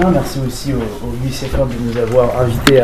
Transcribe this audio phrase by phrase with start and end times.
[0.00, 2.80] Merci aussi au, au de nous avoir invités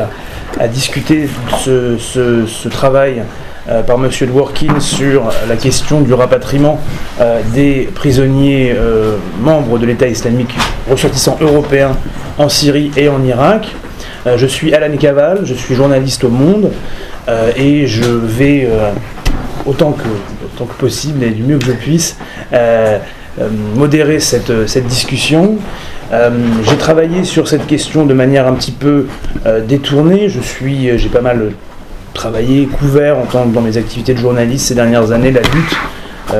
[0.58, 1.28] à, discuter
[1.66, 3.22] de ce, travail
[3.68, 4.08] euh, par M.
[4.28, 6.78] Dworkin sur la question du rapatriement
[7.20, 10.54] euh, des prisonniers euh, membres de l'État islamique
[10.88, 11.96] ressortissants européens
[12.38, 13.74] en Syrie et en Irak.
[14.24, 16.70] je suis Alan Caval, je suis journaliste au Monde
[17.56, 18.68] et je vais,
[19.66, 22.16] autant que, possible et du mieux que je puisse,
[23.74, 25.58] modérer cette discussion.
[26.12, 26.30] Euh,
[26.68, 29.06] j'ai travaillé sur cette question de manière un petit peu
[29.46, 30.28] euh, détournée.
[30.28, 31.52] Je suis, euh, j'ai pas mal
[32.14, 35.76] travaillé, couvert dans mes activités de journaliste ces dernières années la lutte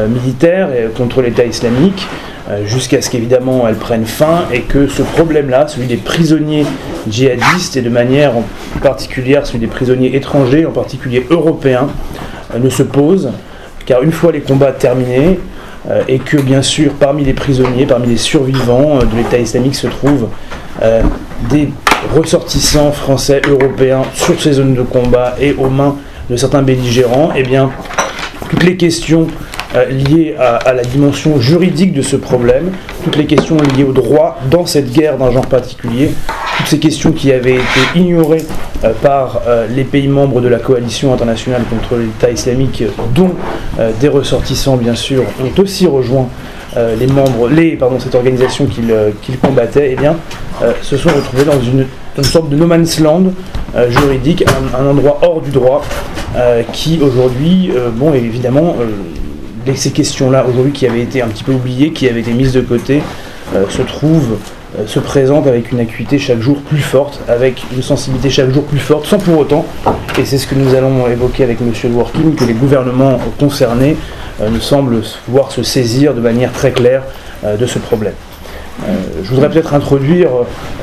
[0.09, 2.06] militaire contre l'État islamique,
[2.64, 6.64] jusqu'à ce qu'évidemment elle prenne fin et que ce problème-là, celui des prisonniers
[7.09, 8.33] djihadistes et de manière
[8.83, 11.89] particulière celui des prisonniers étrangers, en particulier européens,
[12.56, 13.33] ne se pose.
[13.84, 15.41] Car une fois les combats terminés,
[16.09, 19.87] et que bien sûr parmi les prisonniers, parmi les survivants euh, de l'État islamique se
[19.87, 20.29] trouvent
[20.83, 21.03] euh,
[21.48, 21.70] des
[22.15, 25.97] ressortissants français, européens sur ces zones de combat et aux mains
[26.28, 27.70] de certains belligérants, eh bien
[28.50, 29.27] toutes les questions
[29.88, 32.72] liées à, la dimension juridique de ce problème,
[33.04, 36.10] toutes les questions liées au droit dans cette guerre d'un genre particulier,
[36.60, 38.44] toutes ces questions qui avaient été ignorées
[38.84, 42.82] euh, par euh, les pays membres de la coalition internationale contre l'État islamique,
[43.14, 43.32] dont
[43.78, 46.28] euh, des ressortissants bien sûr ont aussi rejoint
[47.00, 50.14] les membres, les, pardon, cette organisation qu'ils combattaient, eh bien,
[50.82, 51.84] se sont retrouvés dans une,
[52.22, 53.24] sorte de no man's land
[53.88, 54.44] juridique,
[54.78, 55.82] un, endroit hors du droit,
[56.72, 58.76] qui aujourd'hui, bon, évidemment,
[59.75, 62.61] ces questions-là aujourd'hui qui avaient été un petit peu oubliées, qui avaient été mises de
[62.61, 63.03] côté,
[63.69, 64.36] se trouvent
[64.78, 68.62] euh, se présente avec une acuité chaque jour plus forte, avec une sensibilité chaque jour
[68.62, 69.66] plus forte, sans pour autant,
[70.16, 71.72] et c'est ce que nous allons évoquer avec M.
[71.91, 73.97] Dworkin, que les gouvernements concernés
[74.41, 77.03] euh, ne semblent pouvoir se saisir de manière très claire
[77.42, 78.14] euh, de ce problème.
[79.22, 80.30] Je voudrais peut-être introduire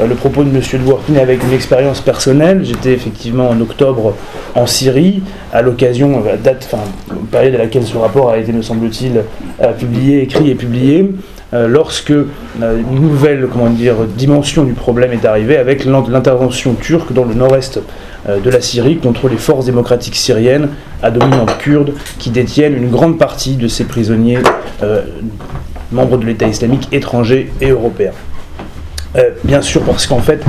[0.01, 0.61] le propos de M.
[0.83, 2.63] Dworkin avec une expérience personnelle.
[2.63, 4.15] J'étais effectivement en octobre
[4.55, 6.83] en Syrie, à l'occasion, date, enfin,
[7.31, 9.23] période à laquelle ce rapport a été, me semble-t-il,
[9.77, 11.11] publié, écrit et publié.
[11.53, 12.25] Euh, lorsque euh,
[12.59, 17.79] une nouvelle comment dire, dimension du problème est arrivée avec l'intervention turque dans le nord-est
[18.27, 20.67] euh, de la Syrie contre les forces démocratiques syriennes
[21.01, 24.39] à dominante kurde qui détiennent une grande partie de ces prisonniers
[25.91, 28.11] membres de l'État islamique étrangers et européens.
[29.43, 30.43] bien sûr parce qu'en fait,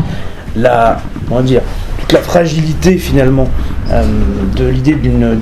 [0.56, 1.62] la, comment dire,
[2.00, 3.48] toute la fragilité finalement
[4.56, 5.36] de l'idée d'une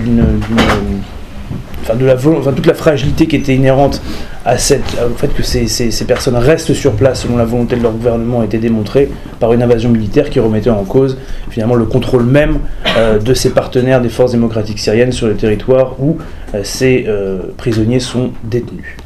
[1.94, 4.02] de la, toute la fragilité qui était inhérente
[4.44, 7.92] à cette, au fait que ces, personnes restent sur place selon la volonté de leur
[7.92, 11.18] gouvernement a été démontrée par une invasion militaire qui remettait en cause
[11.50, 12.58] finalement le contrôle même
[12.96, 16.18] euh, de ces partenaires des forces démocratiques syriennes sur le territoire où
[16.54, 18.96] euh, ces euh, prisonniers sont détenus.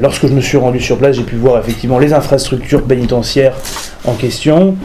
[0.00, 3.56] Lorsque je me suis rendu sur place, j'ai pu voir effectivement les infrastructures pénitentiaires
[4.04, 4.76] en question,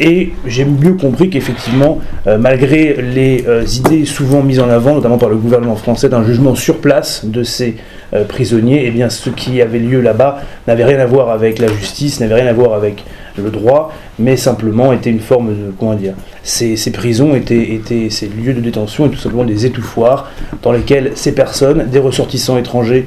[0.00, 5.18] et j'ai mieux compris qu'effectivement, euh, malgré les euh, idées souvent mises en avant, notamment
[5.18, 7.76] par le gouvernement français, d'un jugement sur place de ces
[8.12, 11.68] euh, prisonniers, eh bien, ce qui avait lieu là-bas n'avait rien à voir avec la
[11.68, 13.04] justice, n'avait rien à voir avec
[13.38, 16.14] le droit, mais simplement était une forme de comment dire.
[16.42, 20.30] Ces, prisons étaient, étaient, ces lieux de détention, et tout simplement des étouffoirs
[20.62, 23.06] dans lesquels ces personnes, des ressortissants étrangers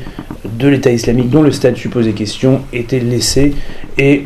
[0.57, 3.53] de l'État islamique dont le statut posait question, étaient laissés
[3.97, 4.25] et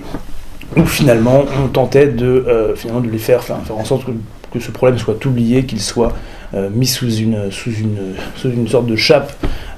[0.78, 4.98] où finalement on tentait de, euh, finalement, de les faire, en sorte que, ce problème
[4.98, 6.14] soit oublié, qu'il soit
[6.54, 7.72] euh, mis sous une, sous,
[8.68, 9.34] sorte de chape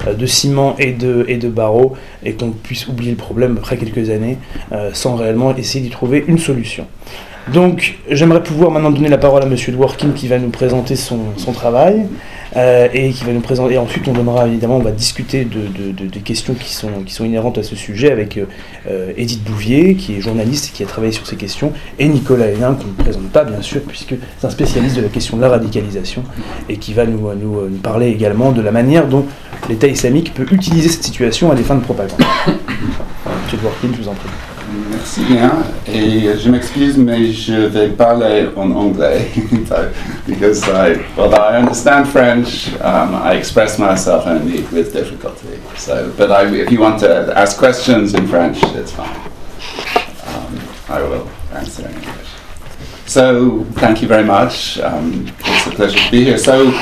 [0.06, 1.94] euh, de ciment et de, et barreaux,
[2.24, 4.38] et qu'on puisse oublier le problème après quelques années,
[4.92, 6.86] sans réellement essayer d'y trouver une solution.
[7.52, 9.54] Donc j'aimerais pouvoir maintenant donner la parole à M.
[9.54, 12.06] Dworkin qui va nous présenter son travail.
[12.56, 13.74] Euh, et qui va nous présenter.
[13.74, 17.24] Et ensuite, on donnera évidemment, on va discuter de, des questions qui sont, qui sont
[17.24, 21.12] inhérentes à ce sujet avec euh, Edith Bouvier, qui est journaliste et qui a travaillé
[21.12, 24.50] sur ces questions, et Nicolas Hénin, qu'on ne présente pas bien sûr, puisque c'est un
[24.50, 26.22] spécialiste de la question de la radicalisation
[26.68, 29.26] et qui va nous, nous, nous parler également de la manière dont
[29.68, 32.20] l'État islamique peut utiliser cette situation à des fins de propagande.
[33.44, 34.53] Monsieur Dworkin, je vous en prie.
[34.90, 35.52] Merci bien.
[35.86, 39.30] Et je m'excuse, mais je vais parler en anglais
[40.26, 45.60] because I, although I understand French, um, I express myself only with difficulty.
[45.76, 49.16] So, but I, if you want to ask questions in French, it's fine.
[50.26, 52.28] Um, I will answer in English.
[53.06, 54.78] So, thank you very much.
[54.80, 56.38] Um, it's a pleasure to be here.
[56.38, 56.72] So,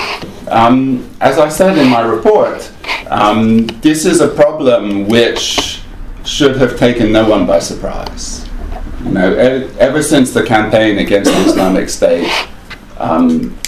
[0.49, 2.71] um, as I said in my report,
[3.11, 5.81] um, this is a problem which
[6.25, 8.49] should have taken no one by surprise.
[9.05, 9.35] You know,
[9.79, 12.31] ever since the campaign against the Islamic State
[12.99, 13.59] um,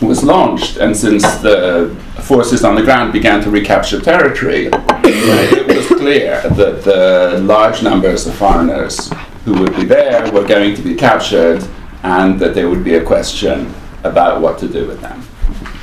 [0.00, 5.86] was launched, and since the forces on the ground began to recapture territory, it was
[5.98, 9.10] clear that the large numbers of foreigners
[9.44, 11.66] who who would be there were going to be captured
[12.02, 13.72] and that there would be a question
[14.04, 15.22] about what to do with them.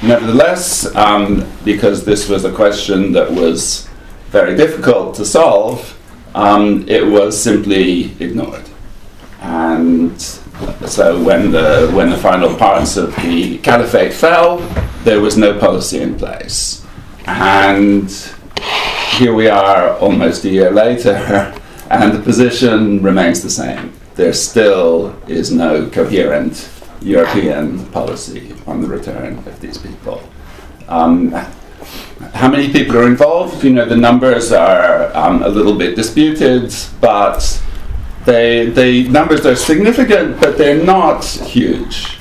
[0.02, 3.90] Nevertheless, um, because this was a question that was
[4.30, 5.97] very difficult to solve,
[6.38, 8.64] um, it was simply ignored.
[9.42, 14.58] And so when the, when the final parts of the caliphate fell,
[15.04, 16.86] there was no policy in place.
[17.26, 18.10] And
[19.14, 21.16] here we are almost a year later,
[21.90, 23.94] and the position remains the same.
[24.14, 26.70] There still is no coherent
[27.02, 30.22] European policy on the return of these people.
[30.88, 31.34] Um,
[32.34, 33.64] how many people are involved?
[33.64, 37.62] You know, the numbers are um, a little bit disputed, but
[38.26, 42.18] they, the numbers are significant, but they're not huge.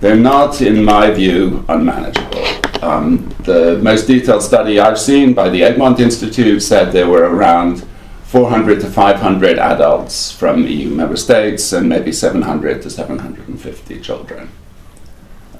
[0.00, 2.44] They're not, in my view, unmanageable.
[2.82, 7.84] Um, the most detailed study I've seen by the Egmont Institute said there were around
[8.24, 14.50] 400 to 500 adults from EU member states and maybe 700 to 750 children.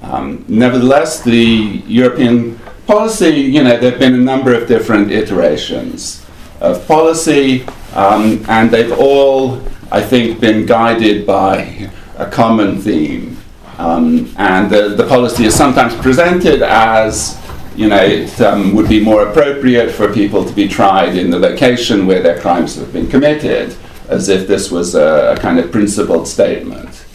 [0.01, 6.25] Um, nevertheless, the European policy, you know, there have been a number of different iterations
[6.59, 7.63] of policy,
[7.93, 13.37] um, and they've all, I think, been guided by a common theme.
[13.77, 17.39] Um, and the, the policy is sometimes presented as,
[17.75, 21.37] you know, it um, would be more appropriate for people to be tried in the
[21.37, 23.75] location where their crimes have been committed,
[24.07, 27.05] as if this was a, a kind of principled statement.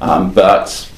[0.00, 0.90] Um, but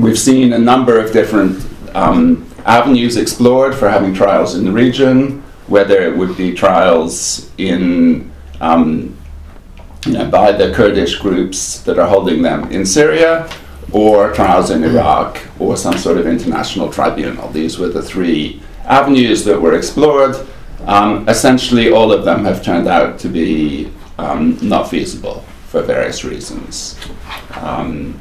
[0.00, 1.64] we've seen a number of different
[1.94, 8.30] um, avenues explored for having trials in the region, whether it would be trials in
[8.60, 9.16] um,
[10.06, 13.48] you know, by the Kurdish groups that are holding them in Syria,
[13.92, 17.48] or trials in Iraq, or some sort of international tribunal.
[17.50, 20.34] These were the three avenues that were explored.
[20.86, 26.24] Um, essentially, all of them have turned out to be um, not feasible for various
[26.24, 26.98] reasons.
[27.60, 28.20] Um,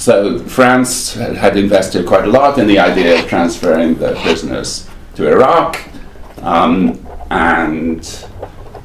[0.00, 5.30] so France had invested quite a lot in the idea of transferring the prisoners to
[5.30, 5.78] Iraq,
[6.42, 6.98] um,
[7.30, 8.02] and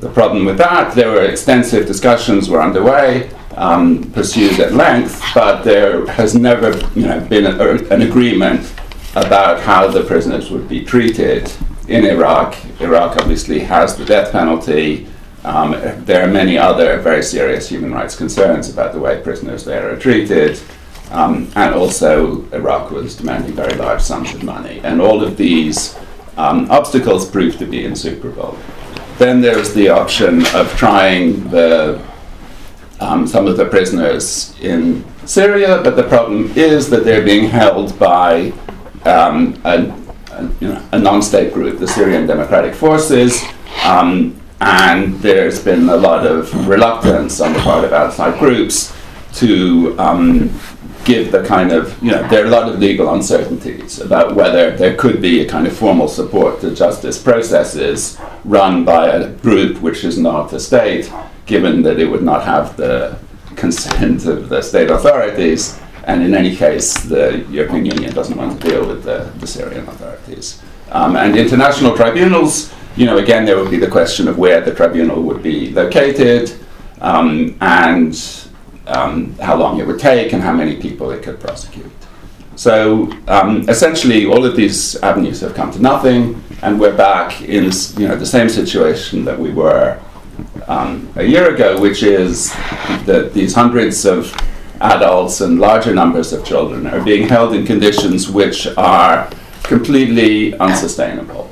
[0.02, 5.64] the problem with that, there were extensive discussions were underway, um, pursued at length, but
[5.64, 8.74] there has never you know, been a, an agreement
[9.16, 11.50] about how the prisoners would be treated
[11.88, 12.58] in Iraq.
[12.82, 15.08] Iraq obviously has the death penalty.
[15.46, 15.72] Um,
[16.04, 19.98] there are many other very serious human rights concerns about the way prisoners there are
[19.98, 20.60] treated.
[21.12, 24.82] Um, and also, Iraq was demanding very large sums of money.
[24.84, 25.98] And all of these
[26.38, 28.58] um, obstacles proved to be insuperable.
[29.18, 32.04] Then there's the option of trying the,
[33.00, 37.98] um, some of the prisoners in Syria, but the problem is that they're being held
[37.98, 38.52] by
[39.06, 39.94] um, a,
[40.32, 43.42] a, you know, a non state group, the Syrian Democratic Forces.
[43.86, 48.96] Um, and there's been a lot of reluctance on the part of outside groups
[49.34, 50.50] to um,
[51.06, 54.76] give the kind of, you know, there are a lot of legal uncertainties about whether
[54.76, 59.82] there could be a kind of formal support to justice processes run by a group
[59.82, 61.12] which is not a state,
[61.46, 63.18] given that it would not have the
[63.56, 65.80] consent of the state authorities.
[66.06, 69.88] And in any case, the European Union doesn't want to deal with the, the Syrian
[69.88, 70.62] authorities.
[70.92, 74.74] Um, and international tribunals, you know, again, there would be the question of where the
[74.74, 76.54] tribunal would be located.
[77.02, 78.16] Um, and
[78.88, 81.92] um, how long it would take and how many people it could prosecute.
[82.56, 87.72] So um, essentially, all of these avenues have come to nothing, and we're back in
[87.98, 90.00] you know the same situation that we were
[90.68, 92.54] um, a year ago, which is
[93.06, 94.34] that these hundreds of
[94.82, 99.30] adults and larger numbers of children are being held in conditions which are
[99.64, 101.50] completely unsustainable.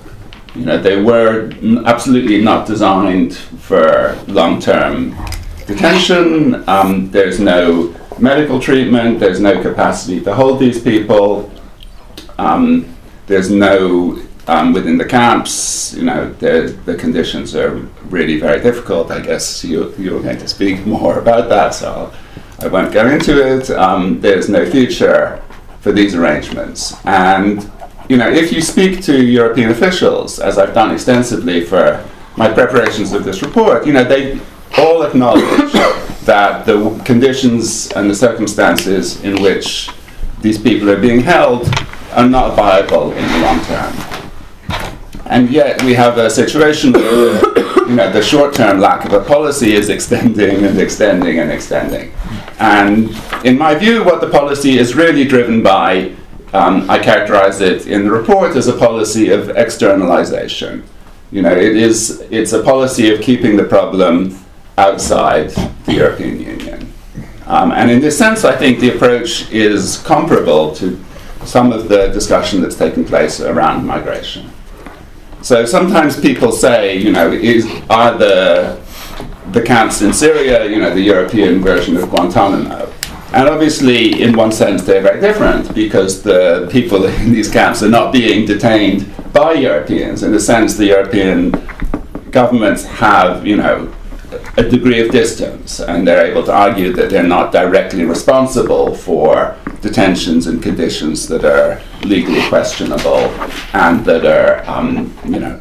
[0.56, 1.52] You know, they were
[1.86, 5.16] absolutely not designed for long-term
[5.66, 6.68] detention.
[6.68, 9.20] Um, there's no medical treatment.
[9.20, 11.52] There's no capacity to hold these people.
[12.38, 12.96] Um,
[13.28, 15.94] there's no um, within the camps.
[15.94, 17.76] You know, the the conditions are
[18.10, 19.12] really very difficult.
[19.12, 22.14] I guess you you're going to speak more about that, so
[22.60, 23.70] I won't go into it.
[23.72, 25.42] Um, there's no future
[25.82, 27.70] for these arrangements, and
[28.10, 32.06] you know, if you speak to European officials, as I've done extensively for
[32.36, 34.40] my preparations of this report, you know, they
[34.78, 35.72] all acknowledge
[36.26, 39.90] that the conditions and the circumstances in which
[40.42, 41.68] these people are being held
[42.12, 44.24] are not viable in the long term.
[45.26, 47.42] And yet we have a situation where
[47.88, 52.12] you know, the short-term lack of a policy is extending and extending and extending.
[52.60, 53.10] And
[53.44, 56.14] in my view, what the policy is really driven by,
[56.54, 60.84] um, I characterize it in the report as a policy of externalization.
[61.32, 64.38] You know, it is, it's a policy of keeping the problem
[64.78, 65.50] outside
[65.86, 66.94] the European Union.
[67.46, 71.00] Um, and in this sense, I think the approach is comparable to
[71.46, 74.50] some of the discussion that's taken place around migration.
[75.42, 78.82] So sometimes people say, you know, is, are the,
[79.52, 82.92] the camps in Syria, you know, the European version of Guantanamo?
[83.34, 87.90] And obviously, in one sense, they're very different because the people in these camps are
[87.90, 90.24] not being detained by Europeans.
[90.24, 91.52] In a sense, the European
[92.32, 93.94] governments have, you know,
[94.56, 99.58] a degree of distance, and they're able to argue that they're not directly responsible for
[99.82, 103.30] detentions and conditions that are legally questionable
[103.74, 105.60] and that are, um, you know,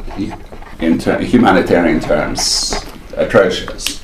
[0.80, 2.84] in ter- humanitarian terms,
[3.16, 4.02] atrocious.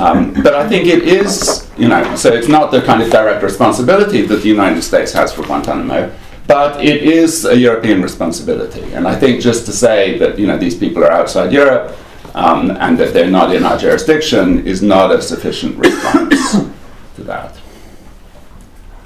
[0.00, 3.42] Um, but I think it is, you know, so it's not the kind of direct
[3.42, 6.10] responsibility that the United States has for Guantanamo,
[6.46, 8.94] but it is a European responsibility.
[8.94, 11.94] And I think just to say that, you know, these people are outside Europe
[12.34, 16.52] um, and that they're not in our jurisdiction is not a sufficient response
[17.16, 17.56] to that.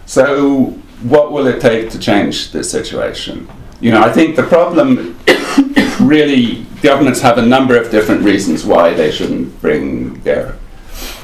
[0.07, 3.49] So, what will it take to change this situation?
[3.81, 5.19] You know, I think the problem
[6.01, 10.57] really, governments have a number of different reasons why they shouldn't bring their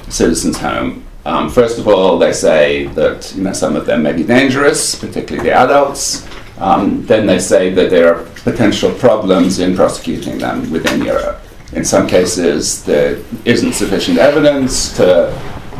[0.09, 1.05] citizens home.
[1.25, 4.95] Um, first of all, they say that you know some of them may be dangerous,
[4.95, 6.27] particularly the adults.
[6.59, 11.41] Um, then they say that there are potential problems in prosecuting them within Europe.
[11.73, 15.31] In some cases, there isn't sufficient evidence to,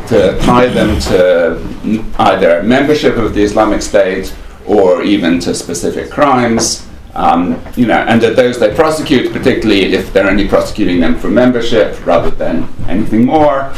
[0.07, 4.33] to tie them to either membership of the Islamic State
[4.67, 6.85] or even to specific crimes.
[7.15, 11.27] Um, you know, and that those they prosecute, particularly if they're only prosecuting them for
[11.27, 13.73] membership rather than anything more,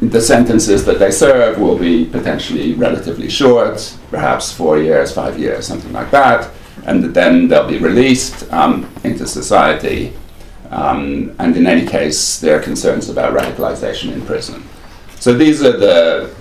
[0.00, 5.66] the sentences that they serve will be potentially relatively short, perhaps four years, five years,
[5.66, 6.50] something like that,
[6.86, 10.14] and then they'll be released um, into society
[10.70, 14.62] um, and in any case, there are concerns about radicalization in prison.
[15.18, 16.34] So these are the,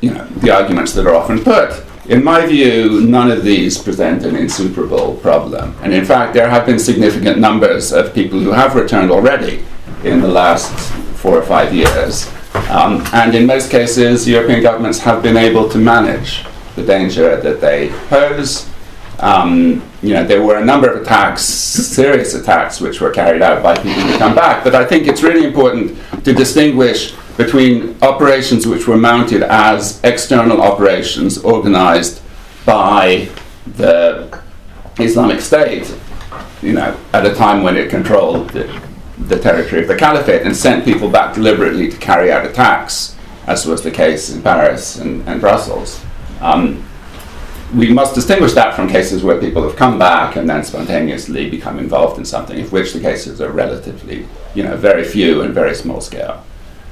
[0.00, 1.84] you know, the arguments that are often put.
[2.08, 5.74] In my view, none of these present an insuperable problem.
[5.82, 9.64] And in fact, there have been significant numbers of people who have returned already
[10.04, 10.72] in the last
[11.16, 12.28] four or five years.
[12.70, 17.60] Um, and in most cases, European governments have been able to manage the danger that
[17.60, 18.71] they pose
[19.22, 23.62] um, you know, there were a number of attacks, serious attacks, which were carried out
[23.62, 24.64] by people who come back.
[24.64, 30.60] But I think it's really important to distinguish between operations which were mounted as external
[30.60, 32.20] operations organized
[32.66, 33.28] by
[33.76, 34.42] the
[34.98, 35.94] Islamic State,
[36.60, 38.82] you know, at a time when it controlled the,
[39.28, 43.66] the territory of the Caliphate and sent people back deliberately to carry out attacks, as
[43.66, 46.04] was the case in Paris and, and Brussels.
[46.40, 46.84] Um,
[47.74, 51.78] we must distinguish that from cases where people have come back and then spontaneously become
[51.78, 55.74] involved in something, of which the cases are relatively, you know, very few and very
[55.74, 56.44] small scale.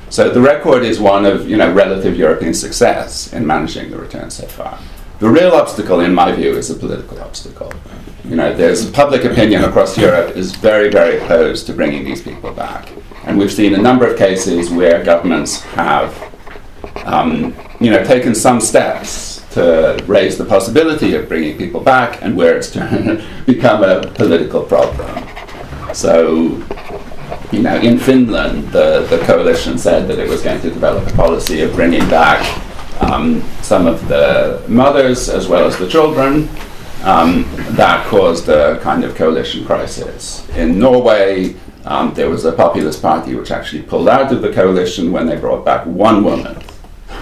[0.08, 4.30] So the record is one of, you know, relative European success in managing the return
[4.30, 4.78] so far.
[5.18, 7.72] The real obstacle, in my view, is a political obstacle.
[8.24, 12.52] You know, there's public opinion across Europe is very, very opposed to bringing these people
[12.52, 12.90] back,
[13.24, 16.16] and we've seen a number of cases where governments have,
[17.04, 22.36] um, you know, taken some steps to raise the possibility of bringing people back and
[22.36, 25.26] where it's to become a political problem.
[25.92, 26.62] So,
[27.50, 31.12] you know, in Finland, the, the coalition said that it was going to develop a
[31.16, 32.40] policy of bringing back
[33.02, 36.48] um, some of the mothers as well as the children.
[37.02, 40.46] Um, that caused a kind of coalition crisis.
[40.50, 45.10] In Norway, um, there was a populist party which actually pulled out of the coalition
[45.10, 46.62] when they brought back one woman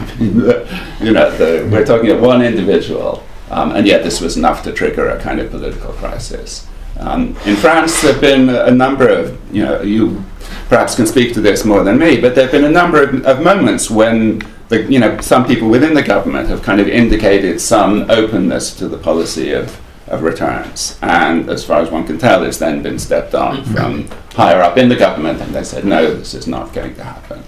[0.20, 4.72] you know, the, we're talking of one individual, um, and yet this was enough to
[4.72, 6.66] trigger a kind of political crisis.
[6.98, 10.24] Um, in France, there have been a, number of, you know, you
[10.68, 13.24] perhaps can speak to this more than me, but there have been a number of,
[13.24, 17.60] of moments when the, you know, some people within the government have kind of indicated
[17.60, 20.98] some openness to the policy of, of returns.
[21.00, 23.74] And as far as one can tell, it's then been stepped on mm-hmm.
[23.74, 27.04] from higher up in the government, and they said, no, this is not going to
[27.04, 27.44] happen.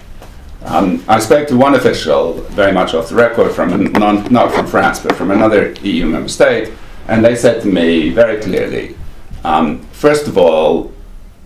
[0.65, 4.67] Um, I spoke to one official, very much off the record, from non, not from
[4.67, 6.71] France, but from another EU member state,
[7.07, 8.95] and they said to me very clearly,
[9.43, 10.91] um, first of all,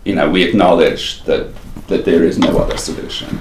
[0.03, 1.53] you know, we acknowledge that,
[1.87, 3.39] that there is no other solution.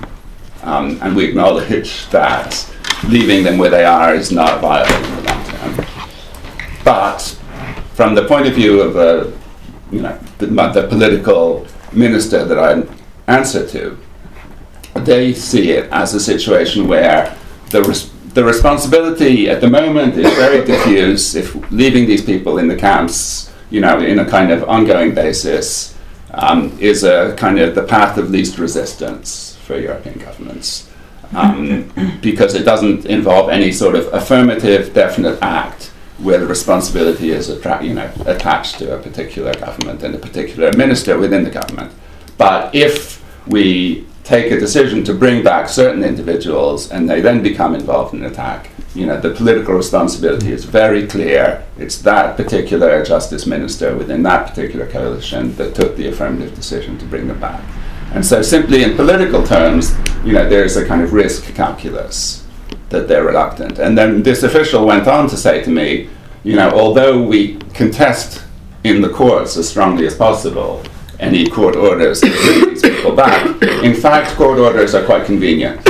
[0.63, 2.71] Um, and we acknowledge that
[3.09, 5.87] leaving them where they are is not viable in the long term.
[6.85, 7.21] But
[7.95, 9.33] from the point of view of a,
[9.93, 12.87] you know, the, the political minister that I
[13.31, 13.99] answer to,
[14.95, 17.37] they see it as a situation where
[17.71, 21.35] the, res- the responsibility at the moment is very diffuse.
[21.35, 25.97] If leaving these people in the camps, you know, in a kind of ongoing basis,
[26.33, 30.91] um, is a kind of the path of least resistance for European governments.
[31.35, 31.91] um,
[32.23, 37.83] because it doesn't involve any sort of affirmative, definite act where the responsibility is attra-
[37.83, 41.93] you know, attached to a particular government and a particular minister within the government.
[42.39, 47.75] But if we take a decision to bring back certain individuals and they then become
[47.75, 51.65] involved in an attack, you know, the political responsibility is very clear.
[51.79, 57.05] It's that particular justice minister within that particular coalition that took the affirmative decision to
[57.05, 57.63] bring them back.
[58.15, 62.47] And so, simply in political terms, you know, there's a kind of risk calculus
[62.89, 63.79] that they're reluctant.
[63.79, 66.09] And then this official went on to say to me,
[66.45, 68.45] you know, although we contest
[68.85, 70.83] in the courts as strongly as possible
[71.21, 75.83] any court orders to bring these people back, in fact, court orders are quite convenient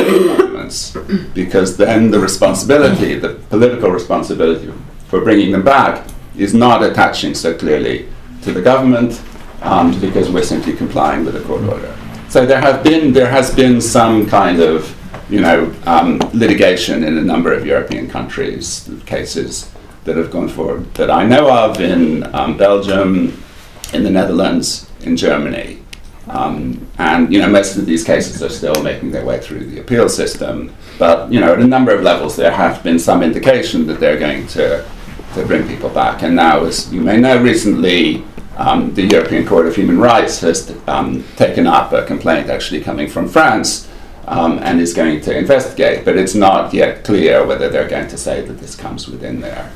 [1.34, 4.72] because then the responsibility, the political responsibility
[5.08, 8.08] for bringing them back, is not attaching so clearly
[8.42, 9.22] to the government
[9.62, 11.96] um, because we're simply complying with a court order.
[12.28, 14.94] So there have been there has been some kind of
[15.30, 19.70] you know um, litigation in a number of European countries, cases
[20.04, 23.42] that have gone forward that I know of in um, Belgium,
[23.92, 25.80] in the Netherlands, in Germany.
[26.28, 29.80] Um, and you know most of these cases are still making their way through the
[29.80, 33.86] appeal system, but you know at a number of levels there has been some indication
[33.88, 34.84] that they're going to
[35.34, 36.22] to bring people back.
[36.22, 38.24] And now, as you may know, recently
[38.56, 43.08] um, the European Court of Human Rights has um, taken up a complaint actually coming
[43.08, 43.90] from France
[44.26, 48.16] um, and is going to investigate, but it's not yet clear whether they're going to
[48.16, 49.70] say that this comes within their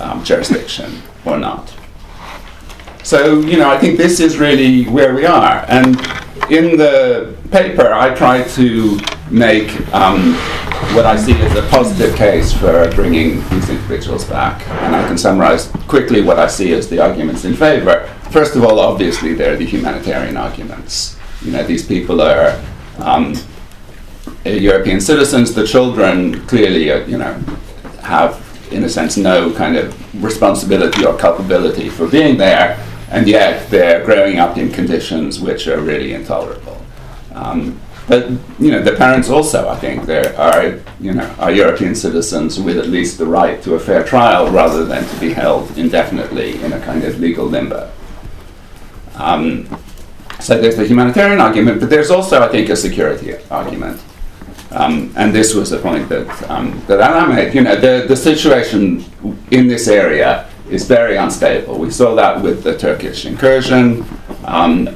[0.00, 1.72] um, jurisdiction or not.
[3.04, 5.64] So, you know, I think this is really where we are.
[5.68, 5.96] And
[6.50, 10.34] in the paper, I try to make um,
[10.94, 14.66] what I see as a positive case for bringing these individuals back.
[14.68, 18.06] And I can summarize quickly what I see as the arguments in favor.
[18.30, 21.18] First of all, obviously, there are the humanitarian arguments.
[21.42, 22.62] You know, these people are
[22.98, 23.34] um,
[24.44, 25.54] European citizens.
[25.54, 27.34] The children clearly, uh, you know,
[28.02, 28.40] have,
[28.70, 32.78] in a sense, no kind of responsibility or culpability for being there
[33.12, 36.82] and yet they're growing up in conditions which are really intolerable.
[37.34, 41.94] Um, but you know, the parents also, I think, there are you know are European
[41.94, 45.78] citizens with at least the right to a fair trial, rather than to be held
[45.78, 47.90] indefinitely in a kind of legal limbo.
[49.14, 49.68] Um,
[50.40, 54.02] so there's the humanitarian argument, but there's also, I think, a security argument.
[54.72, 57.54] Um, and this was the point that um, that Anna made.
[57.54, 59.04] You know, the the situation
[59.50, 61.78] in this area is very unstable.
[61.78, 64.04] We saw that with the Turkish incursion.
[64.44, 64.88] Um,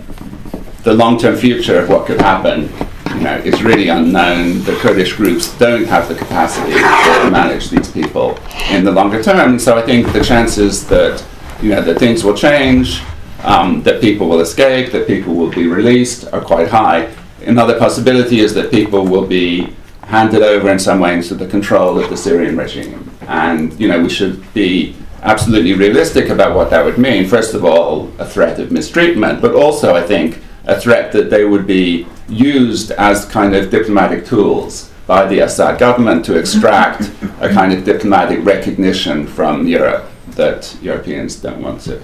[0.85, 2.71] the long-term future of what could happen,
[3.15, 4.63] you know, is really unknown.
[4.63, 8.39] The Kurdish groups don't have the capacity to manage these people
[8.71, 9.59] in the longer term.
[9.59, 11.25] So I think the chances that
[11.61, 13.03] you know that things will change,
[13.43, 17.15] um, that people will escape, that people will be released, are quite high.
[17.45, 21.99] Another possibility is that people will be handed over in some way into the control
[21.99, 24.95] of the Syrian regime, and you know we should be
[25.27, 27.29] absolutely realistic about what that would mean.
[27.29, 31.45] First of all, a threat of mistreatment, but also, I think, a threat that they
[31.45, 37.11] would be used as kind of diplomatic tools by the Assad government to extract
[37.41, 42.01] a kind of diplomatic recognition from Europe that Europeans don't want to,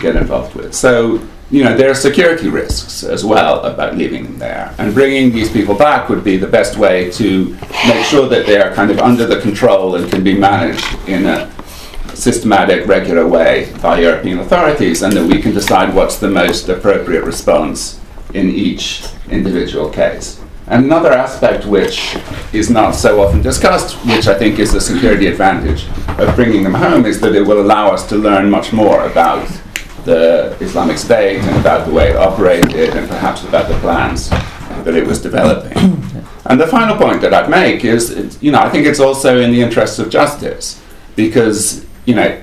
[0.00, 0.74] get involved with.
[0.74, 4.74] So, you know, there are security risks as well about leaving them there.
[4.78, 7.54] And bringing these people back would be the best way to
[7.86, 11.26] make sure that they are kind of under the control and can be managed in
[11.26, 11.53] a
[12.14, 17.24] systematic, regular way by European authorities, and that we can decide what's the most appropriate
[17.24, 18.00] response
[18.32, 20.40] in each individual case.
[20.66, 22.16] And another aspect which
[22.52, 25.86] is not so often discussed, which I think is a security advantage
[26.18, 29.46] of bringing them home, is that it will allow us to learn much more about
[30.04, 34.94] the Islamic State and about the way it operated and perhaps about the plans that
[34.94, 35.76] it was developing.
[36.46, 39.50] and the final point that I'd make is, you know, I think it's also in
[39.50, 40.82] the interests of justice
[41.16, 42.40] because you know,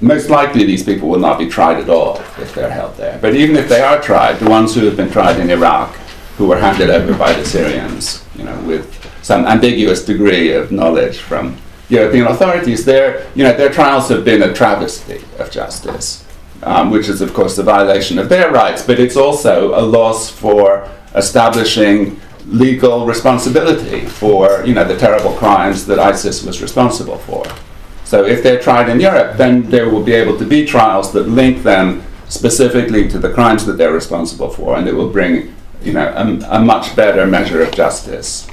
[0.00, 3.18] most likely these people will not be tried at all if they're held there.
[3.20, 5.94] But even if they are tried, the ones who have been tried in Iraq,
[6.36, 11.18] who were handed over by the Syrians, you know, with some ambiguous degree of knowledge
[11.18, 11.56] from
[11.88, 16.26] European authorities, their, you know, their trials have been a travesty of justice,
[16.62, 20.30] um, which is, of course, a violation of their rights, but it's also a loss
[20.30, 27.44] for establishing legal responsibility for, you know, the terrible crimes that ISIS was responsible for.
[28.10, 31.28] So if they're tried in Europe, then there will be able to be trials that
[31.28, 35.92] link them specifically to the crimes that they're responsible for, and it will bring you
[35.92, 38.50] know a, a much better measure of justice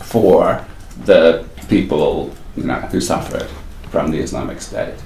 [0.00, 0.66] for
[1.04, 3.48] the people you know who suffered
[3.92, 4.96] from the Islamic State.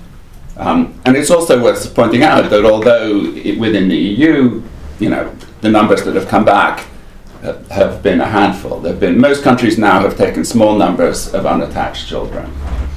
[0.56, 4.62] Um, and it's also worth pointing out that although it, within the EU,
[4.98, 6.86] you know, the numbers that have come back
[7.70, 8.80] have been a handful.
[8.80, 12.50] There have been most countries now have taken small numbers of unattached children,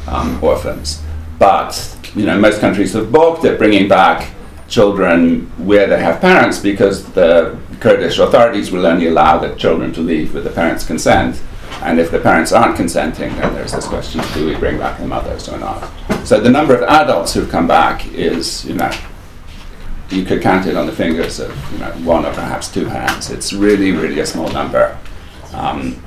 [0.07, 1.01] um, orphans,
[1.39, 4.33] but you know most countries have balked at bringing back
[4.67, 10.01] children where they have parents because the Kurdish authorities will only allow the children to
[10.01, 11.41] leave with the parents' consent.
[11.81, 15.07] And if the parents aren't consenting, then there's this question: Do we bring back the
[15.07, 15.89] mothers or not?
[16.25, 18.91] So the number of adults who've come back is, you know,
[20.09, 23.29] you could count it on the fingers of you know, one or perhaps two hands.
[23.29, 24.97] It's really, really a small number.
[25.53, 26.01] Um,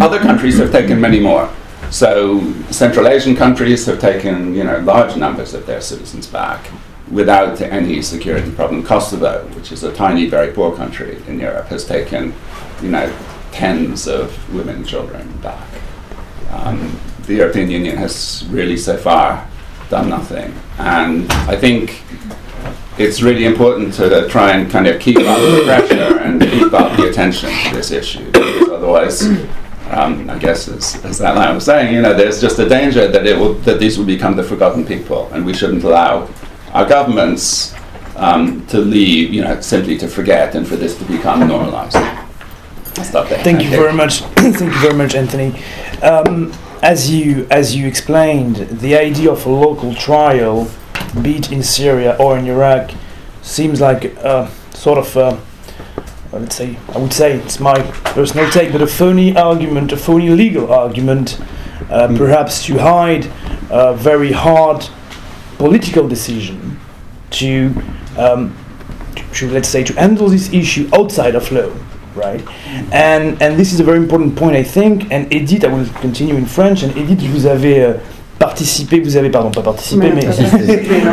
[0.00, 1.50] other countries have taken many more.
[1.90, 6.70] So Central Asian countries have taken you know, large numbers of their citizens back
[7.10, 8.82] without any security problem.
[8.82, 12.34] Kosovo, which is a tiny, very poor country in Europe, has taken
[12.82, 13.16] you know,
[13.52, 15.66] tens of women and children back.
[16.50, 19.48] Um, the European Union has really so far
[19.88, 20.54] done nothing.
[20.78, 22.02] And I think
[22.98, 26.96] it's really important to try and kind of keep up the pressure and keep up
[26.96, 28.24] the attention to this issue.
[28.32, 29.22] Because otherwise,
[29.90, 33.08] um, I guess as, as that line was saying, you know, there's just a danger
[33.08, 36.28] that it will that these will become the forgotten people, and we shouldn't allow
[36.72, 37.74] our governments
[38.16, 41.96] um, to leave, you know, simply to forget and for this to become normalized.
[43.28, 44.20] Thank, Thank you very much.
[44.36, 45.62] Thank you very much, Anthony.
[46.02, 50.68] Um, as you as you explained, the idea of a local trial
[51.22, 52.90] be it in Syria or in Iraq,
[53.42, 55.40] seems like a sort of, a,
[56.32, 60.30] let's say, I would say it's my personal take, but a phony argument, a phony
[60.30, 61.40] legal argument,
[61.90, 62.16] uh, mm.
[62.16, 63.26] perhaps to hide
[63.70, 64.88] a very hard
[65.58, 66.78] political decision
[67.30, 67.72] to,
[68.18, 68.56] um,
[69.32, 71.72] to, let's say, to handle this issue outside of law
[72.16, 72.42] right?
[72.92, 75.12] And and this is a very important point, I think.
[75.12, 76.82] And Edith, I will continue in French.
[76.82, 78.00] And Edith, vous avez uh,
[78.38, 80.26] participé, vous avez, pardon, pas participé, mais,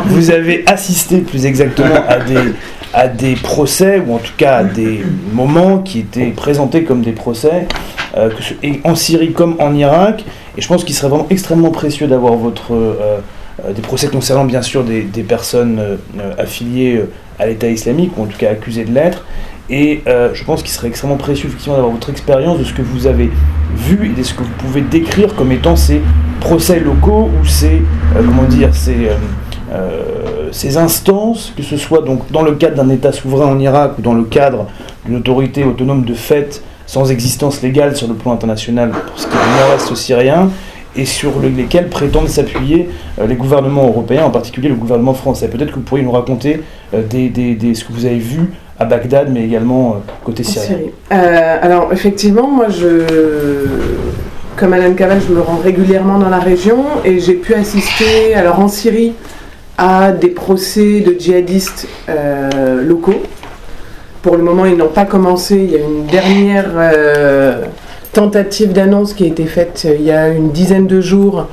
[0.06, 2.54] vous avez assisté plus exactement à des,
[2.94, 7.12] à des procès, ou en tout cas à des moments qui étaient présentés comme des
[7.12, 7.68] procès,
[8.18, 8.30] euh,
[8.84, 10.24] en Syrie comme en Irak.
[10.58, 13.20] Et je pense qu'il serait vraiment extrêmement précieux d'avoir votre, euh,
[13.66, 15.82] euh, des procès concernant bien sûr des, des personnes
[16.38, 17.02] affiliées
[17.40, 19.26] à l'État islamique, ou en tout cas accusées de l'être.
[19.70, 23.08] Et je pense qu'il serait extrêmement précieux effectivement d'avoir votre expérience de ce que vous
[23.08, 23.32] avez
[23.76, 26.02] vu et de ce que vous pouvez décrire comme étant ces
[26.44, 27.82] procès locaux ou ces,
[28.16, 29.14] euh, comment dire, ces, euh,
[29.72, 33.94] euh, ces instances, que ce soit donc dans le cadre d'un État souverain en Irak
[33.98, 34.68] ou dans le cadre
[35.06, 39.34] d'une autorité autonome de fait sans existence légale sur le plan international pour ce qui
[39.34, 40.50] est du nord-est syrien,
[40.96, 42.88] et sur lesquels prétendent s'appuyer
[43.26, 45.48] les gouvernements européens, en particulier le gouvernement français.
[45.48, 46.62] Peut-être que vous pourriez nous raconter
[47.10, 50.78] des, des, des, ce que vous avez vu à Bagdad, mais également côté syrien.
[51.10, 53.06] alors effectivement, moi je
[54.58, 58.60] comme Madame Caval, je me rends régulièrement dans la région et j'ai pu assister alors
[58.60, 59.14] en Syrie
[59.78, 63.22] à des procès de djihadistes euh, locaux.
[64.22, 65.56] Pour le moment, ils n'ont pas commencé.
[65.56, 67.66] Il y a une dernière euh,
[68.12, 71.48] tentative d'annonce qui a été faite euh, il y a une dizaine de jours.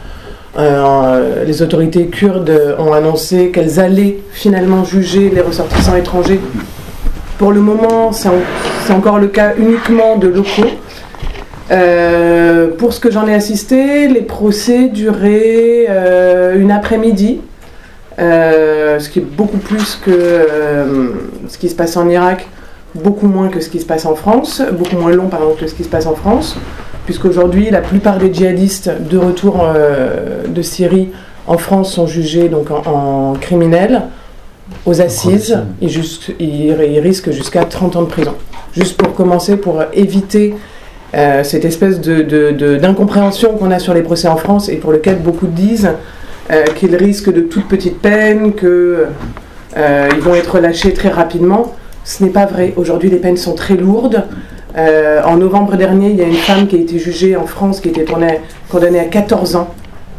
[0.59, 6.41] les autorités kurdes ont annoncé qu'elles allaient finalement juger les ressortissants étrangers.
[7.39, 10.71] Pour le moment, c'est encore le cas uniquement de locaux.
[11.71, 17.41] Euh, pour ce que j'en ai assisté, les procès duraient euh, une après-midi,
[18.19, 21.15] euh, ce qui est beaucoup plus que
[21.49, 22.49] ce qui se passe en Irak,
[22.95, 25.75] beaucoup moins que ce qui se passe en France, beaucoup moins long pardon, que ce
[25.75, 26.57] qui se passe en France,
[27.05, 29.65] puisqu'aujourd'hui la plupart des djihadistes de retour
[30.49, 31.11] de Syrie
[31.47, 34.03] en France sont jugés donc en, criminels
[34.87, 38.35] aux assises, ils risquent jusqu'à 30 ans de prison.
[38.73, 40.55] Juste pour commencer, pour éviter
[41.15, 45.49] euh, cette espèce d'incompréhension qu'on a sur les procès en France et pour lequel beaucoup
[45.49, 45.91] disent
[46.53, 51.75] euh, qu'ils risquent de toute petite peine, qu'ils euh, vont être lâchés très rapidement.
[52.05, 52.75] Ce n'est pas vrai.
[52.77, 54.25] Aujourd'hui, les peines sont très lourdes.
[54.77, 57.89] en novembre dernier, il y a une femme qui a été jugée en France, qui
[57.89, 58.05] était
[58.69, 59.69] condamnée à 14 ans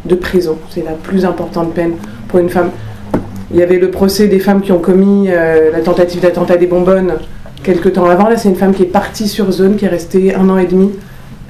[0.04, 0.58] de prison.
[0.70, 1.94] C'est la plus importante peine
[2.28, 2.70] pour une femme.
[3.50, 7.14] Il y avait le procès des femmes qui ont commis la tentative d'attentat des bonbonnes
[7.62, 8.28] quelques temps avant.
[8.28, 10.66] Là, c'est une femme qui est partie sur zone, qui est restée un an et
[10.66, 10.90] demi.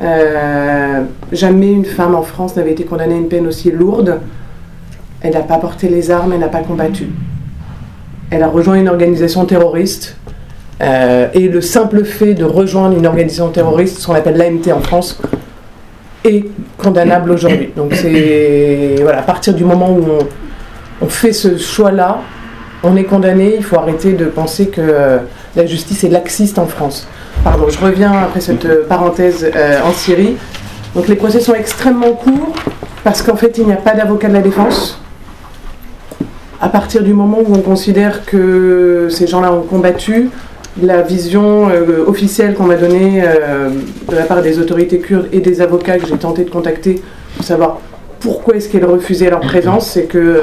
[0.01, 4.21] Euh, jamais une femme en France n'avait été condamnée à une peine aussi lourde.
[5.21, 7.09] Elle n'a pas porté les armes, elle n'a pas combattu.
[8.31, 10.17] Elle a rejoint une organisation terroriste.
[10.81, 14.81] Euh, et le simple fait de rejoindre une organisation terroriste, ce qu'on appelle l'AMT en
[14.81, 15.21] France,
[16.25, 16.45] est
[16.77, 17.71] condamnable aujourd'hui.
[17.77, 20.19] Donc c'est voilà, à partir du moment où on,
[21.03, 22.21] on fait ce choix-là,
[22.83, 23.55] on est condamné.
[23.57, 25.19] Il faut arrêter de penser que euh,
[25.57, 27.07] la justice est laxiste en France.
[27.45, 30.37] Pardon, je reviens après cette euh, parenthèse euh, en Syrie.
[30.95, 32.55] Donc les procès sont extrêmement courts
[33.05, 35.01] parce qu'en fait il n'y a pas d'avocat de la défense.
[36.61, 40.31] À partir du moment où on considère que ces gens-là ont combattu,
[40.81, 41.69] la vision
[42.07, 43.23] officielle qu'on m'a donnée
[44.09, 47.03] de la part des autorités kurdes et des avocats que j'ai tenté de contacter
[47.35, 47.79] pour savoir
[48.23, 50.41] pourquoi est-ce qu'ils refusaient leur présence, c'est que euh,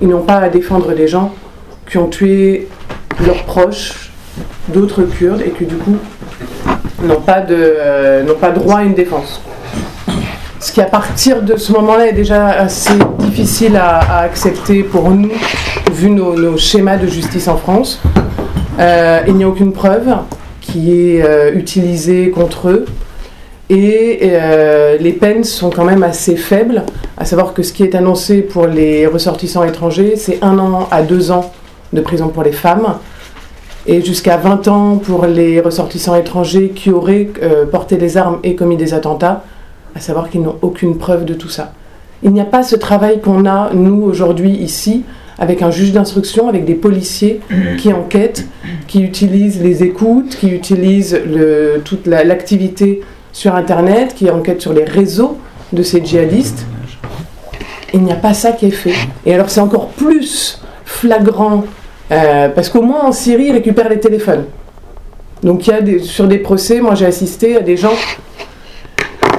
[0.00, 1.32] ils n'ont pas à défendre des gens
[1.88, 2.68] qui ont tué
[3.24, 4.10] leurs proches,
[4.68, 5.96] d'autres Kurdes, et qui du coup
[7.02, 9.40] n'ont pas, de, euh, n'ont pas droit à une défense.
[10.60, 15.32] Ce qui à partir de ce moment-là est déjà assez difficile à, accepter pour nous,
[15.92, 18.00] vu nos, schémas de justice en France.
[18.78, 20.08] Euh, il n'y a aucune preuve
[20.60, 22.86] qui est euh, utilisée contre eux.
[23.70, 24.30] Et
[25.00, 26.82] les peines sont quand même assez faibles,
[27.16, 31.00] à savoir que ce qui est annoncé pour les ressortissants étrangers, c'est un an à
[31.00, 31.50] deux ans
[31.92, 32.94] de prison pour les femmes,
[33.86, 38.54] et jusqu'à 20 ans pour les ressortissants étrangers qui auraient euh, porté les armes et
[38.54, 39.44] commis des attentats,
[39.94, 41.72] à savoir qu'ils n'ont aucune preuve de tout ça.
[42.22, 45.04] Il n'y a pas ce travail qu'on a, nous, aujourd'hui, ici,
[45.38, 47.40] avec un juge d'instruction, avec des policiers
[47.78, 48.46] qui enquêtent,
[48.86, 51.20] qui utilisent les écoutes, qui utilisent
[51.84, 53.00] toute la- l'activité
[53.32, 55.36] sur Internet, qui enquêtent sur les réseaux
[55.72, 56.64] de ces djihadistes.
[57.92, 58.94] Il n'y a pas ça qui est fait.
[59.26, 61.64] Et alors c'est encore plus flagrant,
[62.12, 64.44] euh, parce qu'au moins en Syrie, ils récupèrent les téléphones.
[65.42, 67.94] Donc il y a des, sur des procès, moi j'ai assisté à des gens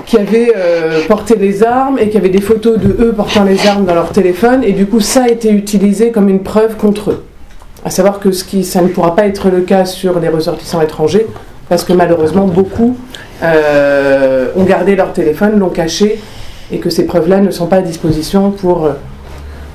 [0.05, 3.65] qui avaient euh, porté les armes et qui avaient des photos de eux portant les
[3.65, 7.12] armes dans leur téléphone, et du coup ça a été utilisé comme une preuve contre
[7.12, 7.23] eux.
[7.86, 10.81] À savoir que ce qui, ça ne pourra pas être le cas sur les ressortissants
[10.81, 11.27] étrangers,
[11.69, 12.97] parce que malheureusement beaucoup
[13.41, 16.19] euh, ont gardé leur téléphone, l'ont caché,
[16.71, 18.89] et que ces preuves-là ne sont pas à disposition pour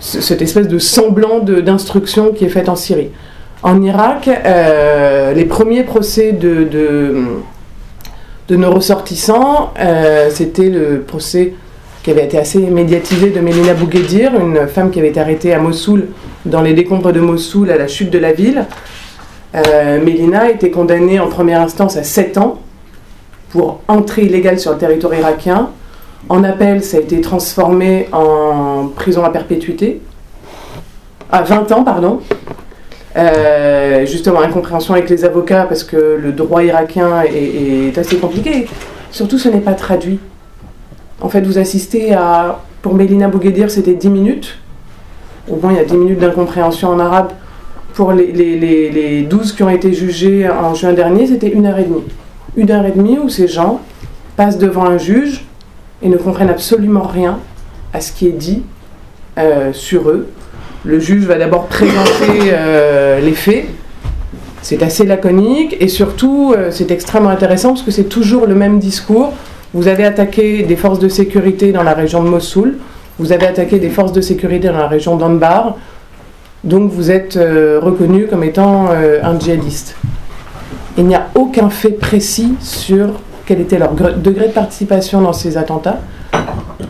[0.00, 3.10] cette espèce de semblant d'instruction qui est faite en Syrie.
[3.62, 7.24] En Irak, euh, les premiers procès de, de,
[8.48, 11.54] de nos ressortissants, euh, c'était le procès
[12.02, 15.58] qui avait été assez médiatisé de Mélina Bouguedir, une femme qui avait été arrêtée à
[15.58, 16.06] Mossoul,
[16.46, 18.64] dans les décombres de Mossoul, à la chute de la ville.
[19.54, 22.60] Euh, Mélina a été condamnée en première instance à 7 ans
[23.50, 25.70] pour entrée illégale sur le territoire irakien.
[26.28, 30.00] En appel, ça a été transformé en prison à perpétuité.
[31.30, 32.20] À 20 ans, pardon.
[33.16, 38.66] Euh, justement, incompréhension avec les avocats parce que le droit irakien est, assez compliqué.
[39.10, 40.18] Surtout, ce n'est pas traduit.
[41.20, 42.60] En fait, vous assistez à.
[42.82, 44.58] Pour Mélina Bouguedir, c'était 10 minutes.
[45.50, 47.32] Au moins, il y a 10 minutes d'incompréhension en arabe.
[47.94, 51.84] Pour les, les 12 qui ont été jugés en juin dernier, c'était une heure et
[51.84, 52.04] demie.
[52.56, 53.80] Une heure et demie où ces gens
[54.36, 55.48] passent devant un juge
[56.02, 57.38] et ne comprennent absolument rien
[57.92, 58.62] à ce qui est dit
[59.38, 60.28] euh, sur eux.
[60.84, 63.66] Le juge va d'abord présenter euh, les faits.
[64.62, 68.78] C'est assez laconique et surtout euh, c'est extrêmement intéressant parce que c'est toujours le même
[68.78, 69.32] discours.
[69.74, 72.78] Vous avez attaqué des forces de sécurité dans la région de Mossoul,
[73.18, 75.76] vous avez attaqué des forces de sécurité dans la région d'Anbar,
[76.64, 79.94] donc vous êtes reconnu comme étant un djihadiste.
[80.96, 83.10] Il n'y a aucun fait précis sur
[83.48, 86.00] quel était leur degré de participation dans ces attentats?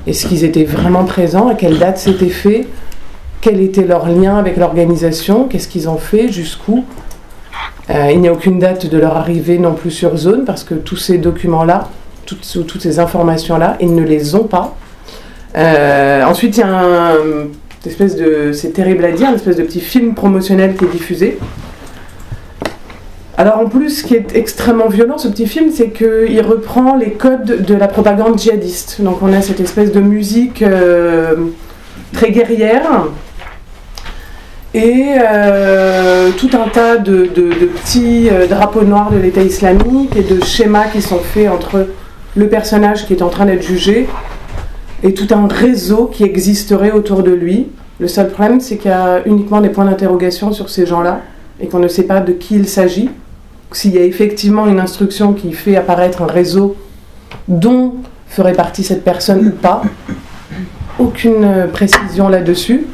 [0.09, 1.47] Est-ce qu'ils étaient vraiment présents?
[1.47, 2.67] À quelle date c'était fait?
[3.41, 5.47] Quel était leur lien avec l'organisation?
[5.47, 6.33] Qu'est-ce qu'ils ont fait?
[6.33, 6.85] Jusqu'où?
[7.91, 10.75] Euh, Il n'y a aucune date de leur arrivée non plus sur zone parce que
[10.75, 11.91] tous ces documents-là,
[12.27, 14.77] toutes, toutes ces informations-là, ils ne les ont pas.
[15.57, 17.15] Euh, ensuite, il y a un,
[17.87, 21.39] espèce de, c'est terrible à dire, une espèce de petit film promotionnel qui est diffusé.
[23.39, 27.13] Alors en plus, ce qui est extrêmement violent, ce petit film, c'est qu'il reprend les
[27.13, 29.01] codes de la propagande djihadiste.
[29.01, 31.37] Donc on a cette espèce de musique euh,
[32.13, 33.05] très guerrière
[34.75, 40.45] et euh, tout un tas de, petits euh, drapeaux noirs de l'État islamique et de
[40.45, 41.87] schémas qui sont faits entre
[42.35, 44.09] le personnage qui est en train d'être jugé
[45.05, 47.69] et tout un réseau qui existerait autour de lui.
[48.01, 51.21] Le seul problème, c'est qu'il y a uniquement des points d'interrogation sur ces gens-là
[51.61, 53.11] et qu'on ne sait pas de qui il s'agit.
[53.73, 56.77] S'il y a effectivement une instruction qui fait apparaître un réseau
[57.49, 57.95] dont
[58.27, 59.83] ferait partie cette personne ou pas,
[60.99, 62.87] aucune euh, précision là-dessus.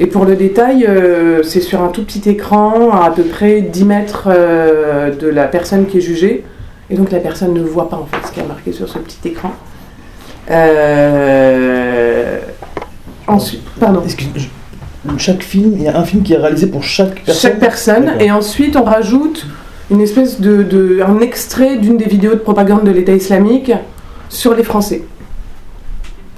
[0.00, 3.60] Et pour le détail, euh, c'est sur un tout petit écran, à à peu près
[3.60, 6.44] 10 mètres euh, de la personne qui est jugée.
[6.90, 8.98] Et donc la personne ne voit pas en fait ce qui est marqué sur ce
[8.98, 9.52] petit écran.
[10.50, 12.38] Euh,
[13.26, 14.02] Ensuite, pardon.
[14.06, 14.48] Je-
[15.18, 17.34] Chaque film, il y a un film qui est réalisé pour chaque personne?
[17.52, 18.12] chaque personne.
[18.20, 19.46] Et ensuite, on rajoute
[19.90, 23.72] une espèce de, un extrait d'une des vidéos de propagande de l'État islamique
[24.28, 25.02] sur les Français.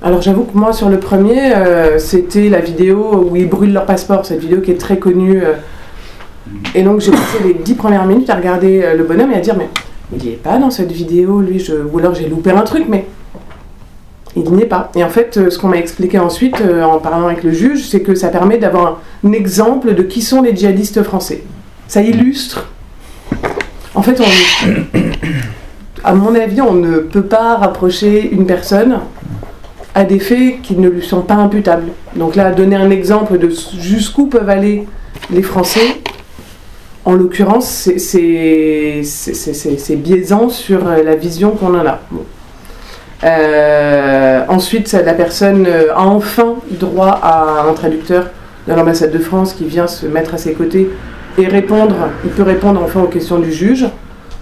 [0.02, 3.86] Alors j'avoue que moi sur le premier, euh, c'était la vidéo où ils brûlent leur
[3.86, 5.42] passeport, cette vidéo qui est très connue.
[5.42, 5.54] euh.
[6.74, 9.40] et donc j'ai passé les dix premières minutes à regarder euh, le bonhomme et à
[9.40, 9.68] dire mais
[10.12, 13.06] il n'y est pas dans cette vidéo, lui, ou alors j'ai loupé un truc, mais
[14.36, 14.92] il n'y est pas.
[14.94, 18.14] Et en fait, ce qu'on m'a expliqué ensuite en parlant avec le juge, c'est que
[18.14, 21.42] ça permet d'avoir un exemple de qui sont les djihadistes français.
[21.88, 22.68] Ça illustre
[23.96, 24.22] En fait,
[26.04, 29.00] à mon avis, on ne peut pas rapprocher une personne
[29.94, 31.88] à des faits qui ne lui sont pas imputables.
[32.14, 34.86] Donc là, donner un exemple de jusqu'où peuvent aller
[35.30, 36.02] les Français,
[37.06, 39.02] en l'occurrence, c'est
[39.96, 42.00] biaisant sur la vision qu'on en a.
[43.24, 48.26] Euh, ensuite, la personne a enfin droit à un traducteur
[48.68, 50.90] de l'ambassade de France qui vient se mettre à ses côtés
[51.38, 52.10] et répondre.
[52.24, 53.86] Il peut répondre enfin aux questions du juge.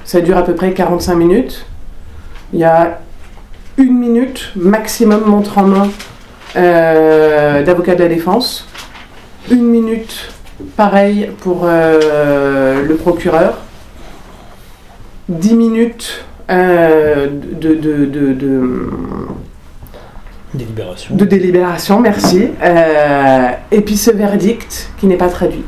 [0.05, 1.67] Ça dure à peu près 45 minutes.
[2.53, 3.01] Il y a
[3.79, 5.91] une minute maximum montre en main
[6.57, 8.69] euh, d'avocat de la défense.
[9.51, 10.31] Une minute,
[10.77, 13.59] pareil pour euh, le procureur.
[15.29, 18.91] 10 minutes euh, de, de, de,
[20.53, 21.17] délibération.
[21.17, 22.51] De délibération, merci.
[23.73, 25.65] et puis ce verdict qui n'est pas traduit.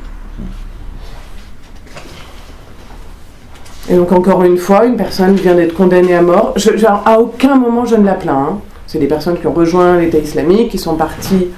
[3.88, 6.55] Et donc encore une fois, une personne vient d'être condamnée à mort.
[6.57, 8.49] Je, à aucun moment je ne la plains.
[8.51, 8.59] Hein.
[8.87, 11.49] C'est des personnes qui ont rejoint l'État islamique, qui sont parties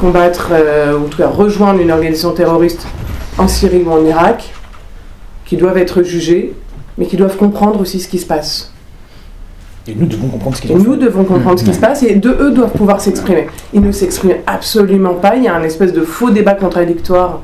[0.00, 2.86] combattre, euh, ou en tout cas rejoindre une organisation terroriste
[3.38, 4.52] en Syrie ou en Irak,
[5.44, 6.54] qui doivent être jugées,
[6.98, 8.72] mais qui doivent comprendre aussi ce qui se passe.
[9.86, 10.82] Et nous devons comprendre ce qui se passe.
[10.82, 13.46] Et nous devons comprendre ce qui se passe, et de eux doivent pouvoir s'exprimer.
[13.72, 15.36] Ils ne s'expriment absolument pas.
[15.36, 17.40] Il y a un espèce de faux débat contradictoire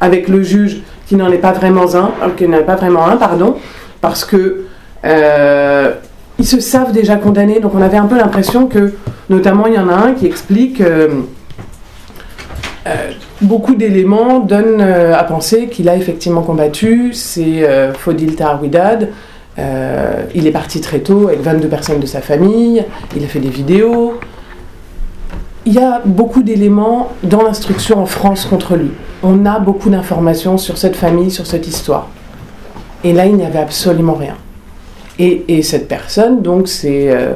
[0.00, 3.06] avec le juge qui n'en est pas vraiment un, euh, qui n'en est pas vraiment
[3.06, 3.56] un, pardon
[4.04, 4.66] parce que
[5.06, 5.94] euh,
[6.38, 7.58] ils se savent déjà condamnés.
[7.58, 8.92] Donc on avait un peu l'impression que,
[9.30, 10.82] notamment, il y en a un qui explique.
[10.82, 11.22] Euh,
[12.86, 17.14] euh, beaucoup d'éléments donnent à penser qu'il a effectivement combattu.
[17.14, 19.08] C'est Fodil Tarawidad.
[20.34, 22.84] il est parti très tôt avec 22 personnes de sa famille.
[23.16, 24.20] Il a fait des vidéos.
[25.64, 28.90] Il y a beaucoup d'éléments dans l'instruction en France contre lui.
[29.22, 32.10] On a beaucoup d'informations sur cette famille, sur cette histoire.
[33.04, 34.36] Et là, il n'y avait absolument rien.
[35.18, 37.34] Et, cette personne, donc, s'est euh,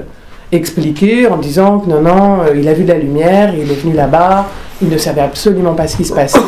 [0.51, 3.75] expliqué en disant que non, non, euh, il a vu de la lumière, il est
[3.75, 4.47] venu là-bas,
[4.83, 6.41] il ne savait absolument pas ce qui se passait,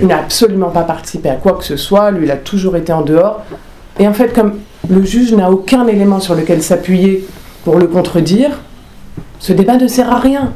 [0.00, 2.92] il n'a absolument pas participé à quoi que ce soit, lui, il a toujours été
[2.92, 3.42] en dehors.
[3.98, 4.54] Et en fait, comme
[4.88, 7.26] le juge n'a aucun élément sur lequel s'appuyer
[7.64, 8.60] pour le contredire,
[9.40, 10.52] ce débat ne sert à rien.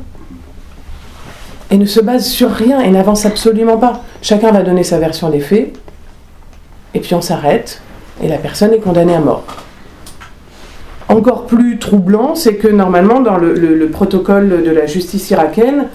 [1.70, 4.03] Et ne se base sur rien et n'avance absolument pas.
[4.22, 5.72] Chacun va donner sa version des faits,
[6.94, 7.83] et puis on s'arrête,
[8.22, 9.44] et la personne est condamnée à mort.
[11.09, 15.87] Encore plus troublant, c'est que normalement, dans le, protocole de la justice irakienne,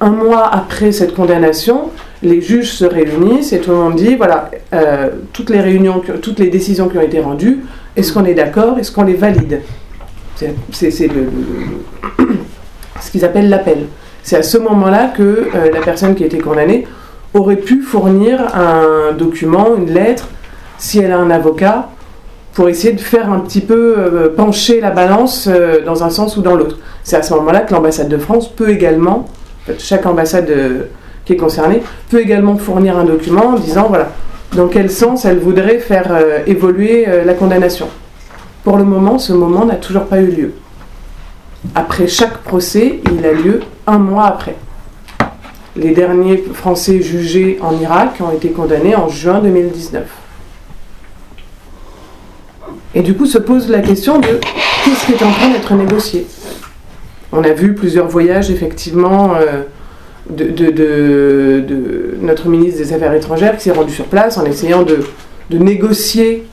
[0.00, 1.90] un mois après cette condamnation,
[2.22, 6.40] les juges se réunissent et tout le monde dit voilà, euh, toutes les réunions, toutes
[6.40, 7.60] les décisions qui ont été rendues,
[7.96, 9.60] est-ce qu'on est d'accord, est-ce qu'on les valide?
[10.72, 11.04] C'est ce
[13.12, 13.86] qu'ils appellent l'appel.
[14.24, 16.88] C'est à ce moment-là que euh, la personne qui a été condamnée
[17.34, 20.28] aurait pu fournir un document, une lettre,
[20.78, 21.88] si elle a un avocat,
[22.54, 26.36] pour essayer de faire un petit peu euh, pencher la balance euh, dans un sens
[26.36, 26.78] ou dans l'autre.
[27.02, 29.26] C'est à ce moment-là que l'ambassade de France peut également,
[29.78, 30.84] chaque ambassade euh,
[31.24, 34.10] qui est concernée, peut également fournir un document en disant voilà,
[34.52, 37.88] dans quel sens elle voudrait faire évoluer la condamnation.
[38.62, 40.52] Pour le moment, ce moment n'a toujours pas eu lieu.
[41.74, 44.54] Après chaque procès, il a lieu un mois après.
[45.76, 50.04] Les derniers Français jugés en Irak ont été condamnés en juin 2019.
[52.94, 54.28] Et du coup se pose la question de
[54.84, 56.26] qu'est-ce qui est en train d'être négocié.
[57.32, 59.62] On a vu plusieurs voyages effectivement euh,
[60.30, 61.64] de,
[62.20, 65.00] notre ministre des Affaires étrangères qui s'est rendu sur place en essayant de,
[65.50, 66.44] négocier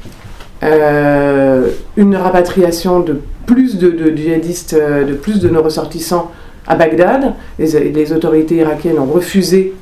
[0.63, 6.31] euh, une rapatriation de plus de, djihadistes, euh, de plus de nos ressortissants
[6.67, 7.33] à Bagdad.
[7.59, 9.73] Les, autorités irakiennes ont refusé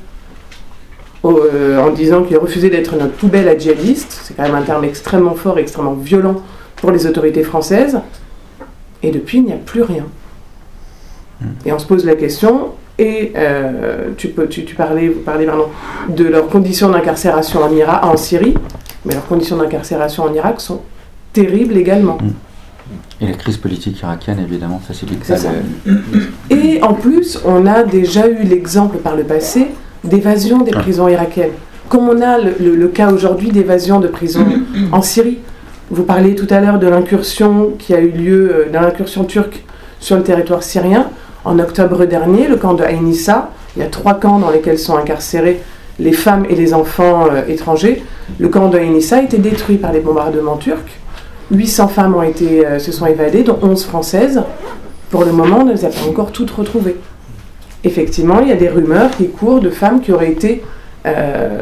[1.22, 4.20] en disant qu'ils refusaient d'être notre poubelle à djihadistes.
[4.24, 6.42] C'est quand même un terme extrêmement fort, extrêmement violent
[6.76, 8.00] pour les autorités françaises.
[9.02, 10.06] Et depuis, il n'y a plus rien.
[11.40, 11.46] Hmm.
[11.64, 15.68] Et on se pose la question, et euh, tu, peux, tu, parlais, vous parlez pardon,
[16.08, 18.54] de leurs conditions d'incarcération en, Syrie,
[19.04, 20.82] mais leurs conditions d'incarcération en Irak sont
[21.32, 22.18] terribles également.
[22.20, 22.32] Hmm.
[23.20, 25.50] Et la crise politique irakienne, évidemment, facilite ça.
[26.48, 29.68] Et en plus, on a déjà eu l'exemple par le passé
[30.04, 31.52] d'évasion des prisons irakiennes.
[31.88, 34.46] Comme on a le, le cas aujourd'hui d'évasion de prisons
[34.92, 35.38] en Syrie.
[35.90, 39.64] Vous parliez tout à l'heure de l'incursion qui a eu lieu, euh, dans l'incursion turque
[39.98, 41.08] sur le territoire syrien.
[41.44, 44.96] En octobre dernier, le camp de Aïnissa, il y a trois camps dans lesquels sont
[44.96, 45.60] incarcérés
[45.98, 48.02] les femmes et les enfants euh, étrangers.
[48.38, 50.78] Le camp de Aïnissa a été détruit par les bombardements turcs.
[51.50, 54.42] 800 femmes ont été, euh, se sont évadées, dont 11 françaises.
[55.10, 56.96] Pour le moment, on ne les a pas encore toutes retrouvées.
[57.84, 60.62] Effectivement, il y a des rumeurs qui courent de femmes qui auraient été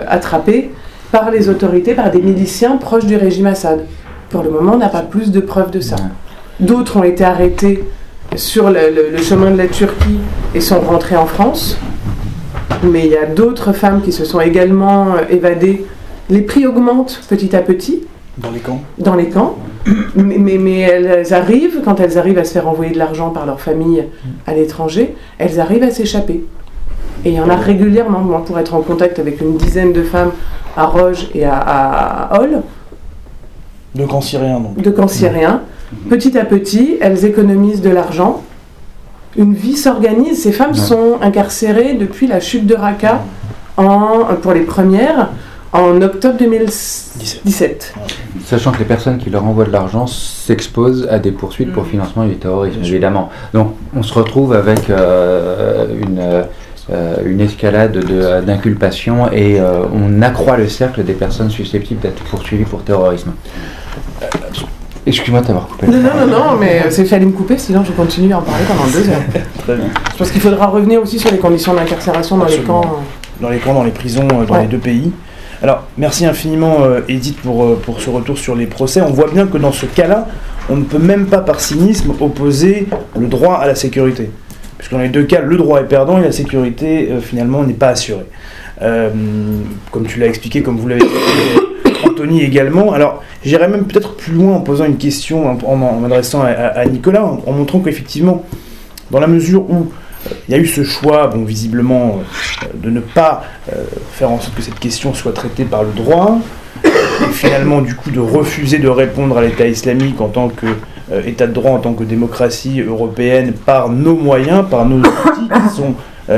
[0.08, 0.70] attrapées
[1.12, 3.84] par les autorités, par des miliciens proches du régime Assad.
[4.30, 5.96] Pour le moment, on n'a pas plus de preuves de ça.
[6.60, 7.84] D'autres ont été arrêtés
[8.36, 10.18] sur le, le- le chemin de la Turquie
[10.54, 11.78] et sont rentrés en France.
[12.82, 15.86] Mais il y a d'autres femmes qui se sont également euh, évadées.
[16.28, 18.02] Les prix augmentent petit à petit
[18.36, 18.82] Dans les camps?
[18.98, 19.56] Dans les camps,
[20.16, 23.46] mais, mais, mais elles arrivent, quand elles arrivent à se faire envoyer de l'argent par
[23.46, 24.04] leur famille
[24.46, 26.44] à l'étranger, elles arrivent à s'échapper.
[27.24, 30.02] Et il y en a régulièrement, moi pour être en contact avec une dizaine de
[30.02, 30.30] femmes
[30.76, 32.62] à Roge et à, à, à Hall,
[33.94, 34.80] De camps syriens, donc.
[34.80, 35.62] de camps syriens,
[36.08, 38.42] petit à petit, elles économisent de l'argent.
[39.36, 40.42] Une vie s'organise.
[40.42, 40.76] Ces femmes Ouais.
[40.78, 43.22] sont incarcérées depuis la chute de Raqqa,
[43.76, 45.30] en, pour les premières,
[45.72, 47.94] en octobre 2017.
[48.44, 51.88] Sachant que les personnes qui leur envoient de l'argent s'exposent à des poursuites pour Mm.
[51.90, 52.94] financement du terrorisme, Bien sûr.
[52.94, 53.28] évidemment.
[53.52, 56.20] Donc on se retrouve avec euh, une,
[56.90, 62.22] euh, une escalade de- d'inculpation et euh, on accroît le cercle des personnes susceptibles d'être
[62.24, 63.32] poursuivies pour terrorisme.
[65.06, 65.86] Excuse-moi de t'avoir coupé.
[65.86, 68.64] Non, non, non, non, mais c'est fallait me couper, sinon je continue à en parler
[68.66, 69.22] pendant deux heures.
[69.64, 69.86] Très bien.
[70.12, 73.00] Je pense qu'il faudra revenir aussi sur les conditions d'incarcération dans les camps.
[73.40, 74.62] Dans les camps, dans les prisons, dans Ouais.
[74.62, 75.12] les deux pays.
[75.60, 79.00] Alors, merci infiniment, euh, Edith, pour, euh, pour ce retour sur les procès.
[79.00, 80.28] On voit bien que dans ce cas-là,
[80.70, 82.86] on ne peut même pas par cynisme opposer
[83.18, 84.30] le droit à la sécurité.
[84.76, 87.74] Puisque dans les deux cas, le droit est perdant et la sécurité, euh, finalement, n'est
[87.74, 88.26] pas assurée.
[88.80, 92.92] Comme tu l'as expliqué, comme vous l'avez expliqué, Anthony également.
[92.92, 97.50] Alors, j'irais même peut-être plus loin en posant une question, en, m'adressant à, Nicolas, en,
[97.50, 98.44] montrant qu'effectivement,
[99.10, 99.90] dans la mesure où
[100.48, 102.20] il y a eu ce choix, bon, visiblement,
[102.64, 105.92] euh, de ne pas euh, faire en sorte que cette question soit traitée par le
[105.92, 106.38] droit,
[106.84, 110.66] et finalement, du coup, de refuser de répondre à l'État islamique en tant que
[111.12, 115.48] euh, État de droit, en tant que démocratie européenne, par nos moyens, par nos outils,
[115.48, 115.94] qui sont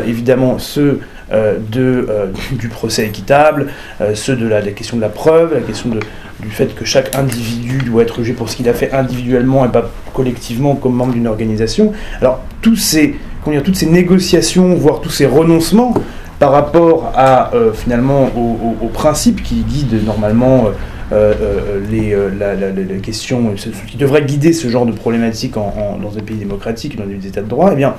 [0.06, 1.00] évidemment ceux
[1.32, 2.06] de,
[2.52, 3.66] du procès équitable,
[4.14, 7.78] ceux de la, la question de la preuve, la question du fait que chaque individu
[7.78, 11.26] doit être jugé pour ce qu'il a fait individuellement et pas collectivement comme membre d'une
[11.26, 11.92] organisation.
[12.20, 13.16] Alors, tous ces,
[13.48, 15.94] dire, toutes ces négociations, voire tous ces renoncements
[16.38, 20.66] par rapport à euh, finalement aux, principes qui guident normalement
[21.12, 24.92] euh, euh, les, la, la- la- la question, ce, qui devrait guider ce genre de
[24.92, 27.94] problématique en- en- dans un pays démocratique, dans des états de droit, eh bien,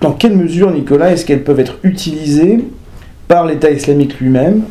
[0.00, 2.64] dans quelle mesure, Nicolas, est-ce qu'elles peuvent être utilisées
[3.28, 4.62] par l'État islamique lui-même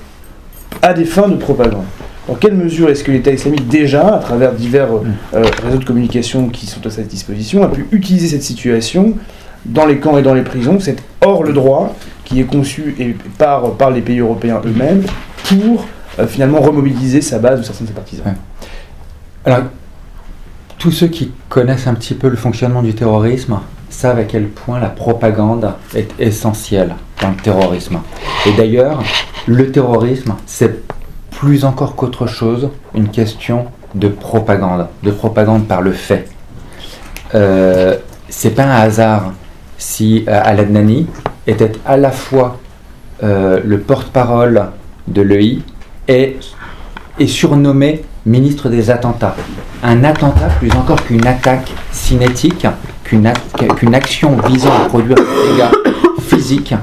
[0.82, 1.86] à des fins de propagande?
[2.28, 6.50] Dans quelle mesure est-ce que l'État islamique, déjà, à travers divers euh, réseaux de communication
[6.50, 9.14] qui sont à sa disposition, a pu utiliser cette situation
[9.66, 11.96] dans les camps et dans les prisons C'est hors le droit
[12.26, 15.04] qui est conçu par, par les pays européens eux-mêmes
[15.46, 15.86] pour
[16.20, 18.36] euh, finalement remobiliser sa base ou certains de ses partisans.
[19.46, 19.60] Alors,
[20.78, 24.80] tous ceux qui connaissent un petit peu le fonctionnement du terrorisme savent à quel point
[24.80, 28.00] la propagande est essentielle dans le terrorisme.
[28.46, 29.02] Et d'ailleurs,
[29.48, 30.84] le terrorisme, c'est
[31.32, 36.28] plus encore qu'autre chose une question de propagande, de propagande par le fait.
[37.34, 37.98] Euh,
[38.30, 39.34] c'est pas un hasard
[39.80, 41.08] si euh, Al-Adnani
[41.48, 42.60] était à la fois
[43.24, 44.68] euh, le porte-parole
[45.08, 45.60] de l'EI
[46.08, 49.36] et surnommé ministre des attentats.
[49.82, 52.68] Un attentat, plus encore qu'une attaque cinétique,
[53.04, 53.26] qu'une
[53.96, 56.76] action visant à produire des dégâts physiques,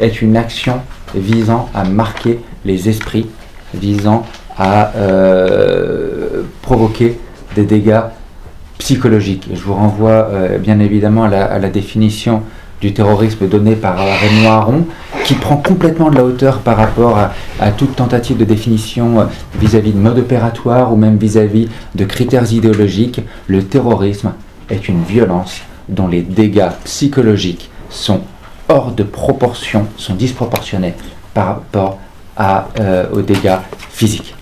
[0.00, 0.80] est une action
[1.14, 3.28] visant à marquer les esprits,
[3.74, 4.24] visant
[4.56, 7.18] à euh, provoquer
[7.54, 8.00] des dégâts
[8.78, 9.48] psychologiques.
[9.52, 12.42] Et je vous renvoie euh, bien évidemment à la, définition
[12.80, 14.86] du terrorisme donnée par Raymond Aron,
[15.24, 17.18] qui prend complètement de la hauteur par rapport
[17.60, 19.24] à, toute tentative de définition euh,
[19.58, 23.20] vis-à-vis de mode opératoire ou même vis-à-vis de critères idéologiques.
[23.46, 24.32] Le terrorisme
[24.68, 28.22] est une violence dont les dégâts psychologiques sont
[28.68, 30.94] hors de proportion, sont disproportionnés
[31.32, 31.98] par rapport
[32.40, 33.58] euh, aux dégâts
[33.90, 34.34] physiques.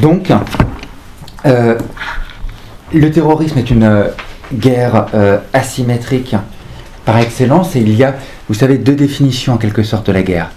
[0.00, 0.32] Donc,
[2.98, 4.08] le terrorisme est une euh,
[4.52, 6.36] guerre euh, asymétrique
[7.04, 8.14] par excellence et il y a,
[8.48, 10.50] vous savez, deux définitions en quelque sorte de la guerre.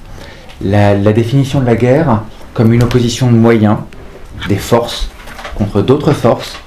[0.61, 2.23] La, la définition de la guerre
[2.53, 3.77] comme une opposition de moyens,
[4.47, 5.09] des forces
[5.55, 6.57] contre d'autres forces.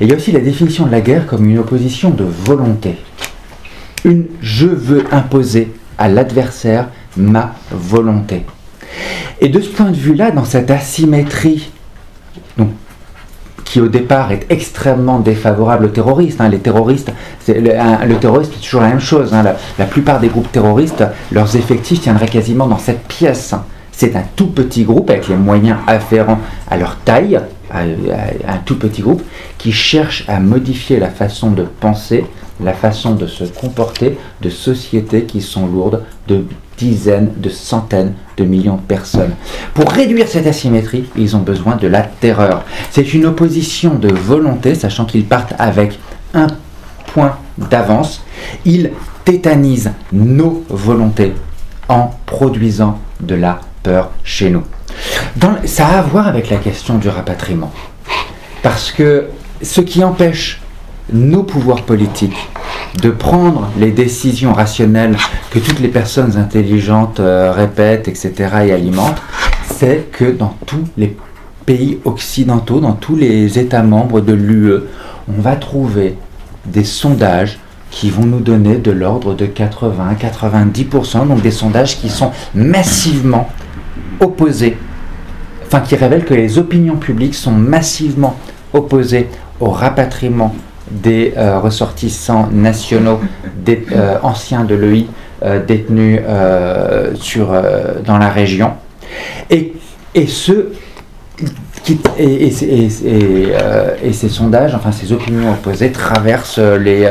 [0.00, 2.96] Et il y a aussi la définition de la guerre comme une opposition de volonté.
[4.04, 8.44] Une je veux imposer à l'adversaire ma volonté.
[9.40, 11.70] Et de ce point de vue-là, dans cette asymétrie,
[13.64, 17.10] qui au départ est extrêmement défavorable aux terroristes, hein, les terroristes,
[17.48, 19.32] le, le terroriste c'est toujours la même chose.
[19.34, 19.42] hein,
[19.78, 23.54] la, plupart des groupes terroristes, leurs effectifs tiendraient quasiment dans cette pièce.
[23.90, 27.40] C'est un tout petit groupe avec les moyens afférents à leur taille,
[27.72, 29.22] un tout petit groupe
[29.56, 32.24] qui cherche à modifier la façon de penser
[32.62, 36.44] la façon de se comporter de sociétés qui sont lourdes de
[36.84, 39.34] dizaines, de centaines de millions de personnes.
[39.74, 42.64] Pour réduire cette asymétrie, ils ont besoin de la terreur.
[42.90, 45.98] C'est une opposition de volonté, sachant qu'ils partent avec
[46.34, 46.48] un
[47.12, 48.22] point d'avance.
[48.64, 48.90] Ils
[49.24, 51.32] tétanisent nos volontés
[51.88, 54.64] en produisant de la peur chez nous.
[55.64, 57.72] ça a à voir avec la question du rapatriement.
[58.62, 59.28] Parce que
[59.62, 60.60] ce qui empêche
[61.12, 62.48] nos pouvoirs politiques
[63.00, 65.16] de prendre les décisions rationnelles
[65.50, 68.32] que toutes les personnes intelligentes euh, répètent, etc.,
[68.66, 69.20] et alimentent,
[69.68, 71.16] c'est que dans tous les
[71.66, 74.80] pays occidentaux, dans tous les États membres de l'UE,
[75.28, 76.16] on va trouver
[76.66, 77.58] des sondages
[77.90, 83.48] qui vont nous donner de l'ordre de 80-90%, donc des sondages qui sont massivement
[84.20, 84.76] opposés,
[85.66, 88.36] enfin qui révèlent que les opinions publiques sont massivement
[88.72, 89.28] opposées
[89.60, 90.54] au rapatriement
[90.90, 93.20] des euh, ressortissants nationaux
[93.56, 95.06] des, euh, anciens de l'EI
[95.42, 96.20] euh, détenus
[98.04, 98.72] dans la région.
[99.50, 99.74] Et,
[104.12, 107.10] ces sondages, enfin ces opinions opposées, traversent les,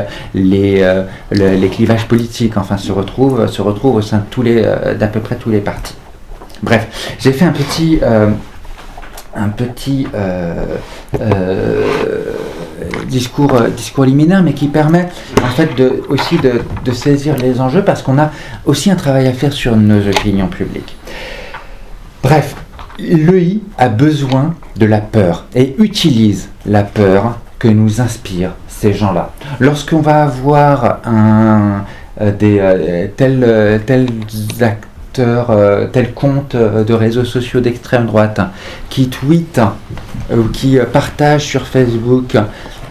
[1.70, 3.46] clivages politiques, enfin se retrouvent,
[3.96, 4.24] au sein
[4.98, 5.94] d'à peu près tous les partis.
[6.62, 8.00] Bref, j'ai fait un petit,
[9.36, 10.06] un petit
[13.08, 13.52] discours
[14.04, 15.08] liminaire, mais qui permet
[15.42, 18.30] en fait de, aussi de, saisir les enjeux parce qu'on a
[18.64, 20.96] aussi un travail à faire sur nos opinions publiques.
[22.22, 22.54] Bref,
[22.98, 29.32] l'EI a besoin de la peur et utilise la peur que nous inspirent ces gens-là.
[29.60, 31.84] Lorsqu'on va avoir un,
[32.20, 34.06] euh, des, euh, tels,
[35.14, 38.40] tels acteurs, tels comptes de réseaux sociaux d'extrême droite
[38.90, 39.60] qui tweetent
[40.30, 42.36] ou qui partagent sur Facebook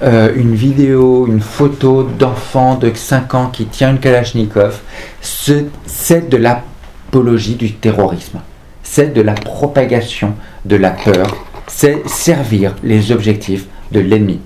[0.03, 4.81] euh, une vidéo, une photo d'enfant de 5 ans qui tient une Kalachnikov,
[5.21, 8.39] c'est de l'apologie du terrorisme.
[8.81, 10.33] C'est de la propagation
[10.65, 11.45] de la peur.
[11.67, 14.41] C'est servir les objectifs de l'ennemi.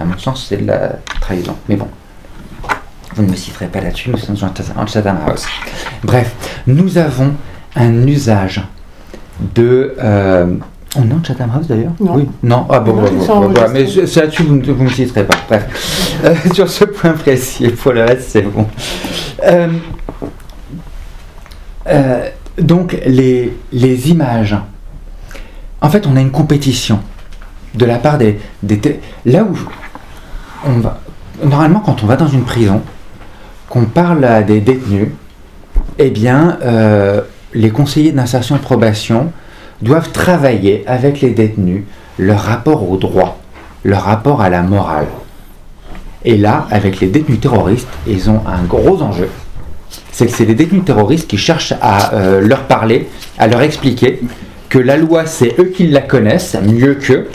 [0.00, 1.56] À mon sens, c'est de la trahison.
[1.68, 1.88] Mais bon,
[3.14, 4.36] vous ne me citerez pas là-dessus, nous sommes
[4.76, 5.46] en Chatham House.
[6.02, 6.34] Bref,
[6.66, 7.32] nous avons
[7.76, 8.62] un usage
[9.54, 9.94] de...
[9.98, 10.56] Euh,
[10.94, 12.16] on est en Chatham House d'ailleurs Non.
[12.16, 12.28] Oui.
[12.42, 15.36] Non Ah bon, bon, bon, bon mais c'est là-dessus, vous ne me citerez pas.
[15.48, 16.08] Bref.
[16.24, 18.68] Euh, sur ce point précis, pour le reste, c'est bon.
[19.44, 19.66] Euh,
[21.88, 22.28] euh,
[22.60, 24.56] donc, les, les images.
[25.80, 27.00] En fait, on a une compétition
[27.74, 28.38] de la part des.
[28.62, 29.58] des là où
[30.64, 31.00] on va.
[31.42, 32.82] Normalement, quand on va dans une prison,
[33.72, 35.08] qu'on parle des détenus,
[35.98, 36.58] eh bien,
[37.54, 39.32] les conseillers d'insertion et de probation
[39.80, 41.84] doivent travailler avec les détenus
[42.18, 43.40] leur rapport au droit,
[43.82, 45.06] leur rapport à la morale.
[46.22, 49.30] Et là, avec les détenus terroristes, ils ont un gros enjeu.
[50.10, 53.08] C'est que c'est les détenus terroristes qui cherchent à euh, leur parler,
[53.38, 54.20] à leur expliquer
[54.72, 57.28] que la loi, c'est eux qui la connaissent mieux qu'eux,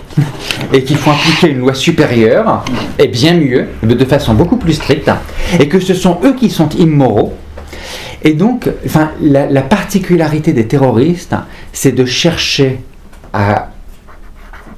[0.73, 2.65] et qu'il faut appliquer une loi supérieure,
[2.97, 5.11] et bien mieux, de façon beaucoup plus stricte,
[5.59, 7.35] et que ce sont eux qui sont immoraux,
[8.23, 11.35] et donc, enfin, la, particularité des terroristes,
[11.73, 12.79] c'est de chercher
[13.33, 13.69] à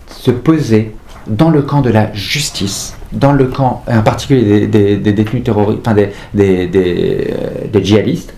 [0.10, 0.94] se poser
[1.28, 5.96] dans le camp de la justice, dans le camp, en particulier des, détenus terroristes, enfin
[5.96, 8.34] des, des, djihadistes,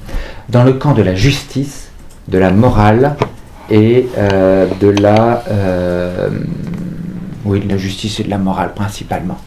[0.50, 1.90] dans le camp de la justice,
[2.28, 3.16] de la morale
[3.72, 6.30] et euh, de la, euh,
[7.46, 9.38] oui, de la justice et de la morale principalement.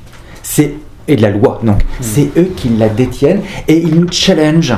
[0.43, 0.75] C'est
[1.07, 1.61] et de la loi.
[1.62, 1.87] Donc, hmm.
[2.01, 4.75] c'est eux qui la détiennent et ils nous challenge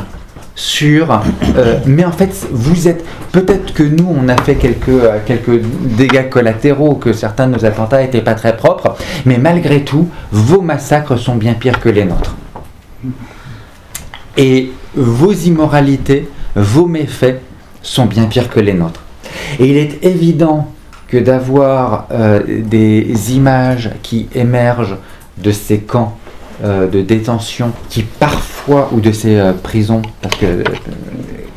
[0.54, 1.20] sur.
[1.56, 3.04] Euh, mais en fait, vous êtes.
[3.30, 5.60] Peut-être que nous, on a fait quelques, euh, quelques
[5.96, 10.62] dégâts collatéraux, que certains de nos attentats n'étaient pas très propres, mais malgré tout, vos
[10.62, 12.34] massacres sont bien pires que les nôtres.
[14.36, 17.40] Et vos immoralités, vos méfaits
[17.82, 19.02] sont bien pires que les nôtres.
[19.58, 20.68] Et il est évident
[21.08, 24.96] que d'avoir euh, des images qui émergent
[25.38, 26.16] de ces camps
[26.64, 30.64] euh, de détention qui parfois, ou de ces euh, prisons, parce que,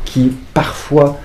[0.04, 1.18] qui parfois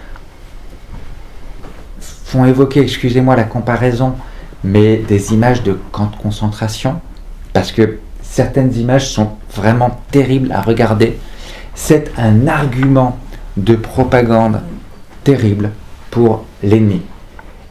[1.99, 4.15] font évoquer, excusez-moi la comparaison,
[4.63, 7.01] mais des images de camps de concentration,
[7.53, 11.17] parce que certaines images sont vraiment terribles à regarder.
[11.75, 13.17] C'est un argument
[13.57, 14.61] de propagande
[15.23, 15.71] terrible
[16.15, 17.01] pour l'ennemi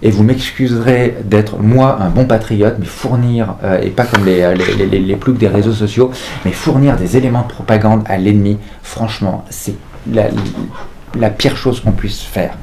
[0.02, 4.54] et vous m'excuserez d'être moi un bon patriote, mais fournir, euh, et pas comme les,
[4.54, 6.10] les, les, des réseaux sociaux,
[6.44, 9.76] mais fournir des éléments de propagande à l'ennemi, franchement, c'est
[10.12, 12.58] la, pire chose qu'on puisse faire.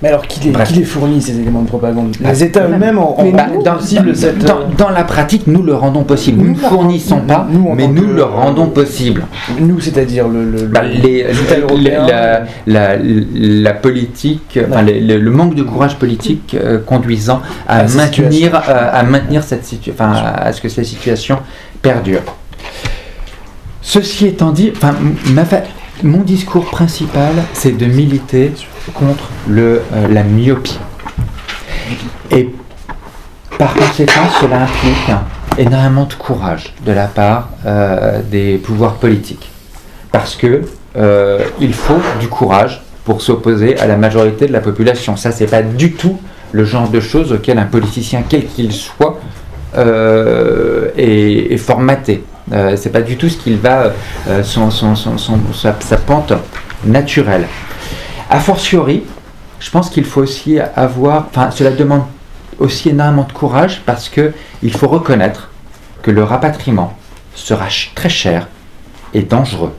[0.00, 0.68] Mais alors, qui les, Bref.
[0.68, 3.46] qui les fournit ces éléments de propagande Bah, Les États mais- eux-mêmes en, en Bah,
[3.64, 4.38] dans, possible cette.
[4.44, 6.40] dans- euh, dans la pratique, nous le rendons possible.
[6.40, 9.24] Nous ne fournissons pas, nous, mais nous que- le rendons possible.
[9.58, 11.26] Nous, c'est-à-dire le, le, Bah, le- les-
[12.06, 18.54] la, la- la politique, enfin, les- le, manque de courage politique euh, conduisant à, maintenir,
[18.68, 21.38] euh, à maintenir cette situation, enfin, à ce que ces situations
[21.82, 22.22] perdurent.
[23.82, 24.94] Ceci étant dit, enfin,
[25.32, 25.62] ma fa-
[26.02, 28.52] mon discours principal, c'est de militer
[28.94, 30.78] contre le, euh, la myopie.
[32.30, 32.50] Et
[33.58, 35.16] par conséquent, cela implique
[35.58, 39.50] énormément de courage de la part euh, des pouvoirs politiques.
[40.12, 40.62] Parce que
[40.96, 45.16] euh, il faut du courage pour s'opposer à la majorité de la population.
[45.16, 46.18] Ça, c'est pas du tout
[46.52, 49.17] le genre de choses auquel un politicien, quel qu'il soit,
[49.76, 52.24] euh, est, est formaté.
[52.52, 53.92] Euh, c'est pas du tout ce qu'il va,
[54.28, 56.32] euh, sa, sa pente
[56.84, 57.46] naturelle.
[58.30, 59.04] A fortiori,
[59.60, 62.02] je pense qu'il faut aussi avoir, enfin, cela demande
[62.58, 65.50] aussi énormément de courage parce que il faut reconnaître
[66.02, 66.96] que le rapatriement
[67.34, 68.48] sera très cher
[69.14, 69.74] et dangereux.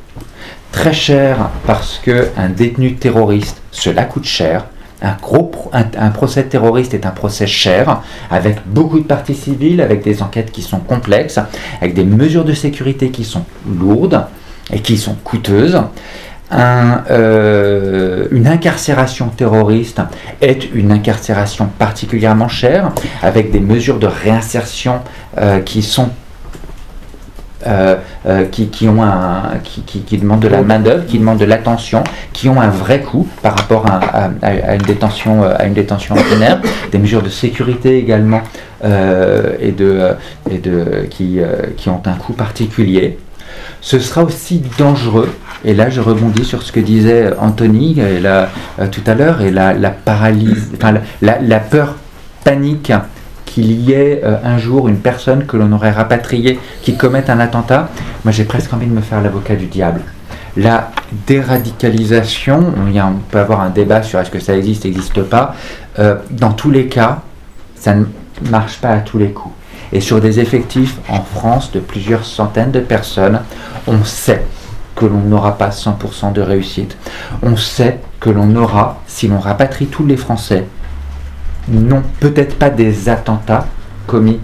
[0.72, 4.66] Très cher parce que un détenu terroriste, cela coûte cher.
[5.02, 10.52] Un, procès terroriste est un procès cher, avec beaucoup de parties civiles, avec des enquêtes
[10.52, 11.40] qui sont complexes,
[11.82, 14.26] avec des mesures de sécurité qui sont lourdes
[14.74, 15.80] et qui sont coûteuses.
[16.52, 20.02] Euh, une incarcération terroriste
[20.42, 22.92] est une incarcération particulièrement chère,
[23.22, 25.00] avec des mesures de réinsertion
[25.38, 26.10] euh, qui sont
[27.68, 27.96] euh,
[28.26, 32.04] euh, qui, ont un, qui, qui, demandent de la main d'œuvre, qui demandent de l'attention,
[32.32, 34.30] qui ont un vrai coût par rapport à,
[34.76, 38.42] une détention euh, à une détention ordinaire, des mesures de sécurité également
[38.82, 40.12] et de
[40.50, 41.40] et de qui
[41.76, 43.18] qui ont un coût particulier.
[43.82, 45.34] Ce sera aussi dangereux,
[45.66, 47.98] et là je rebondis sur ce que disait Anthony
[48.92, 51.96] tout à l'heure, et la, la paralyse, enfin, la- la peur
[52.46, 52.94] panique
[53.50, 57.40] qu'il y ait euh, un jour une personne que l'on aurait rapatriée qui commette un
[57.40, 57.90] attentat,
[58.24, 60.02] moi j'ai presque envie de me faire l'avocat du diable.
[60.56, 60.92] La
[61.28, 65.56] déradicalisation, on peut avoir un débat sur est-ce que ça existe, n'existe pas.
[66.00, 67.22] Euh, dans tous les cas,
[67.76, 68.06] ça ne
[68.50, 69.56] marche pas à tous les coups.
[69.92, 73.42] Et sur des effectifs en France de plusieurs centaines de personnes,
[73.88, 74.44] on sait
[74.96, 76.98] que l'on n'aura pas 100% de réussite.
[77.42, 80.66] On sait que l'on aura, si l'on rapatrie tous les Français,
[81.70, 83.66] non, peut-être pas des attentats
[84.08, 84.40] commis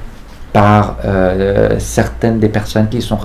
[0.54, 3.18] par euh, certaines des personnes qui sont,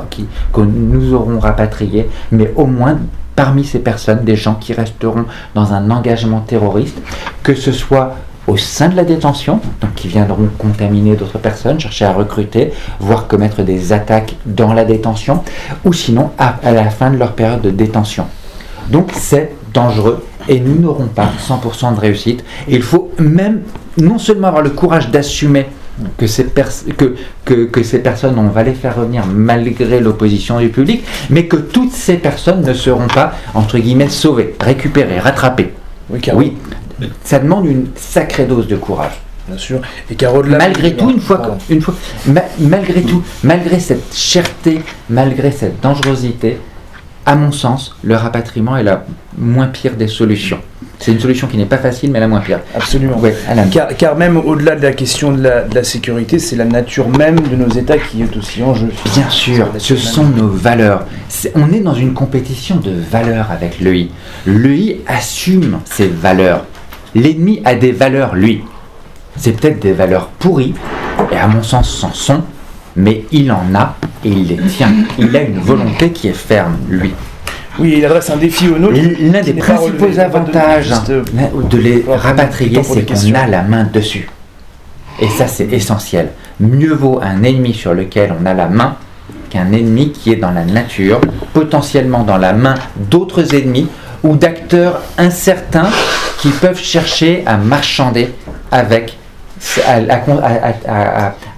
[0.53, 2.99] que nous aurons rapatriées, mais au moins
[3.37, 5.25] parmi ces personnes, des gens qui resteront
[5.55, 6.99] dans un engagement terroriste,
[7.43, 12.05] que ce soit au sein de la détention, donc qui viendront contaminer d'autres personnes, chercher
[12.05, 15.45] à recruter, voire commettre des attaques dans la détention,
[15.85, 18.27] ou sinon à, à la fin de leur période de détention.
[18.89, 22.45] Donc c'est dangereux et nous n'aurons pas 100% de réussite.
[22.69, 23.61] Et il faut même
[23.97, 25.67] non seulement avoir le courage d'assumer
[26.19, 30.59] que ces, pers- que, que, que ces personnes, on va les faire revenir malgré l'opposition
[30.59, 35.73] du public, mais que toutes ces personnes ne seront pas, entre guillemets, sauvées, récupérées, rattrapées.
[36.11, 36.57] Oui, car, Oui,
[37.23, 39.13] ça demande une sacrée dose de courage.
[39.47, 39.81] bien sûr.
[40.11, 40.59] Et car au-delà.
[40.59, 41.95] Malgré tout, une fois, une fois,
[42.27, 44.81] ma- malgré tout, malgré cette cherté,
[45.11, 46.59] malgré cette dangerosité,
[47.27, 49.05] à mon sens, le rapatriement est la
[49.37, 50.59] moins pire des solutions.
[50.99, 52.61] C'est une solution qui n'est pas facile, mais la moins pire.
[52.75, 53.19] Absolument.
[53.19, 53.35] Ouais.
[53.73, 57.09] Car, car même au-delà de la question de la, de la sécurité, c'est la nature
[57.09, 58.89] même de nos États qui est aussi en jeu.
[59.15, 61.07] Bien sûr, ce sont nos valeurs.
[61.55, 64.11] On est dans une compétition de valeurs avec l'EI.
[64.47, 66.65] L'EI assume ses valeurs.
[67.15, 68.63] L'ennemi a des valeurs, lui.
[69.37, 70.75] C'est peut-être des valeurs pourries,
[71.33, 72.43] et à mon sens s'en sont,
[72.97, 74.93] mais il en a et il les tient.
[75.19, 77.13] Il a une volonté qui est ferme, lui.
[77.79, 78.99] Oui, il adresse un défi aux nôtres.
[79.21, 81.23] L'un des principaux de- avantages euh,
[81.71, 84.29] de les rapatrier, c'est qu'on a la main dessus.
[85.21, 86.31] Et ça, c'est essentiel.
[86.59, 88.97] Mieux vaut un ennemi sur lequel on a la main
[89.51, 91.21] qu'un ennemi qui est dans la nature,
[91.53, 93.89] potentiellement dans la main d'autres ennemis
[94.23, 95.89] ou d'acteurs incertains
[96.41, 98.31] qui peuvent chercher à marchander
[98.71, 99.17] avec,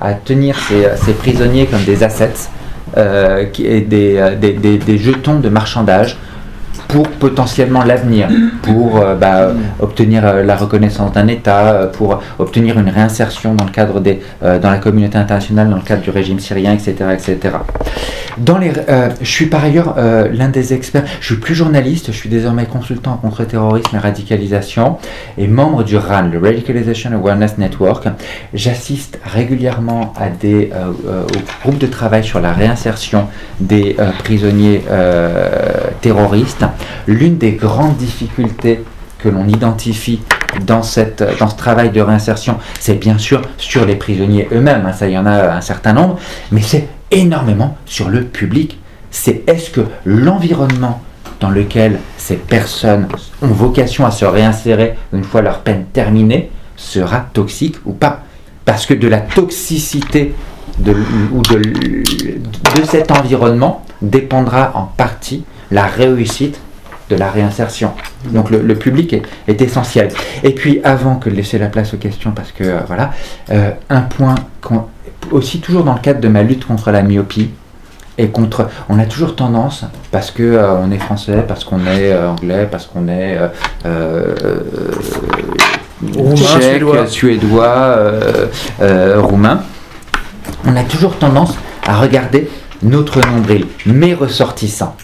[0.00, 2.48] à, tenir ces, prisonniers comme des assets
[2.96, 6.16] euh, et euh, des jetons de marchandage
[6.92, 8.28] pour potentiellement l'avenir,
[8.62, 13.64] pour euh, bah, obtenir euh, la reconnaissance d'un État, euh, pour obtenir une réinsertion dans
[13.64, 16.94] le cadre des, euh, dans la communauté internationale, dans le cadre du régime syrien, etc.,
[17.14, 17.56] etc.
[18.38, 21.04] Dans les, euh, je suis par ailleurs euh, l'un des experts.
[21.20, 24.96] Je suis plus journaliste, je suis désormais consultant contre-terrorisme et radicalisation
[25.36, 28.08] et membre du RAN, le Radicalization Awareness Network.
[28.54, 33.28] J'assiste régulièrement à des euh, euh, au groupe de travail sur la réinsertion
[33.60, 35.48] des euh, prisonniers euh,
[36.00, 36.64] terroristes.
[37.06, 38.84] L'une des grandes difficultés
[39.18, 40.20] que l'on identifie
[40.66, 44.92] dans, cette, dans ce travail de réinsertion, c'est bien sûr sur les prisonniers eux-mêmes, hein,
[44.92, 46.18] ça y en a un certain nombre,
[46.50, 48.78] mais c'est énormément sur le public.
[49.10, 51.00] C'est est-ce que l'environnement
[51.40, 53.08] dans lequel ces personnes
[53.42, 58.20] ont vocation à se réinsérer une fois leur peine terminée sera toxique ou pas?
[58.64, 60.34] Parce que de la toxicité
[60.78, 66.60] ou de, de cet environnement dépendra en partie la réussite
[67.10, 67.92] de la réinsertion.
[68.26, 69.14] Donc le, public
[69.48, 70.08] est, essentiel.
[70.42, 73.12] Et puis avant que de laisser la place aux questions, parce que euh, voilà,
[73.50, 74.34] euh, un point
[75.30, 77.50] aussi toujours dans le cadre de ma lutte contre la myopie,
[78.18, 82.14] et contre, on a toujours tendance, parce que euh, on est français, parce qu'on est
[82.14, 83.38] anglais, parce qu'on est
[86.14, 87.96] roumain, suédois, suédois
[89.16, 89.62] roumain,
[90.66, 91.54] on a toujours tendance
[91.86, 92.50] à regarder
[92.82, 94.94] notre nombril, mes ressortissants.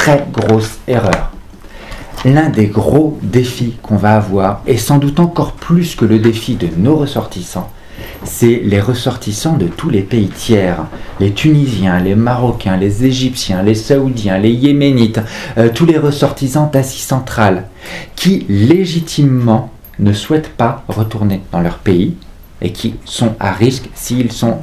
[0.00, 1.30] Très grosse erreur.
[2.24, 6.54] L'un des gros défis qu'on va avoir, et sans doute encore plus que le défi
[6.54, 7.70] de nos ressortissants,
[8.24, 10.86] c'est les ressortissants de tous les pays tiers,
[11.20, 15.20] les Tunisiens, les Marocains, les Égyptiens, les Saoudiens, les Yéménites,
[15.58, 17.66] euh, tous les ressortissants d'Asie centrale,
[18.16, 22.16] qui légitimement ne souhaitent pas retourner dans leur pays
[22.62, 24.60] et qui sont à risque s'ils sont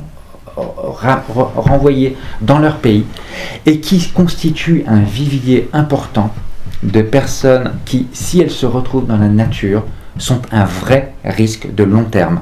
[0.58, 3.06] renvoyés dans leur pays
[3.66, 6.32] et qui constituent un vivier important
[6.84, 9.84] de personnes qui, si elles se retrouvent dans la nature,
[10.18, 12.42] sont un vrai risque de long terme.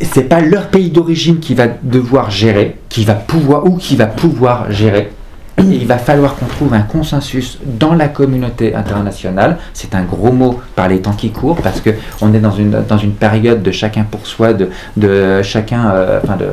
[0.00, 4.06] C'est pas leur pays d'origine qui va devoir gérer, qui va pouvoir ou qui va
[4.06, 5.12] pouvoir gérer,
[5.58, 9.58] il va falloir qu'on trouve un consensus dans la communauté internationale.
[9.74, 11.90] C'est un gros mot par les temps qui courent parce que
[12.20, 16.20] on est dans une, dans une période de chacun pour soi, de, de chacun, euh,
[16.22, 16.46] enfin de,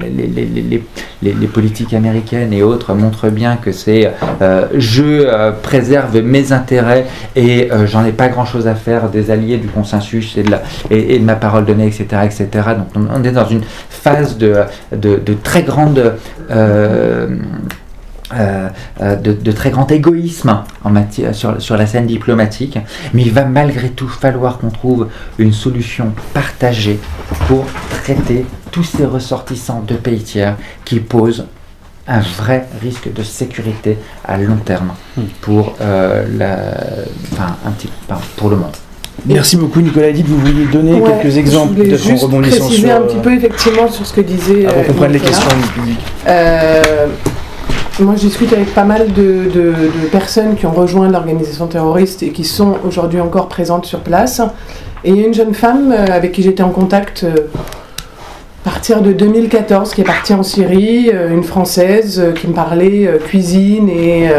[0.00, 0.84] les, les,
[1.22, 4.10] les, politiques américaines et autres montrent bien que c'est
[4.40, 7.06] euh, je euh, préserve mes intérêts
[7.36, 10.62] et j'en ai pas grand chose à faire des alliés du consensus et de, la,
[10.90, 12.06] et, de ma parole donnée, etc.
[12.24, 12.48] etc.
[12.78, 14.56] Donc on, est dans une phase de,
[14.92, 16.14] de, de très grande
[18.34, 18.68] euh,
[19.00, 22.78] euh, de, très grand égoïsme en matière, sur, sur, la scène diplomatique,
[23.12, 25.08] mais il va malgré tout falloir qu'on trouve
[25.38, 26.98] une solution partagée
[27.48, 31.46] pour traiter tous ces ressortissants de pays tiers qui posent
[32.08, 35.22] un vrai risque de sécurité à long terme hmm.
[35.40, 36.74] pour, euh, la,
[37.32, 37.88] enfin, un petit,
[38.36, 38.72] pour le monde.
[39.26, 43.18] Merci beaucoup Nicolas Edith, vous vouliez donner quelques exemples peut-être en rebondissant préciser un petit
[43.18, 44.66] peu effectivement sur ce que disait.
[44.66, 45.98] Avant qu'on prenne les questions du public.
[48.00, 49.72] Moi, je discute avec pas mal de,
[50.10, 54.40] personnes qui ont rejoint l'organisation terroriste et qui sont aujourd'hui encore présentes sur place.
[55.04, 57.34] Et il y a une jeune femme euh, avec qui j'étais en contact euh,
[58.64, 63.10] à partir de 2014, qui est partie en Syrie, euh, une Française qui me parlait
[63.26, 64.30] cuisine et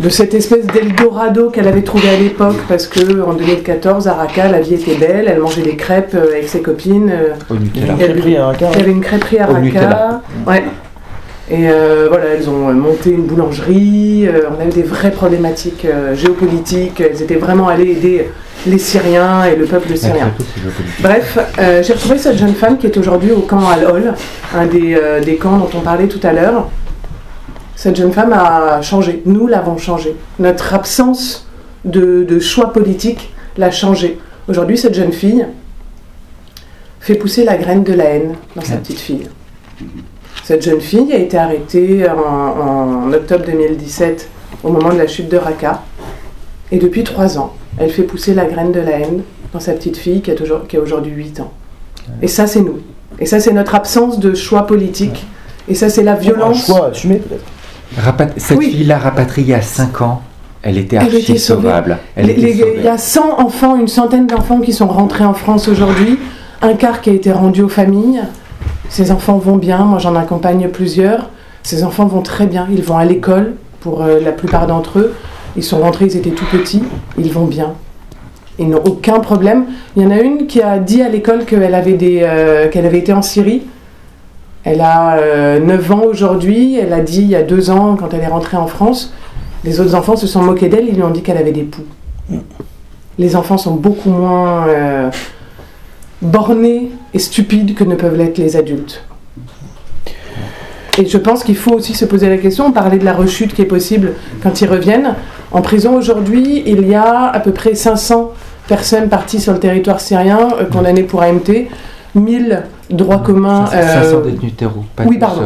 [0.00, 4.48] de cette espèce d'Eldorado qu'elle avait trouvé à l'époque, parce que en 2014, à Raqqa,
[4.48, 7.12] la vie était belle, elle mangeait des crêpes avec ses copines.
[7.48, 7.94] Au Nutella.
[7.98, 10.20] Y avait une crêperie à Raqqa.
[10.46, 10.64] Ouais.
[11.50, 15.86] Et euh, voilà, elles ont monté une boulangerie, euh, on a eu des vraies problématiques
[15.86, 18.28] euh, géopolitiques, elles étaient vraiment allées aider
[18.66, 20.30] les Syriens et le peuple syrien.
[21.00, 24.14] Bref, j'ai retrouvé cette jeune femme qui est aujourd'hui au camp Al-Hol,
[24.54, 26.68] un des, des, camps dont on parlait tout à l'heure.
[27.76, 30.16] Cette jeune femme a changé, nous l'avons changé.
[30.40, 31.48] Notre absence
[31.84, 34.18] de, de choix politique l'a changé.
[34.48, 35.46] Aujourd'hui, cette jeune fille
[36.98, 39.28] fait pousser la graine de la haine dans sa petite fille.
[40.48, 44.30] Cette jeune fille a été arrêtée en, octobre 2017
[44.64, 45.82] au moment de la chute de Raqqa.
[46.72, 49.98] Et depuis trois ans, elle fait pousser la graine de la haine dans sa petite
[49.98, 51.52] fille qui a, aujourd'hui 8 ans.
[52.22, 52.78] Et ça, c'est nous.
[53.18, 55.26] Et ça, c'est notre absence de choix politique.
[55.68, 56.70] Et ça, c'est la violence.
[56.70, 58.32] Un choix assumé, peut-être.
[58.38, 60.22] Cette fille-là, rapatriée à 5 ans,
[60.62, 61.98] elle était archi sauvable.
[62.16, 66.18] il y a 100 enfants, une centaine d'enfants qui sont rentrés en France aujourd'hui.
[66.62, 68.22] Un quart qui a été rendu aux familles.
[68.88, 71.28] Ces enfants vont bien, moi j'en accompagne plusieurs.
[71.62, 75.14] Ces enfants vont très bien, ils vont à l'école pour euh, la plupart d'entre eux.
[75.56, 76.82] Ils sont rentrés, ils étaient tout petits,
[77.18, 77.74] ils vont bien.
[78.58, 79.66] Ils n'ont aucun problème.
[79.96, 82.98] Il y en a une qui a dit à l'école qu'elle avait, euh, qu'elle avait
[82.98, 83.62] été en Syrie.
[84.64, 88.12] Elle a 9 euh, ans aujourd'hui, elle a dit il y a 2 ans quand
[88.14, 89.12] elle est rentrée en France.
[89.64, 91.84] Les autres enfants se sont moqués d'elle, ils lui ont dit qu'elle avait des poux.
[93.18, 94.66] Les enfants sont beaucoup moins
[96.22, 99.02] bornés et stupides que ne peuvent l'être les adultes.
[100.98, 103.62] Et je pense qu'il faut aussi se poser la question, parler de la rechute qui
[103.62, 105.14] est possible quand ils reviennent.
[105.52, 108.32] En prison aujourd'hui, il y a à peu près 500
[108.66, 111.68] personnes parties sur le territoire syrien euh, condamnées pour AMT,
[112.16, 113.66] 1000 droits communs.
[113.66, 115.42] 500 euh, détenus terreaux, pas oui, pardon.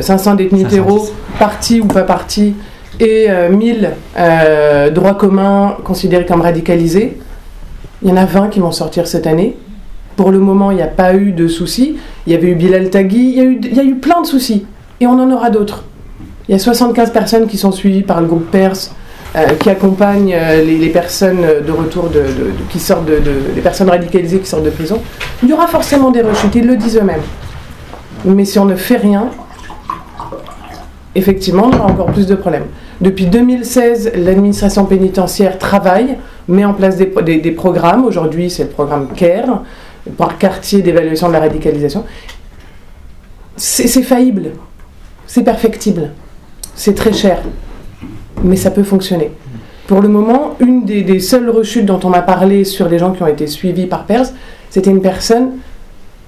[0.00, 2.54] 500 détenus terreaux, partis ou pas partis,
[3.00, 3.90] et 1000
[4.92, 7.18] droits communs considérés comme radicalisés.
[8.02, 9.56] Il y en a 20 qui vont sortir cette année.
[10.18, 11.96] Pour le moment, il n'y a pas eu de soucis.
[12.26, 14.26] Il y avait eu Bilal Tagui, il y, a eu, y a eu plein de
[14.26, 14.66] soucis.
[15.00, 15.84] Et on en aura d'autres.
[16.48, 18.92] Il y a 75 personnes qui sont suivies par le groupe Perse,
[19.36, 22.10] euh, qui accompagnent euh, les, personnes de retour,
[22.68, 23.22] qui sortent de,
[23.54, 25.00] les personnes radicalisées qui sortent de prison.
[25.44, 27.22] Il y aura forcément des rechutes, ils le disent eux-mêmes.
[28.24, 29.28] Mais si on ne fait rien,
[31.14, 32.66] effectivement, on aura encore plus de problèmes.
[33.00, 36.16] Depuis 2016, l'administration pénitentiaire travaille,
[36.48, 37.06] met en place des,
[37.38, 38.04] des programmes.
[38.04, 39.62] Aujourd'hui, c'est le programme CARE,
[40.16, 42.04] par quartier d'évaluation de la radicalisation.
[43.56, 44.52] C'est faillible,
[45.26, 46.10] c'est perfectible,
[46.76, 47.42] c'est très cher,
[48.44, 49.32] mais ça peut fonctionner.
[49.88, 53.22] Pour le moment, une des, seules rechutes dont on a parlé sur les gens qui
[53.22, 54.34] ont été suivis par Perse,
[54.70, 55.52] c'était une personne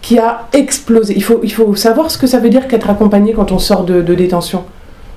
[0.03, 1.13] qui a explosé.
[1.15, 3.85] Il faut, il faut savoir ce que ça veut dire qu'être accompagné quand on sort
[3.85, 4.65] de, détention.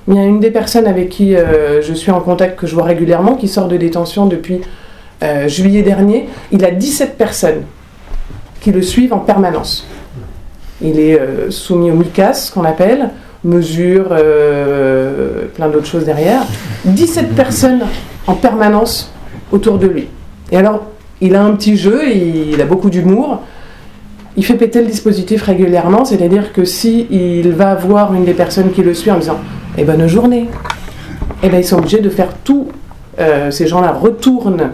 [0.08, 2.74] Il y a une des personnes avec qui euh, je suis en contact, que je
[2.74, 4.60] vois régulièrement, qui sort de détention depuis
[5.22, 6.28] euh, juillet dernier.
[6.52, 7.62] Il a 17 personnes
[8.64, 9.86] qui le suivent en permanence.
[10.80, 13.10] Il est euh, soumis au MICAS, qu'on appelle,
[13.44, 16.40] mesure, euh, plein d'autres choses derrière.
[16.86, 17.82] 17 personnes
[18.26, 19.12] en permanence
[19.52, 20.08] autour de lui.
[20.50, 20.86] Et alors,
[21.20, 23.42] il a un petit jeu, il a beaucoup d'humour.
[24.38, 28.70] Il fait péter le dispositif régulièrement, c'est-à-dire que si il va voir une des personnes
[28.70, 29.40] qui le suit en disant
[29.76, 30.48] Eh bonne journée,
[31.42, 32.68] eh ben ils sont obligés de faire tout.
[33.20, 34.70] Euh, ces gens-là retournent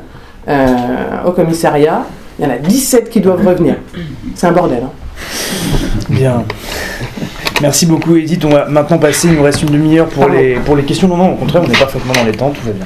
[1.26, 2.04] au commissariat
[2.40, 3.76] il y en a 17 qui doivent revenir.
[4.34, 4.82] C'est un bordel.
[4.82, 4.90] Hein.
[6.08, 6.44] Bien.
[7.60, 8.42] Merci beaucoup Edith.
[8.46, 11.06] On va maintenant passer, il nous reste une demi-heure pour les, pour les questions.
[11.06, 12.84] Non, non, au contraire, on est parfaitement dans les temps, tout va bien.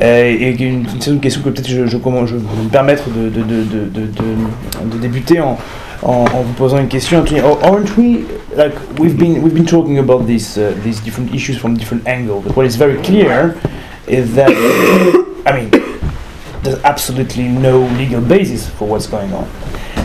[0.00, 3.28] Euh, et une, une, question que peut-être je, je, comment, je vais me permettre de,
[3.28, 5.58] de, de, de débuter en,
[6.04, 7.24] en, en, vous posant une question.
[7.44, 8.20] Oh, aren't we,
[8.56, 12.44] like, we've been, we've been talking about these, uh, these different issues from different angles,
[12.44, 13.56] but what is very clear
[14.06, 14.50] is that,
[15.46, 15.70] I mean,
[16.64, 19.48] there's absolutely no legal basis for what's going on,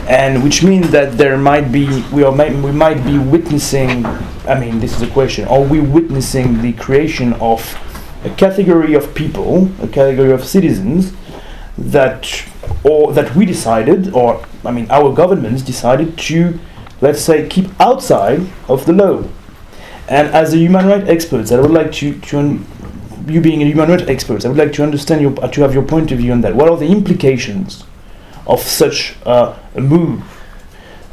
[0.08, 4.06] and which means that there might be we are we might be witnessing.
[4.48, 7.62] I mean, this is a question: Are we witnessing the creation of
[8.24, 11.14] a category of people, a category of citizens
[11.78, 12.46] that,
[12.84, 16.60] or that we decided, or I mean, our governments decided to,
[17.02, 19.24] let's say, keep outside of the law.
[20.10, 22.60] And as a human rights expert, I would like to, to
[23.30, 25.84] you being a human rights expert, I would like to understand your, to have your
[25.84, 26.56] point of view on that.
[26.56, 27.84] What are the implications
[28.48, 30.24] of such uh, a move?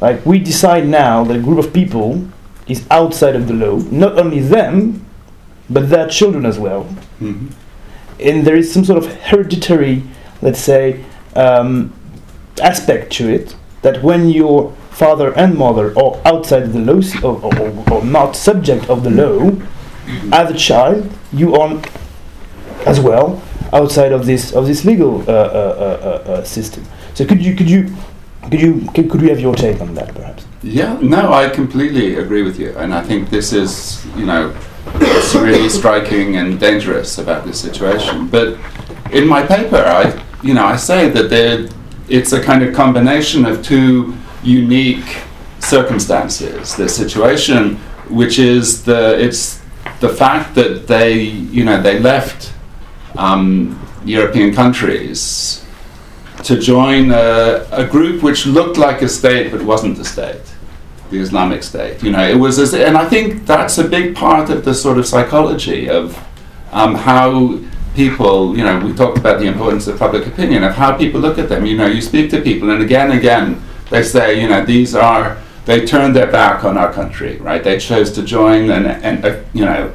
[0.01, 2.27] Like we decide now that a group of people
[2.67, 5.05] is outside of the law, not only them,
[5.69, 6.83] but their children as well.
[7.19, 7.47] Mm-hmm.
[8.19, 10.03] And there is some sort of hereditary,
[10.41, 11.03] let's say,
[11.35, 11.93] um,
[12.61, 17.45] aspect to it that when your father and mother are outside of the law or,
[17.45, 19.51] or, or not subject of the law,
[20.31, 21.81] as a child, you are
[22.85, 23.41] as well
[23.73, 26.83] outside of this of this legal uh, uh, uh, system.
[27.13, 27.93] So could you could you
[28.43, 30.45] could you could, could we have your take on that perhaps?
[30.63, 34.55] Yeah, no, I completely agree with you, and I think this is you know
[34.95, 38.27] it's really striking and dangerous about this situation.
[38.27, 38.57] But
[39.11, 41.67] in my paper, I you know I say that there,
[42.09, 45.23] it's a kind of combination of two unique
[45.59, 46.75] circumstances.
[46.75, 47.75] The situation,
[48.09, 49.61] which is the it's
[49.99, 52.53] the fact that they you know they left
[53.17, 55.65] um, European countries
[56.43, 60.41] to join a, a, group which looked like a state but wasn't a state,
[61.09, 62.03] the Islamic State.
[62.03, 64.99] You know, it was, as, and I think that's a big part of the sort
[64.99, 66.15] of psychology of
[66.71, 67.59] um, how
[67.95, 71.39] people, you know, we talked about the importance of public opinion, of how people look
[71.39, 71.65] at them.
[71.65, 75.37] You know, you speak to people, and again again, they say, you know, these are,
[75.65, 77.63] they turned their back on our country, right?
[77.63, 79.91] They chose to join and, and uh, you know,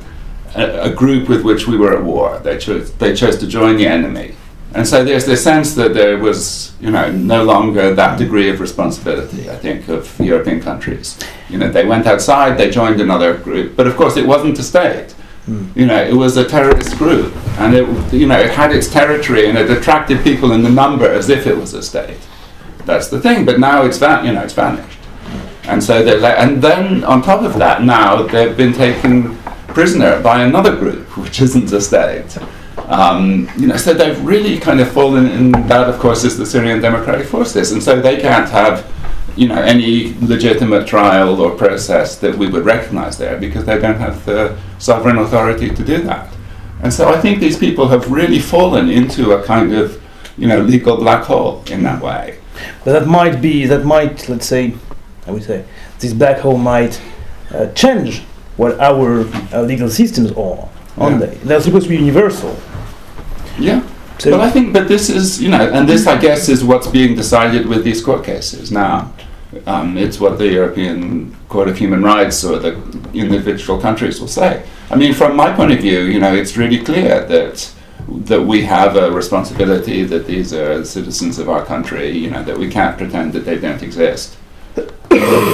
[0.55, 2.39] a, a, group with which we were at war.
[2.39, 4.35] They chose, they chose to join the enemy.
[4.75, 8.61] And so there's this sense that there was, you know, no longer that degree of
[8.61, 11.19] responsibility, I think, of European countries.
[11.51, 14.63] You know, they went outside, they joined another group, but of course it wasn't a
[14.63, 15.15] state.
[15.47, 15.77] Mm.
[15.77, 19.49] You know, it was a terrorist group, and it, you know, it had its territory
[19.49, 22.19] and it attracted people in the number as if it was a state.
[22.87, 23.45] That's the thing.
[23.45, 24.99] But now it's that, you know, it's vanished.
[25.65, 29.37] And so they're, le- and then on top of that, now they've been taken
[29.73, 32.39] prisoner by another group, which isn't a state.
[32.79, 36.47] Um, you know, so they've really kind of fallen in that, of course, is the
[36.47, 38.91] Syrian Democratic Forces, and so they can't have,
[39.37, 43.99] you know, any legitimate trial or process that we would recognise there because they don't
[43.99, 46.35] have the sovereign authority to do that.
[46.83, 50.03] And so I think these people have really fallen into a kind of,
[50.37, 52.39] you know, legal black hole in that way.
[52.85, 54.75] But that might be, that might, let's say,
[55.27, 55.65] I would say,
[56.01, 57.01] this black hole might
[57.53, 58.23] uh, change
[58.57, 60.69] what our uh, legal systems are.
[60.99, 61.27] aren't Yeah.
[61.27, 61.35] they?
[61.45, 62.57] They're supposed to be universal.
[63.59, 63.83] Yeah.
[64.19, 66.87] So But I think, but this is, you know, and this, I guess, is what's
[66.87, 69.13] being decided with these court cases now.
[69.67, 72.75] Um, it's what the European Court of Human Rights or the
[73.13, 74.63] individual countries will say.
[74.91, 77.71] I mean, from my point of view, you know, it's really clear that
[78.27, 82.11] that we have a responsibility that these are citizens of our country.
[82.11, 84.37] You know, that we can't pretend that they don't exist.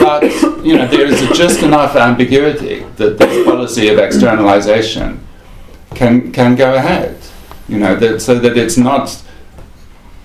[0.00, 0.22] But
[0.64, 5.20] you know, there is just enough ambiguity that this policy of externalization
[5.94, 7.16] can can go ahead.
[7.68, 9.22] You know, that so that it's not,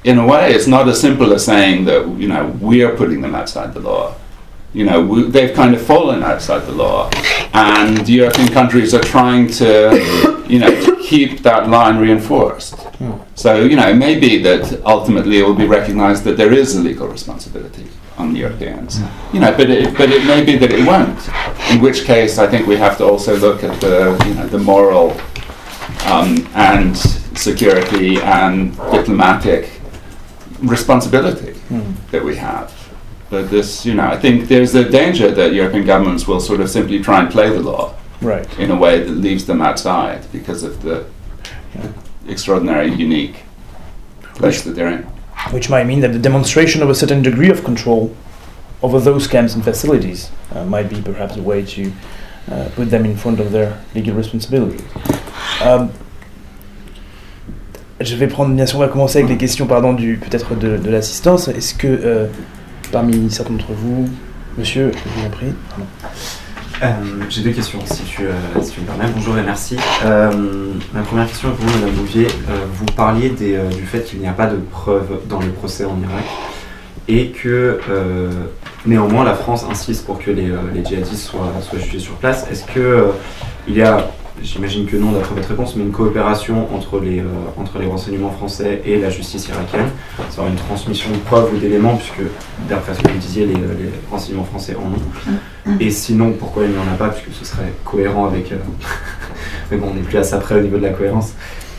[0.03, 3.21] in a way, it's not as simple as saying that you know we are putting
[3.21, 4.15] them outside the law.
[4.73, 7.11] You know, we, they've kind of fallen outside the law,
[7.53, 12.73] and European countries are trying to, you know, to keep that line reinforced.
[12.97, 13.17] Hmm.
[13.35, 16.75] So you know, it may be that ultimately it will be recognised that there is
[16.75, 17.85] a legal responsibility
[18.17, 19.01] on the Europeans.
[19.33, 21.19] You know, but it, but it may be that it won't.
[21.71, 24.59] In which case, I think we have to also look at the you know the
[24.59, 25.11] moral
[26.05, 29.69] um, and security and diplomatic
[30.61, 31.55] responsibility
[32.11, 32.71] that we have.
[33.29, 36.69] But this, you know, I think there's a danger that European governments will sort of
[36.69, 38.47] simply try and play the law Right.
[38.59, 41.05] in a way that leaves them outside because of the
[42.27, 43.37] extraordinary, unique
[44.35, 45.07] place that they're in.
[45.51, 48.15] Which might mean that the demonstration of a certain degree of control
[48.81, 51.91] over those camps and facilities uh, might be perhaps a way to
[52.51, 54.81] uh, put them in front of their legal responsibilities.
[55.63, 55.91] Um,
[58.01, 60.77] je vais prendre, bien sûr, on va commencer avec les questions, pardon, du peut-être de,
[60.77, 61.47] de l'assistance.
[61.47, 62.27] Est-ce que euh,
[62.91, 64.09] parmi certains d'entre vous,
[64.57, 65.85] monsieur, je vous en prie, pardon.
[66.83, 66.87] Euh,
[67.29, 68.31] J'ai deux questions, si tu, euh,
[68.61, 69.05] si tu me permets.
[69.15, 69.77] Bonjour et merci.
[70.03, 70.31] Euh,
[70.93, 72.27] ma première question est pour vous, Madame Bouvier.
[72.73, 76.25] Vous parliez du fait qu'il n'y a pas de preuves dans le procès en Irak
[77.07, 77.79] et que
[78.85, 80.51] néanmoins la France insiste pour que les,
[80.83, 82.47] djihadistes soient, soient jugés sur place.
[82.51, 83.07] Est-ce que
[83.67, 84.11] il y a,
[84.41, 87.25] j'imagine que non d'après votre réponse, mais une coopération entre les, euh,
[87.57, 89.89] entre les renseignements français et la justice irakienne,
[90.29, 92.29] c'est une transmission de preuves ou d'éléments, puisque
[92.67, 95.77] d'après ce que vous disiez, les, les renseignements français en ont.
[95.79, 98.51] Et sinon, pourquoi il n'y en a pas Puisque ce serait cohérent avec.
[98.51, 98.57] euh,
[99.71, 101.33] Mais bon, on n'est plus ça près au niveau de la cohérence.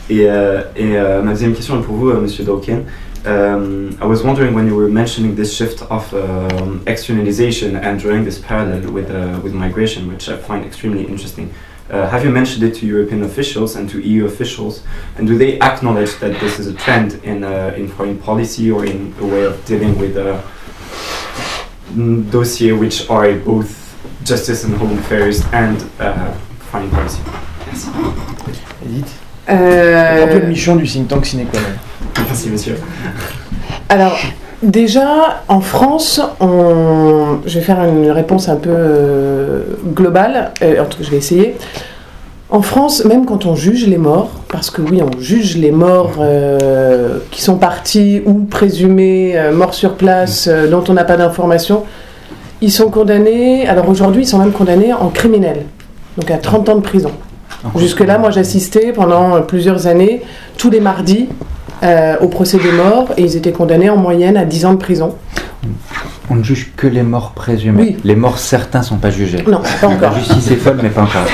[0.09, 2.83] Et, euh, ma deuxième question est pour vous, Monsieur Dawkins.
[3.25, 8.23] Um, I was wondering when you were mentioning this shift of um, externalization and drawing
[8.23, 11.49] this parallel with, uh, with migration, which I find extremely interesting.
[11.89, 14.83] Uh, have you mentioned it to European officials and to EU officials?
[15.17, 18.85] And do they acknowledge that this is a trend in, uh, in foreign policy or
[18.85, 20.41] in a way of dealing with uh,
[21.93, 23.81] mm, dossiers which are both
[24.23, 26.33] justice and home affairs and uh,
[26.71, 27.21] foreign policy?
[27.67, 27.89] Merci.
[28.83, 32.25] Edith Euh, Antoine Michon du think tank Sine Qua Non.
[32.27, 32.77] Merci, monsieur.
[33.89, 34.17] Alors,
[34.65, 37.39] déjà, en France, on...
[37.45, 39.63] je vais faire une réponse un peu euh,
[39.93, 41.55] globale, euh, en tout cas, je vais essayer.
[42.49, 46.17] En France, même quand on juge les morts, parce que oui, on juge les morts
[46.19, 51.83] euh, qui sont partis ou présumés morts sur place, dont on n'a pas d'informations,
[52.61, 55.63] ils sont condamnés, alors aujourd'hui, ils sont même condamnés en criminel,
[56.17, 57.11] donc à 30 ans de prison.
[57.77, 60.21] Jusque-là, moi, j'assistais pendant plusieurs années,
[60.57, 61.27] tous les mardis,
[61.83, 64.79] euh, au procès des morts, et ils étaient condamnés en moyenne à 10 ans de
[64.79, 65.15] prison.
[66.29, 67.81] On ne juge que les morts présumés.
[67.81, 67.97] Oui.
[68.03, 69.43] Les morts certains sont pas jugés.
[69.47, 70.11] Non, pas encore.
[70.11, 71.25] La justice est folle, mais pas encore.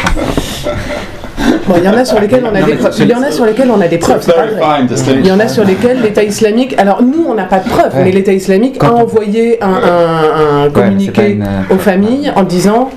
[1.67, 2.93] Bon, il y en a sur lesquels on a Non, des preuves.
[2.99, 4.85] Il y en a sur lesquels on a des preuves, pas vrai.
[5.19, 6.75] Il y en a sur lesquels l'État islamique.
[6.77, 8.03] Alors nous, on n'a pas de preuves, Ouais.
[8.03, 11.73] mais l'État islamique Quand a envoyé un, un- un Ouais, c'est pas communiqué une, euh,
[11.75, 12.89] aux familles en disant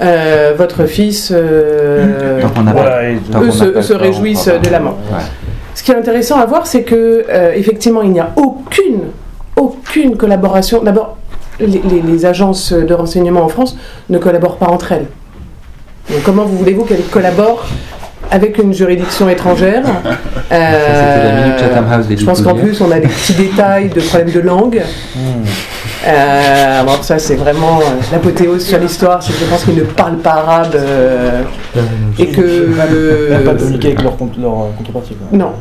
[0.00, 1.32] euh, votre fils.
[1.34, 2.40] euh,
[2.72, 3.10] Voilà,
[3.42, 4.98] eux se- se réjouissent de la mort.
[5.10, 5.18] Ouais.
[5.78, 9.12] Ce qui est intéressant à voir, c'est que euh, effectivement, il n'y a aucune,
[9.54, 10.82] aucune collaboration.
[10.82, 11.16] D'abord,
[11.60, 13.76] les, les- les agences de renseignement en France
[14.10, 15.06] ne collaborent pas entre elles.
[16.10, 17.64] Donc, comment vous voulez-vous qu'elles collaborent
[18.28, 19.84] avec une juridiction étrangère
[20.50, 23.88] c'était la minute Chatham House des Je pense qu'en plus, on a des petits détails
[23.90, 24.82] de problèmes de langue.
[25.14, 25.44] Hmm.
[26.06, 29.22] Euh, alors ça, c'est vraiment euh, l'apothéose sur l'histoire.
[29.22, 31.42] C'est que je pense qu'ils ne parlent pas arabe euh,
[32.18, 32.68] et que
[33.30, 35.16] Même pas communiquer avec leur, leur euh, contrepartie.
[35.32, 35.52] Non.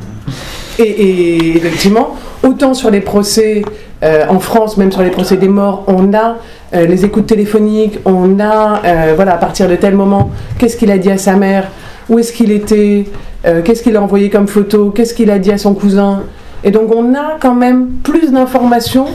[0.79, 3.63] Et, et effectivement, autant sur les procès
[4.03, 6.35] euh, en France, même sur les procès des morts, on a
[6.75, 10.29] euh, les écoutes téléphoniques, on a, euh, voilà, à partir de tel moment,
[10.59, 11.71] qu'est-ce qu'il a dit à sa mère,
[12.09, 13.05] où est-ce qu'il était,
[13.45, 16.23] euh, qu'est-ce qu'il a envoyé comme photo, qu'est-ce qu'il a dit à son cousin?
[16.63, 19.07] Et donc on a quand même plus d'informations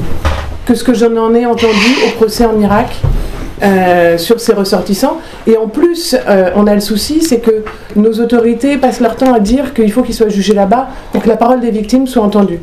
[0.67, 2.89] que ce que j'en en ai entendu au procès en Irak.
[3.63, 5.19] euh, sur ces ressortissants.
[5.47, 7.63] Et en plus, euh, on a le souci, c'est que
[7.97, 11.29] nos autorités passent leur temps à dire qu'il faut qu'ils soient jugés là-bas pour que
[11.29, 12.61] la parole des victimes soit entendue.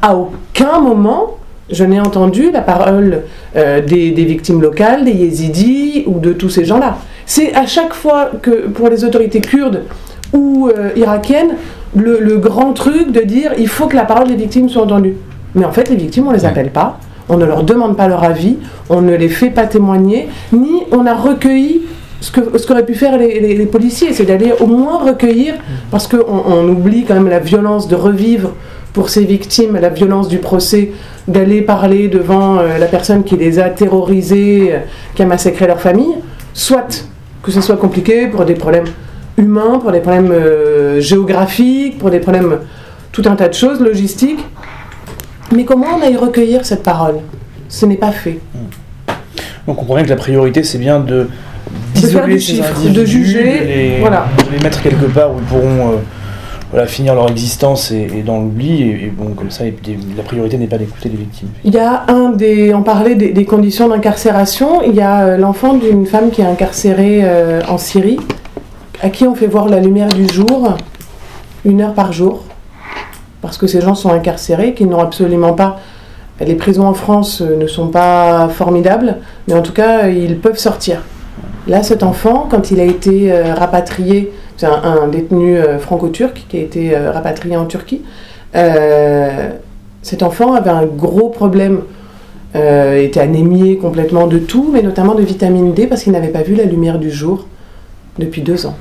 [0.00, 1.36] À aucun moment,
[1.70, 3.24] je n'ai entendu la parole
[3.56, 6.96] euh, des, des victimes locales, des yézidis ou de tous ces gens-là.
[7.26, 9.82] C'est à chaque fois que pour les autorités kurdes
[10.32, 11.56] ou euh, irakienne
[11.94, 15.16] le, le grand truc de dire il faut que la parole des victimes soit entendue.
[15.54, 16.98] Mais en fait, les victimes, on les appelle pas,
[17.28, 18.56] on ne leur demande pas leur avis,
[18.88, 21.82] on ne les fait pas témoigner, ni on a recueilli
[22.20, 25.54] ce qu'auraient pu faire les, policiers, c'est d'aller au moins recueillir,
[25.90, 28.54] parce qu'on on oublie quand même la violence de revivre
[28.92, 30.90] pour ces victimes, la violence du procès,
[31.28, 34.78] d'aller parler devant euh, la personne qui les a terrorisés, euh,
[35.14, 36.14] qui a massacré leur famille,
[36.54, 37.06] soit
[37.42, 38.86] que ce soit compliqué pour des problèmes
[39.36, 42.58] humains, pour des problèmes euh, géographiques, pour des problèmes,
[43.12, 44.44] tout un tas de choses, logistiques.
[45.54, 47.16] Mais comment on aille recueillir cette parole?
[47.68, 48.38] Ce n'est pas fait.
[49.66, 51.28] On comprend bien que la priorité, c'est bien de
[51.94, 54.26] d'isoler ces chiffre, individus, de juger, de les, voilà.
[54.46, 55.96] de les mettre quelque part où ils pourront euh,
[56.70, 58.82] voilà, finir leur existence et, et dans l'oubli.
[58.82, 59.74] Et, et bon, comme ça, et
[60.16, 61.48] la priorité n'est pas d'écouter les victimes.
[61.64, 62.72] Il y a un des.
[62.72, 64.82] On parlait des, des conditions d'incarcération.
[64.82, 68.18] Il y a euh, l'enfant d'une femme qui est incarcérée euh, en Syrie,
[69.02, 70.76] à qui on fait voir la lumière du jour,
[71.66, 72.44] une heure par jour,
[73.42, 75.78] parce que ces gens sont incarcérés, qu'ils n'ont absolument pas.
[76.40, 79.16] Les prisons en France euh, ne sont pas formidables,
[79.46, 81.02] mais en tout cas, ils peuvent sortir.
[81.66, 86.56] Là, cet enfant, quand il a été euh, rapatrié, c'est un, détenu euh, franco-turc qui
[86.56, 88.02] a été rapatrié en Turquie,
[90.02, 91.82] cet enfant avait un gros problème,
[92.56, 96.42] euh, était anémié complètement de tout, mais notamment de vitamine D parce qu'il n'avait pas
[96.42, 97.46] vu la lumière du jour
[98.18, 98.76] depuis deux ans.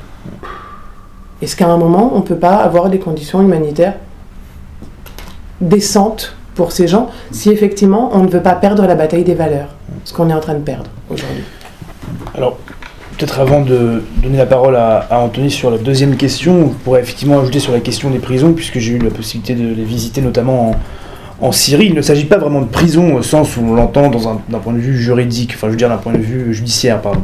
[1.41, 3.95] Est-ce qu'à un moment, on ne peut pas avoir des conditions humanitaires
[5.62, 9.70] décentes pour ces gens si effectivement on ne veut pas perdre la bataille des valeurs,
[10.03, 11.43] ce qu'on est en train de perdre aujourd'hui.
[12.36, 12.58] Alors,
[13.18, 17.01] peut-être avant de donner la parole à, à Anthony sur la deuxième question, vous pourrez
[17.01, 20.22] effectivement ajouter sur la question des prisons, puisque j'ai eu la possibilité de les visiter
[20.22, 20.76] notamment en,
[21.40, 21.88] en Syrie.
[21.88, 24.80] Il ne s'agit pas vraiment de prison au sens où on l'entend d'un point de
[24.80, 27.22] vue juridique, enfin je veux dire d'un point de vue judiciaire, pardon.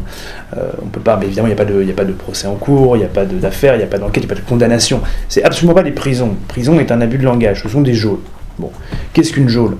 [0.58, 1.52] Euh, on peut pas, mais évidemment il
[1.86, 3.88] n'y a, pas de- procès en cours, il n'y a pas d'affaires, il n'y a
[3.88, 5.02] pas d'enquête, il n'y a pas de condamnation.
[5.30, 6.36] C'est absolument pas des prisons.
[6.48, 8.20] Prison est un abus de langage, ce sont des geôles.
[8.60, 8.72] Bon,
[9.14, 9.78] qu'est-ce qu'une geôle?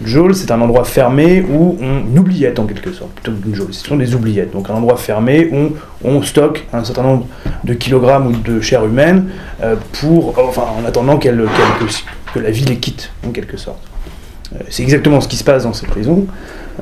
[0.00, 3.72] Une geôle, c'est un endroit fermé où on oubliette en quelque sorte, plutôt qu'une geôle.
[3.72, 4.52] Ce sont des oubliettes.
[4.52, 7.26] Donc un endroit fermé où on stocke un certain nombre
[7.64, 9.30] de kilogrammes ou de chair humaine
[9.62, 11.44] euh, pour, enfin, en attendant qu'elle,
[12.32, 13.82] que, la vie les quitte en quelque sorte.
[14.54, 16.26] Euh, c'est exactement ce qui se passe dans ces prisons.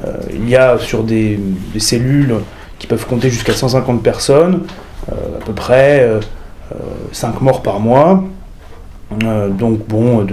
[0.04, 1.38] Euh, il y a sur des,
[1.72, 2.34] des cellules
[2.78, 4.62] qui peuvent compter jusqu'à 150 personnes,
[5.08, 6.10] à peu près
[7.12, 8.24] 5 morts par mois.
[9.22, 10.26] Euh, donc bon,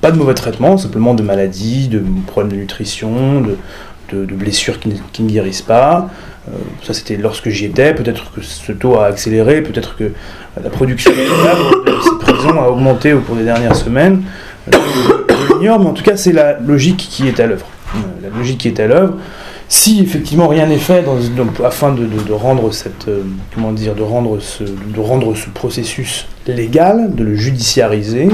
[0.00, 5.28] pas de mauvais traitement, simplement de maladies, de problèmes de nutrition, de, blessures qui ne,
[5.28, 6.08] guérissent pas.
[6.48, 6.52] Euh,
[6.82, 10.12] ça c'était lorsque j'y étais, peut-être que ce taux a accéléré, peut-être que
[10.62, 14.22] la production de ces prisons a augmenté au cours des dernières semaines.
[14.72, 14.78] Euh,
[15.28, 17.66] je l'ignore, mais en tout cas c'est la logique qui est à l'œuvre.
[18.22, 19.14] La logique qui est à l'œuvre.
[19.68, 21.04] Si effectivement rien n'est fait
[21.64, 24.62] afin de, rendre cette, euh, comment dire, de rendre ce,
[25.00, 28.28] rendre ce processus légal, de le judiciariser,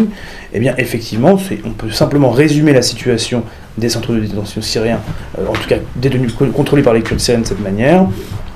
[0.52, 3.44] eh bien effectivement, on peut simplement résumer la situation
[3.78, 5.00] des centres de détention syriens,
[5.38, 8.04] euh, en tout cas détenus co- contrôlés par les Kurdes syriens de cette manière.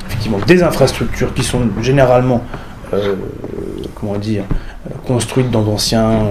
[0.09, 2.43] Effectivement, des infrastructures qui sont généralement,
[2.93, 3.15] euh,
[3.95, 4.15] comment
[5.07, 6.27] construites dans d'anciens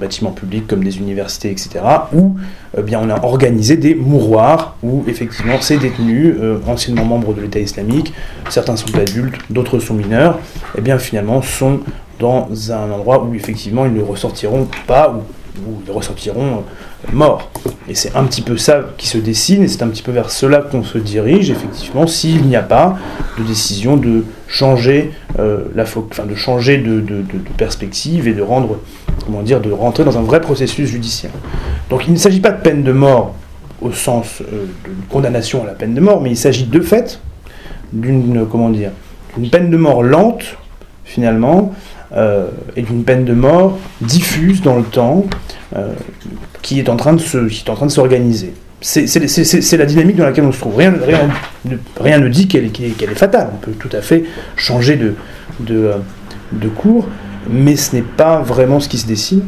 [0.00, 1.80] bâtiments publics comme des universités, etc.,
[2.12, 2.36] où
[2.76, 7.42] eh bien, on a organisé des mouroirs où effectivement ces détenus, euh, anciennement membres de
[7.42, 8.12] l'État islamique,
[8.48, 10.38] certains sont adultes, d'autres sont mineurs,
[10.76, 11.80] et bien finalement sont
[12.18, 16.64] dans un endroit où effectivement ils ne ressortiront pas ou, ou ils ressortiront
[17.12, 17.50] morts.
[17.88, 20.30] Et c'est un petit peu ça qui se dessine et c'est un petit peu vers
[20.30, 22.96] cela qu'on se dirige effectivement s'il n'y a pas
[23.38, 27.24] de décision de changer euh, la enfin, de changer de, de-
[27.56, 28.78] perspective et de rendre
[29.24, 31.32] comment dire de rentrer dans un vrai processus judiciaire.
[31.88, 33.34] Donc il ne s'agit pas de peine de mort
[33.80, 37.20] au sens euh, de condamnation à la peine de mort, mais il s'agit de fait
[37.92, 38.90] d'une comment dire
[39.36, 40.44] d'une peine de mort lente
[41.04, 41.72] finalement
[42.16, 42.46] euh,
[42.76, 45.26] et d'une peine de mort diffuse dans le temps
[45.76, 45.92] euh,
[46.62, 48.52] qui est en train de se qui est en train de s'organiser.
[48.80, 50.76] C'est c'est- c'est- c'est- c'est la dynamique dans laquelle on se trouve.
[50.76, 51.28] Rien, rien,
[51.66, 53.50] ne- rien ne dit qu'elle est, qu'elle est- qu'elle est fatale.
[53.54, 54.24] On peut tout à fait
[54.56, 55.14] changer de,
[55.60, 55.92] de, euh,
[56.52, 57.06] de cours,
[57.48, 59.42] mais ce n'est pas vraiment ce qui se dessine.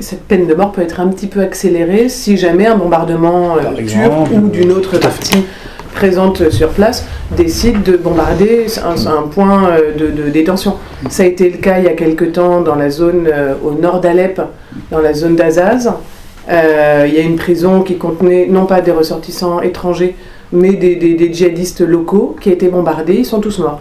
[0.00, 3.60] Cette peine de mort peut être un petit peu accélérée si jamais un bombardement euh,
[3.86, 5.00] turc ou d'une autre à fait.
[5.00, 5.44] partie
[5.92, 7.04] présente sur place
[7.36, 10.74] décide de bombarder un, point euh, de, détention.
[11.08, 13.72] Ça a été le cas il y a quelque temps dans la zone euh, au
[13.72, 14.40] nord d'Alep,
[14.90, 15.92] dans la zone d'Azaz.
[16.50, 20.16] Euh, il y a une prison qui contenait non pas des ressortissants étrangers,
[20.52, 23.14] mais des, des- des djihadistes locaux qui a été bombardée.
[23.14, 23.80] Ils sont tous morts.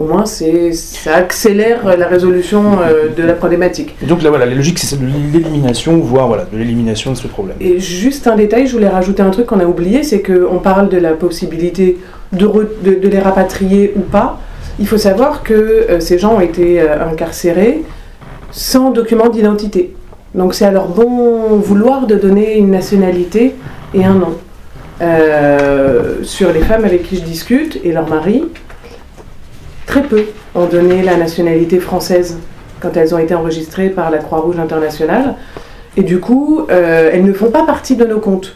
[0.00, 3.94] Au moins, ça accélère la résolution euh, de la problématique.
[4.08, 7.28] Donc là, voilà, la logique, c'est celle de l'élimination, voire voilà, de l'élimination de ce
[7.28, 7.56] problème.
[7.60, 10.88] Et juste un détail, je voulais rajouter un truc qu'on a oublié, c'est qu'on parle
[10.88, 11.98] de la possibilité
[12.32, 14.40] de, re- de, de les rapatrier ou pas.
[14.78, 17.82] Il faut savoir que euh, ces gens ont été euh, incarcérés
[18.52, 19.94] sans document d'identité.
[20.34, 23.54] Donc c'est à leur bon vouloir de donner une nationalité
[23.92, 24.34] et un nom.
[26.22, 28.44] Sur les femmes avec qui je discute et leurs maris,
[29.90, 30.22] très peu
[30.54, 32.28] ont donné la nationalité française
[32.80, 35.34] quand elles ont été enregistrées par la Croix-Rouge internationale.
[35.96, 38.50] Et du coup, euh, elles ne font pas partie de nos comptes.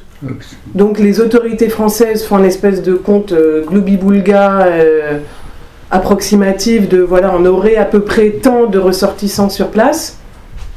[0.74, 5.18] Donc les autorités françaises font une espèce de compte euh, globi-boulga euh,
[5.90, 10.16] approximatif de voilà, on aurait à peu près tant de ressortissants sur place.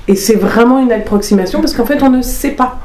[0.10, 2.80] Et c'est vraiment une approximation parce qu'en fait on ne sait pas.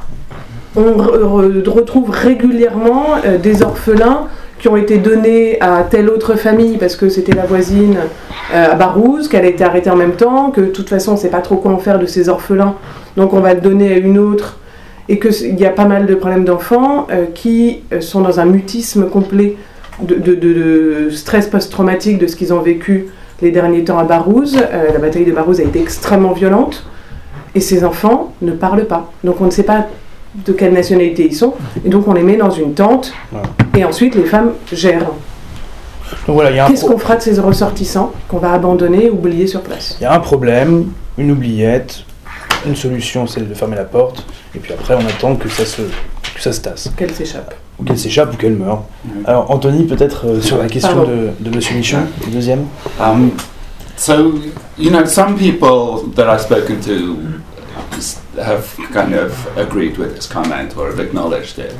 [0.77, 4.29] On re- re- retrouve régulièrement euh, des orphelins
[4.63, 7.99] qui ont été donnés à telle autre famille parce que c'était la voisine
[8.55, 11.15] euh, à Barouze, qu'elle a été arrêtée en même temps, que de toute façon on
[11.15, 12.77] ne sait pas trop quoi en faire de ces orphelins,
[13.17, 14.61] donc on va le donner à une autre
[15.09, 18.45] et qu'il y a pas mal de problèmes d'enfants euh, qui euh, sont dans un
[18.45, 19.57] mutisme complet
[20.01, 23.09] de, stress post-traumatique de ce qu'ils ont vécu
[23.41, 24.57] les derniers temps à Barouze.
[24.57, 26.87] La bataille de Barouze a été extrêmement violente
[27.55, 29.13] et ces enfants ne parlent pas.
[29.23, 29.87] Donc on ne sait pas
[30.35, 31.55] de quelle nationalité ils sont
[31.85, 33.49] et donc on les met dans une tente Voilà.
[33.77, 35.11] et ensuite les femmes gèrent.
[36.27, 39.97] Voilà, Qu'est-ce pro- qu'on fera de ces ressortissants qu'on va abandonner, oublier sur place?
[40.01, 40.87] Il y a un problème,
[41.19, 42.05] une oubliette,
[42.67, 45.83] une solution c'est de fermer la porte, et puis après on attend que ça se,
[45.83, 47.55] que ça se tasse, Qu'elles s'échappent.
[47.79, 48.85] ou qu'elle s'échappe ou qu'elle meure.
[49.05, 49.25] Mhm.
[49.27, 51.11] Alors Anthony, peut-être euh, sur la question Pardon.
[51.41, 52.67] de, de Monsieur Michon, le deuxième.
[53.01, 53.31] Um,
[53.97, 54.35] so,
[54.79, 57.17] you know, some people that I've spoken to
[58.37, 61.77] have kind of agreed with this comment or have acknowledged it.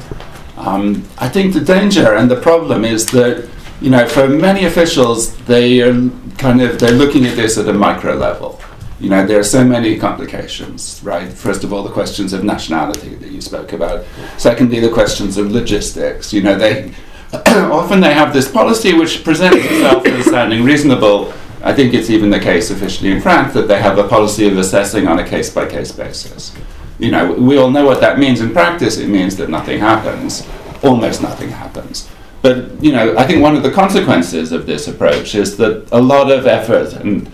[0.57, 3.49] Um, I think the danger and the problem is that,
[3.81, 7.73] you know, for many officials, they are kind of they're looking at this at a
[7.73, 8.61] micro level.
[9.01, 11.29] You know, there are so many complications, right?
[11.33, 14.05] First of all, the questions of nationality that you spoke about.
[14.39, 16.33] Secondly, the questions of logistics.
[16.33, 16.95] You know, they
[17.33, 21.33] often they have this policy which presents itself as sounding reasonable.
[21.63, 24.59] I think it's even the case officially in France that they have a policy of
[24.59, 26.55] assessing on a case by case basis.
[26.99, 28.99] You know, we all know what that means in practice.
[28.99, 30.47] It means that nothing happens,
[30.83, 32.09] almost nothing happens.
[32.43, 36.01] But you know, I think one of the consequences of this approach is that a
[36.01, 37.31] lot of effort and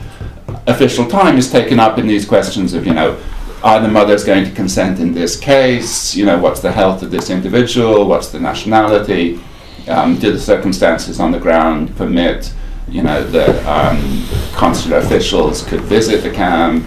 [0.67, 3.19] official time is taken up in these questions of, you know,
[3.63, 6.15] are the mothers going to consent in this case?
[6.15, 8.07] You know, what's the health of this individual?
[8.07, 9.41] What's the nationality?
[9.89, 12.53] Um, do the circumstances on the ground permit,
[12.90, 14.24] you know, that um,
[14.55, 16.85] consular officials could visit the camp?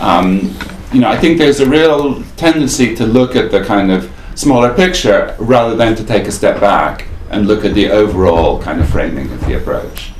[0.00, 0.56] Um,
[0.92, 4.74] you know, I think there's a real tendency to look at the kind of smaller
[4.74, 8.88] picture rather than to take a step back and look at the overall kind of
[8.88, 10.12] framing of the approach.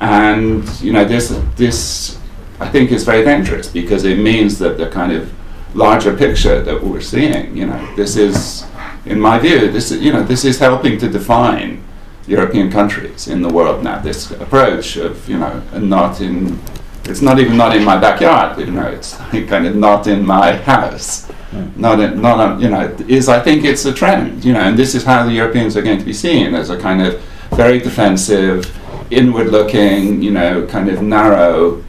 [0.00, 2.18] And you know, this this
[2.60, 5.32] I think is very dangerous because it means that the kind of
[5.74, 8.64] larger picture that we're seeing, you know, this is,
[9.04, 11.83] in my view, this is, you know, this is helping to define
[12.26, 14.00] European countries in the world now.
[14.00, 16.58] This approach of you know, not in,
[17.04, 19.16] it's not even not in my backyard, you know, it's
[19.48, 21.30] kind of not in my house.
[21.76, 24.76] Not, in, not on, you know, is I think it's a trend, you know, and
[24.76, 27.20] this is how the Europeans are going to be seen as a kind of
[27.52, 28.76] very defensive,
[29.12, 31.84] inward-looking, you know, kind of narrow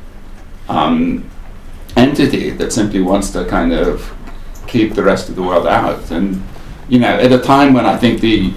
[0.70, 1.28] um,
[1.96, 4.14] entity that simply wants to kind of
[4.68, 6.12] keep the rest of the world out.
[6.12, 6.44] And
[6.90, 8.54] you know, at a time when I think the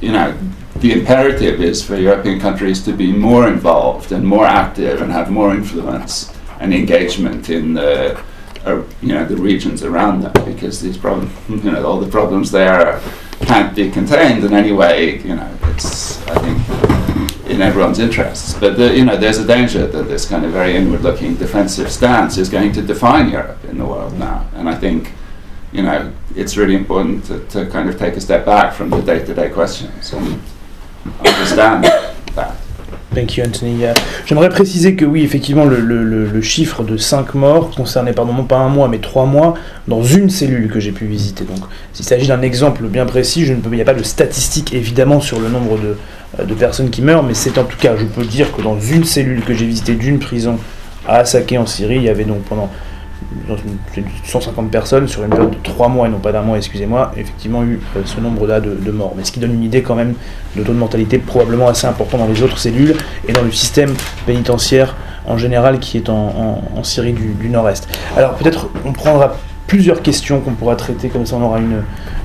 [0.00, 0.36] you know
[0.82, 5.30] the imperative is for European countries to be more involved and more active and have
[5.30, 8.20] more influence and engagement in the
[8.64, 12.50] uh, you know the regions around them because these problems you know all the problems
[12.50, 13.00] there
[13.42, 18.54] can't be contained in any way you know it's I think in everyone's interests.
[18.54, 21.92] But the, you know there's a danger that this kind of very inward looking defensive
[21.92, 24.48] stance is going to define Europe in the world now.
[24.54, 25.12] And I think
[25.70, 29.00] you know it's really important to, to kind of take a step back from the
[29.00, 30.40] day-to-day questions and
[33.14, 33.84] Thank you, Anthony.
[33.84, 33.92] Euh,
[34.24, 38.68] J'aimerais préciser que oui, effectivement, le, chiffre de 5 morts concernait pardon, non pas un
[38.68, 39.54] mois, mais 3 mois
[39.86, 41.44] dans une cellule que j'ai pu visiter.
[41.44, 41.58] Donc,
[41.92, 44.72] s'il s'agit d'un exemple bien précis, je ne peux, il n'y a pas de statistiques
[44.72, 45.96] évidemment sur le nombre de,
[46.40, 48.80] euh, de personnes qui meurent, mais c'est en tout cas, je peux dire que dans
[48.80, 50.58] une cellule que j'ai visitée d'une prison
[51.06, 52.70] à Assaké en Syrie, il y avait donc pendant
[53.48, 56.56] dans une- 150 personnes sur une période de 3 mois et non pas d'un mois,
[56.56, 59.14] excusez-moi, effectivement eu euh, ce nombre-là de, morts.
[59.16, 60.14] Mais ce qui donne une idée quand même
[60.56, 62.94] de taux de mortalité probablement assez important dans les autres cellules
[63.26, 63.94] et dans le système
[64.26, 64.94] pénitentiaire
[65.26, 67.88] en général qui est en, Syrie du, Nord-Est.
[68.16, 69.36] Alors peut-être on prendra
[69.68, 71.82] plusieurs questions qu'on pourra traiter, comme ça on aura une,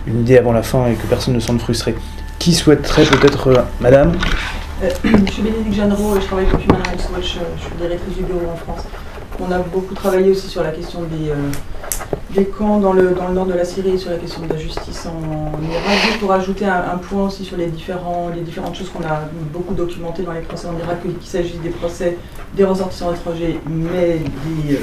[0.07, 1.95] idée avant la fin et que personne ne se sente frustré.
[2.39, 4.13] Qui souhaiterait peut-être, euh, Madame?
[4.83, 4.89] Euh,
[5.25, 7.37] Je suis Bénédicte Jeanneraud et je travaille pour Human Rights Watch.
[7.57, 8.85] Je suis directrice du bureau en France.
[9.39, 13.53] On a beaucoup travaillé aussi sur la question des, euh, camps dans le, nord de
[13.53, 16.19] la Syrie sur la question de la justice en, Irak.
[16.19, 20.41] Pour ajouter un, point aussi sur les, différentes choses qu'on a beaucoup documentées dans les
[20.41, 22.17] procès en Irak, qu'il s'agisse des procès
[22.55, 24.75] des ressortissants étrangers, mais euh,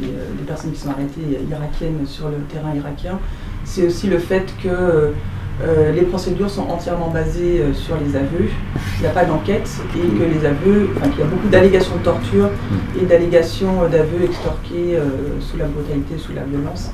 [0.00, 3.18] des, des, personnes qui sont arrêtées irakiennes sur le terrain irakien,
[3.64, 5.12] c'est aussi le fait que
[5.62, 8.50] euh, les procédures sont entièrement basées euh, sur les aveux.
[8.98, 11.96] Il n'y a pas d'enquête et que les aveux, enfin qu'il y a beaucoup d'allégations
[11.96, 12.48] de torture
[13.00, 16.90] et d'allégations d'aveux extorqués euh, sous la brutalité, sous la violence,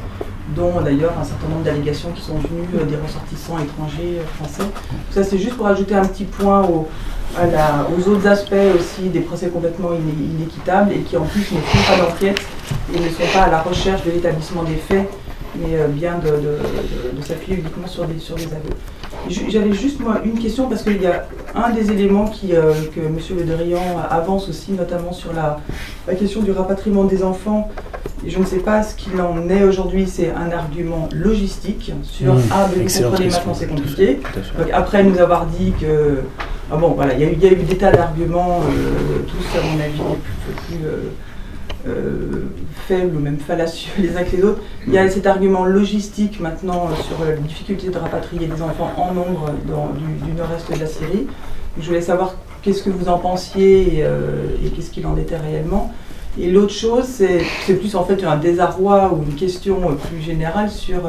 [0.54, 4.68] dont d'ailleurs un certain nombre d'allégations qui sont venues euh, des ressortissants étrangers euh, français.
[5.10, 9.90] Ça, c'est juste pour ajouter un petit point aux autres aspects aussi des procès complètement
[9.94, 12.40] inéquitables et qui en plus ne font pas d'enquête
[12.94, 15.08] et ne sont pas à la recherche de l'établissement des faits
[15.56, 18.76] mais euh, bien de, de, de, de s'appuyer uniquement sur des, sur des aveux.
[19.28, 23.00] J'avais juste moi une question parce qu'il y a un des éléments qui, euh, que
[23.00, 23.18] M.
[23.36, 25.60] Le Drian avance aussi, notamment sur la,
[26.08, 27.70] la, question du rapatriement des enfants.
[28.24, 32.34] Et je ne sais pas ce qu'il en est aujourd'hui, c'est un argument logistique sur
[32.34, 34.20] mmh, Ah, mais les contrôler maintenant c'est compliqué.
[34.58, 36.20] Donc, après nous avoir dit que.
[36.70, 39.78] Ah bon, voilà, il y, y, a eu des tas d'arguments, euh, tous à mon
[39.78, 41.10] avis plus euh,
[42.86, 44.60] faibles ou même fallacieux les uns que les autres.
[44.86, 49.14] Il y a cet argument logistique maintenant sur la difficulté de rapatrier des enfants en
[49.14, 51.26] nombre dans, du, du nord-est de la Syrie.
[51.78, 55.36] Je voulais savoir qu'est-ce que vous en pensiez et, euh, et qu'est-ce qu'il en était
[55.36, 55.92] réellement.
[56.38, 59.76] Et l'autre chose, c'est plus en fait un désarroi ou une question
[60.08, 61.00] plus générale sur.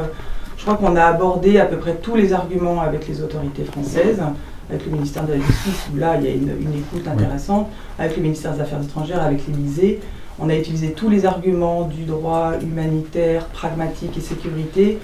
[0.58, 4.22] Je crois qu'on a abordé à peu près tous les arguments avec les autorités françaises,
[4.68, 7.68] avec le ministère de la Justice, où là il y a une, une écoute intéressante,
[7.98, 10.00] avec le ministère des Affaires étrangères, avec l'Élysée.
[10.40, 14.98] On a utilisé tous les arguments du droit humanitaire, pragmatique et sécurité.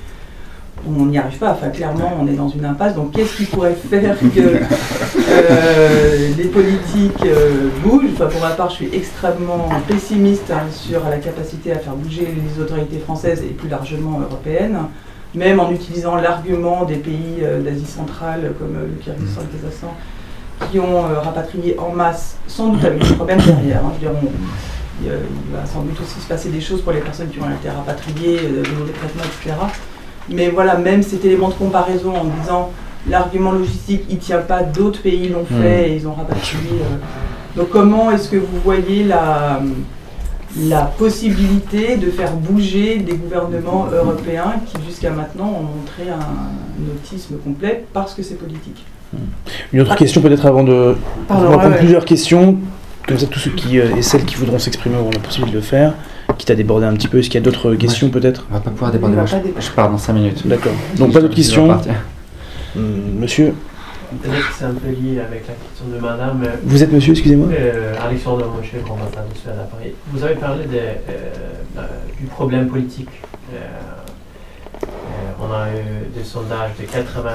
[0.88, 3.74] On n'y arrive pas, enfin clairement on est dans une impasse, donc qu'est-ce qui pourrait
[3.74, 4.40] faire que
[5.28, 8.14] euh, les politiques euh, bougent?
[8.14, 12.28] Enfin, Pour ma part je suis extrêmement pessimiste hein, sur la capacité à faire bouger
[12.34, 14.78] les autorités françaises et plus largement européennes,
[15.34, 19.94] même en utilisant l'argument des pays euh, d'Asie centrale comme le Kyrgyzstan et le Kazakhstan
[20.70, 23.84] qui ont rapatrié en masse, sans doute avec des problèmes derrière.
[23.84, 24.28] Hein, je veux dire, on,
[25.02, 27.50] il, il, va sans doute aussi se passer des choses pour les personnes qui ont
[27.50, 29.56] été rapatriées, euh, de mauvais traitements, etc.
[30.28, 32.70] Mais voilà, même cet élément de comparaison en disant
[33.08, 35.90] l'argument logistique, il ne tient pas, d'autres pays l'ont fait mmh.
[35.90, 36.70] et ils ont rapatrié.
[36.72, 37.56] Euh.
[37.56, 39.60] Donc comment est-ce que vous voyez la,
[40.56, 47.36] la possibilité de faire bouger des gouvernements européens qui jusqu'à maintenant ont montré un, autisme
[47.38, 48.84] complet parce que c'est politique?
[49.72, 49.96] Une autre ah.
[49.96, 50.94] question peut-être avant de...
[51.26, 52.08] Pardon, on va prendre ouais, plusieurs ouais.
[52.08, 52.58] questions
[53.10, 55.60] comme ça, tous ceux qui euh, et celles qui voudront s'exprimer auront la possibilité de
[55.60, 55.94] le faire.
[56.38, 58.46] Quitte à déborder un petit peu, est-ce qu'il y a d'autres questions peut-être?
[58.50, 60.46] On va pas pouvoir déborder, moi, je, je, pars dans 5 minutes.
[60.46, 60.72] D'accord.
[60.96, 61.68] Donc pas d'autres questions
[62.76, 62.82] hum,
[63.18, 63.52] Monsieur
[64.22, 66.42] Peut-être que c'est un peu lié avec la question de madame.
[66.64, 69.92] Vous êtes monsieur, excusez-moi euh, Alexandre ambassadeur de Suède à Paris.
[70.12, 71.82] Vous avez parlé de, euh,
[72.18, 73.10] du problème politique.
[73.54, 73.58] Euh,
[75.40, 77.30] on a eu des sondages de 80,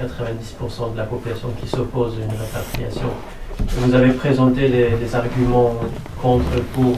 [0.00, 3.10] 90% de la population qui s'oppose à une répatriation.
[3.68, 5.74] Vous avez présenté des, des, arguments
[6.20, 6.96] contre, pour,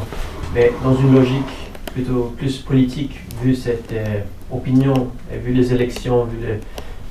[0.54, 1.44] mais dans une logique
[1.92, 4.20] plutôt plus politique, vu cette euh,
[4.50, 6.54] opinion, et vu les élections, vu, le,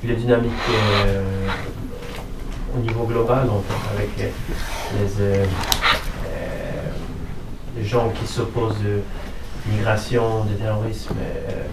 [0.02, 0.52] vu les dynamiques
[1.06, 1.22] euh,
[2.76, 3.48] au niveau global,
[3.94, 5.44] avec les, euh,
[7.76, 11.14] les gens qui s'opposent à l'immigration, du terrorisme,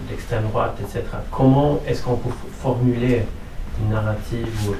[0.08, 1.02] l'extrême droite, etc.
[1.30, 2.30] Comment est-ce qu'on peut
[2.60, 3.22] formuler
[3.82, 4.74] une narrative ou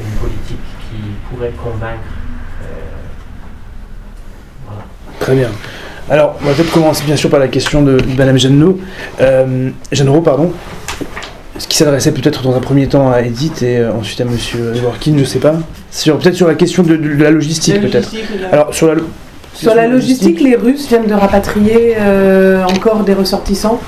[0.00, 0.96] une politique qui
[1.30, 2.00] pourrait convaincre.
[2.62, 2.66] Euh,
[4.66, 4.84] voilà.
[5.20, 5.48] Très bien.
[6.10, 8.78] Alors, on va peut-être commencer bien sûr par la question de, Madame Jeannot.
[9.20, 10.52] Euh, Jeannot, pardon.
[11.58, 14.72] Ce qui s'adressait peut-être dans un premier temps à Edith et euh, ensuite à Monsieur
[14.82, 15.54] Workin, je ne sais pas.
[15.90, 18.10] Sur, peut-être sur la question de, la logistique, peut-être.
[18.50, 19.00] Alors, sur la,
[19.54, 23.80] sur la logistique, les Russes viennent de rapatrier euh, encore des ressortissants.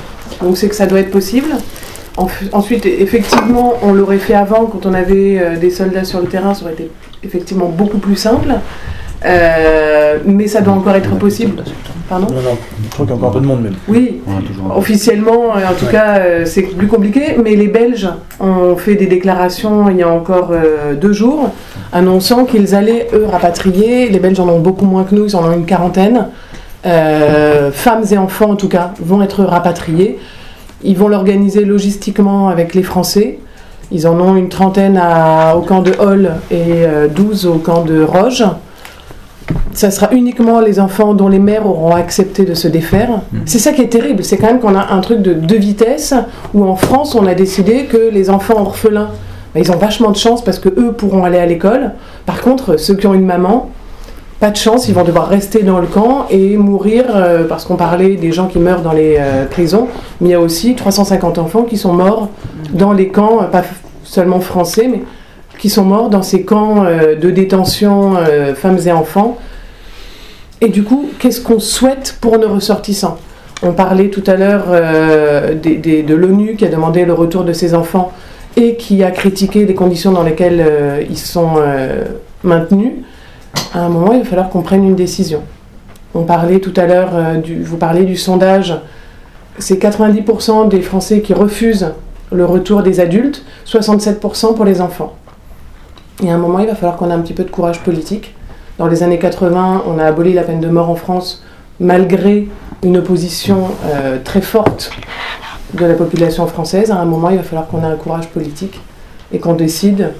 [0.42, 1.48] Donc, c'est que ça doit être possible.
[2.52, 6.54] Ensuite, effectivement, on l'aurait fait avant, quand on avait euh, des soldats sur le terrain,
[6.54, 6.90] ça aurait été
[7.24, 8.54] effectivement beaucoup plus simple.
[9.24, 11.62] Euh, mais ça doit encore être possible.
[12.08, 13.74] Pardon Non, non, je crois qu'il y a encore un peu de monde même.
[13.88, 14.20] Oui,
[14.76, 15.92] officiellement, en tout ouais.
[15.92, 17.36] cas, euh, c'est plus compliqué.
[17.42, 18.08] Mais les Belges
[18.40, 21.50] ont fait des déclarations il y a encore euh, deux jours,
[21.92, 24.10] annonçant qu'ils allaient, eux, rapatrier.
[24.10, 26.28] Les Belges en ont beaucoup moins que nous, ils en ont une quarantaine.
[26.84, 30.18] Euh, femmes et enfants, en tout cas, vont être rapatriés.
[30.84, 33.38] Ils vont l'organiser logistiquement avec les Français.
[33.90, 37.84] Ils en ont une trentaine à, au camp de Hall et euh, 12 au camp
[37.84, 38.44] de Roge.
[39.72, 43.10] Ça sera uniquement les enfants dont les mères auront accepté de se défaire.
[43.32, 43.38] Mmh.
[43.46, 46.14] C'est ça qui est terrible, c'est quand même qu'on a un truc de deux vitesses
[46.54, 49.10] où en France on a décidé que les enfants orphelins,
[49.54, 51.92] bah, ils ont vachement de chance parce que eux pourront aller à l'école.
[52.26, 53.70] Par contre, ceux qui ont une maman,
[54.40, 57.76] pas de chance, ils vont devoir rester dans le camp et mourir, euh, parce qu'on
[57.76, 59.88] parlait des gens qui meurent dans les euh, prisons,
[60.20, 62.28] mais il y a aussi 350 enfants qui sont morts
[62.72, 63.62] dans les camps, euh, pas
[64.02, 65.02] seulement français, mais
[65.58, 68.16] qui sont morts dans ces camps de détention,
[68.56, 69.38] femmes et enfants.
[70.60, 73.16] Et du coup, qu'est-ce qu'on souhaite pour nos ressortissants?
[73.62, 78.12] On parlait tout à l'heure de l'ONU qui a demandé le retour de ces enfants
[78.56, 81.54] et qui a critiqué les conditions dans lesquelles ils sont
[82.42, 82.92] maintenus.
[83.72, 85.42] À un moment, il va falloir qu'on prenne une décision.
[86.14, 88.74] On parlait tout à l'heure, euh, vous parlez du sondage,
[89.58, 91.92] c'est 90% des Français qui refusent
[92.32, 95.14] le retour des adultes, 67% pour les enfants.
[96.22, 98.34] Et à un moment, il va falloir qu'on ait un petit peu de courage politique.
[98.78, 101.44] Dans les années 80, on a aboli la peine de mort en France,
[101.80, 102.48] malgré
[102.82, 104.90] une opposition euh, très forte
[105.74, 106.90] de la population française.
[106.90, 108.80] À un moment, il va falloir qu'on ait un courage politique
[109.32, 110.12] et qu'on décide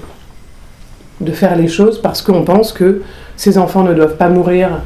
[1.21, 3.01] de faire les choses parce qu'on pense que
[3.37, 4.81] ces enfants ne doivent pas mourir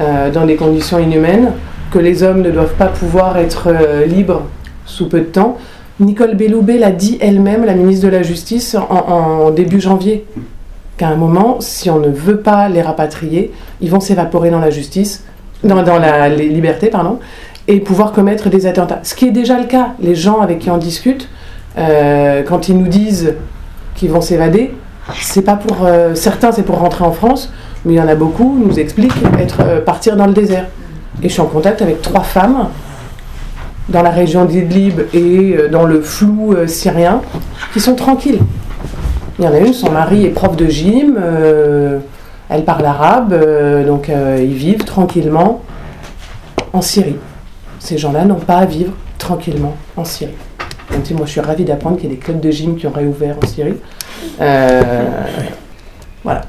[0.00, 1.52] euh, dans des conditions inhumaines,
[1.90, 4.42] que les hommes ne doivent pas pouvoir être euh, libres
[4.84, 5.58] sous peu de temps.
[6.00, 10.24] Nicole Belloubet l'a dit elle-même, la ministre de la Justice, en, début janvier,
[10.96, 14.70] qu'à un moment, si on ne veut pas les rapatrier, ils vont s'évaporer dans la
[14.70, 15.24] justice,
[15.64, 17.18] dans, la liberté, pardon,
[17.66, 19.00] et pouvoir commettre des attentats.
[19.02, 19.88] Ce qui est déjà le cas.
[20.00, 21.28] Les gens avec qui on discute,
[21.76, 23.34] euh, quand ils nous disent
[23.96, 24.72] qu'ils vont s'évader,
[25.14, 27.52] c'est pas pour euh, certains, c'est pour rentrer en France,
[27.84, 30.66] mais il y en a beaucoup nous expliquent être euh, partir dans le désert.
[31.22, 32.68] Et je suis en contact avec trois femmes
[33.88, 37.22] dans la région d'Idlib et euh, dans le flou syrien
[37.72, 38.40] qui sont tranquilles.
[39.38, 41.16] Il y en a une, son mari est prof de gym,
[42.48, 43.32] elle parle arabe,
[43.86, 45.62] donc ils vivent tranquillement
[46.72, 47.14] en Syrie.
[47.78, 50.34] Ces gens-là n'ont pas à vivre tranquillement en Syrie.
[50.90, 53.36] Moi je suis ravie d'apprendre qu'il y a des clubs de gym qui ont réouvert
[53.40, 53.76] en Syrie.
[54.40, 55.50] Euh,
[56.22, 56.46] voilà.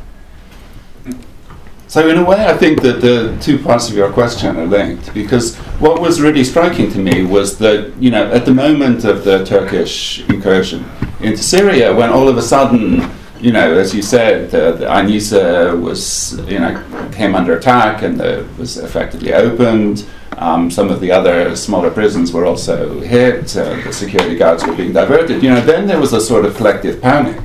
[1.89, 5.11] So in a way, I think that the two parts of your question are linked
[5.11, 9.23] because what was really striking to me was that you know at the moment of
[9.23, 10.85] the Turkish incursion
[11.19, 15.81] into Syria, when all of a sudden, you know, as you said, the, the Anisa
[15.81, 20.05] was you know came under attack and the, was effectively opened.
[20.37, 23.57] Um, some of the other smaller prisons were also hit.
[23.57, 25.41] Uh, the security guards were being diverted.
[25.41, 27.41] You know, then there was a sort of collective panic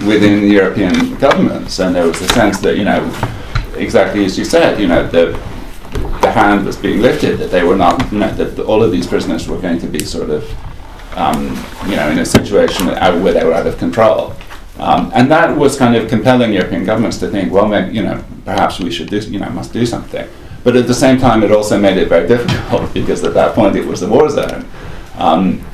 [0.00, 3.00] within the European governments, and there was a sense that you know
[3.76, 5.26] exactly as you said, you know, the,
[6.20, 9.06] the hand was being lifted, that they were not, you know, that all of these
[9.06, 10.48] prisoners were going to be sort of,
[11.16, 11.44] um,
[11.88, 14.34] you know, in a situation where they were out of control.
[14.78, 18.24] Um, and that was kind of compelling European governments to think, well, maybe, you know,
[18.44, 20.28] perhaps we should do, you know, must do something.
[20.64, 23.76] But at the same time, it also made it very difficult because at that point
[23.76, 24.68] it was a war zone.
[25.16, 25.64] Um,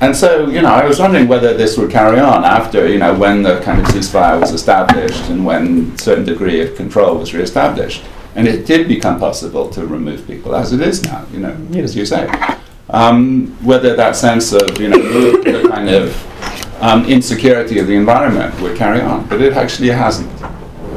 [0.00, 3.14] and so, you know, I was wondering whether this would carry on after, you know,
[3.14, 7.32] when the kind of ceasefire was established and when a certain degree of control was
[7.32, 8.04] reestablished.
[8.34, 11.96] And it did become possible to remove people, as it is now, you know, as
[11.96, 12.30] you say.
[12.90, 14.98] Um, whether that sense of, you know,
[15.42, 20.30] the kind of um, insecurity of the environment would carry on, but it actually hasn't.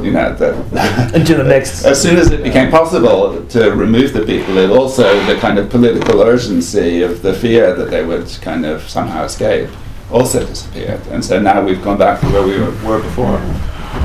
[0.04, 0.34] You know,
[1.36, 1.84] the next.
[1.84, 5.70] as soon as it became possible to remove the people, it also the kind of
[5.70, 9.68] political urgency of the fear that they would kind of somehow escape
[10.10, 13.38] also disappeared, and so now we've gone back to where we were, were before.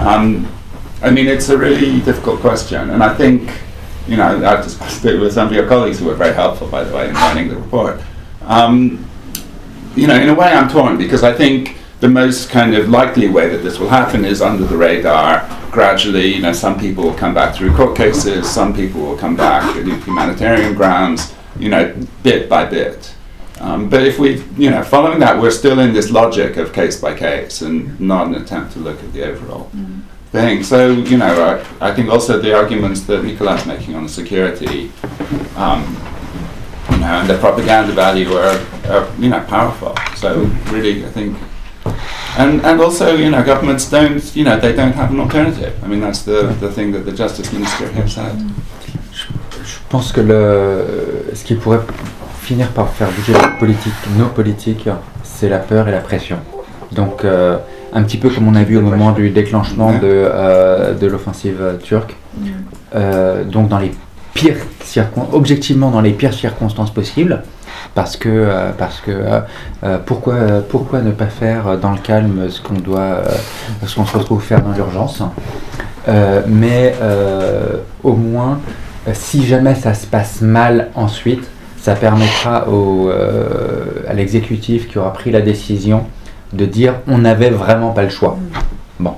[0.05, 0.51] Um,
[1.01, 3.51] I mean, it's a really difficult question, and I think
[4.07, 6.83] you know I've discussed it with some of your colleagues who were very helpful, by
[6.83, 8.01] the way, in writing the report.
[8.43, 9.07] Um,
[9.95, 13.27] you know, in a way, I'm torn because I think the most kind of likely
[13.29, 15.47] way that this will happen is under the radar.
[15.71, 19.35] Gradually, you know, some people will come back through court cases, some people will come
[19.35, 23.13] back on humanitarian grounds, you know, bit by bit.
[23.59, 26.99] Um, but if we, you know, following that, we're still in this logic of case
[26.99, 29.71] by case and not an attempt to look at the overall
[30.31, 30.63] thing.
[30.63, 34.91] So, you know, I, I think also the arguments that Nicolas making on security,
[35.55, 35.83] um,
[36.91, 38.59] you know, and the propaganda value are,
[38.89, 39.95] are, you know, powerful.
[40.17, 41.37] So really, I think,
[42.37, 45.73] and and also, you know, governments don't, you know, they don't have an alternative.
[45.83, 48.35] I mean, that's the the thing that the justice minister here said.
[49.13, 51.79] Je pense que le, ce qui pourrait
[52.41, 54.89] finir par faire bouger la politique, nos politiques,
[55.23, 56.37] c'est la peur et la pression.
[56.91, 57.57] Donc, euh,
[57.93, 61.77] un petit peu comme on a vu au moment du déclenchement de, euh, de l'offensive
[61.83, 62.15] turque.
[62.95, 63.91] Euh, donc, dans les
[64.33, 67.43] pires circonstances, objectivement dans les pires circonstances possibles,
[67.95, 69.39] parce que, euh, parce que euh,
[69.83, 70.35] euh, pourquoi,
[70.69, 73.21] pourquoi ne pas faire dans le calme ce qu'on doit,
[73.85, 75.23] ce qu'on se retrouve faire dans l'urgence?
[76.47, 76.93] Mais
[78.03, 78.59] au moins,
[79.13, 81.47] si jamais ça se passe mal ensuite,
[81.77, 83.09] ça permettra au,
[84.07, 86.03] à l'exécutif qui aura pris la décision
[86.53, 88.37] de dire on n'avait vraiment pas le choix.
[88.99, 89.15] Bon.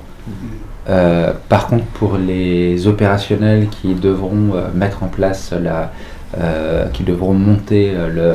[1.48, 5.92] Par contre, pour les opérationnels qui devront mettre en place la,
[6.94, 8.32] qui devront monter le,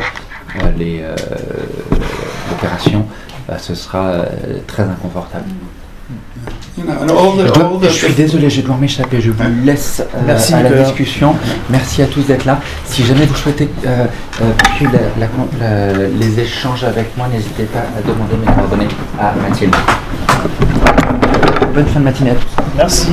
[2.50, 3.06] l'opération,
[3.50, 4.26] euh, ce sera euh,
[4.68, 5.46] très inconfortable.
[6.78, 9.22] You know, and all the, Je, suis désolé, je dois m'échapper.
[9.22, 10.84] Je vous laisse euh, Merci, à la Nicolas.
[10.86, 11.36] discussion.
[11.70, 12.60] Merci à tous d'être là.
[12.86, 14.06] Si jamais vous souhaitez euh,
[14.42, 18.88] euh, poursuivre la- la- la- les échanges avec moi, n'hésitez pas à demander mes coordonnées
[19.20, 19.76] à Mathilde.
[21.74, 22.64] Bonne fin de matinée à tous.
[22.76, 23.08] Merci.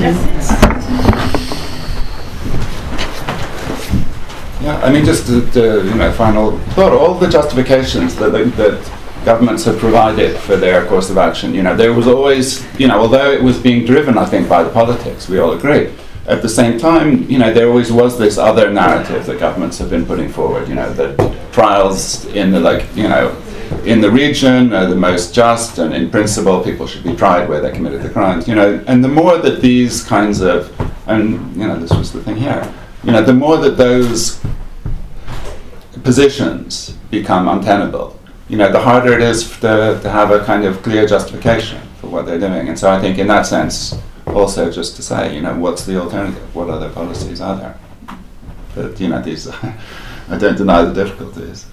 [4.63, 6.93] Yeah, I mean, just the, you know final thought.
[6.93, 11.55] All the justifications that that that governments have provided for their course of action.
[11.55, 14.63] You know, there was always you know, although it was being driven, I think, by
[14.63, 15.29] the politics.
[15.29, 15.93] We all agree.
[16.27, 19.89] At the same time, you know, there always was this other narrative that governments have
[19.89, 20.69] been putting forward.
[20.69, 23.37] You know, that trials in the like you know.
[23.85, 27.61] In the region, are the most just, and in principle, people should be tried where
[27.61, 28.49] they committed the crimes.
[28.49, 30.69] You know, and the more that these kinds of,
[31.07, 32.69] and you know, this was the thing here.
[33.05, 34.40] You know, the more that those
[36.11, 36.73] positions
[37.09, 38.19] become untenable,
[38.49, 42.09] you know, the harder it is to, to have a kind of clear justification for
[42.09, 42.69] what they're doing.
[42.69, 43.95] And so I think in that sense,
[44.27, 46.53] also just to say, you know, what's the alternative?
[46.53, 47.77] What other policies are there?
[48.75, 49.47] But, you know, these,
[50.33, 51.67] I don't deny the difficulties.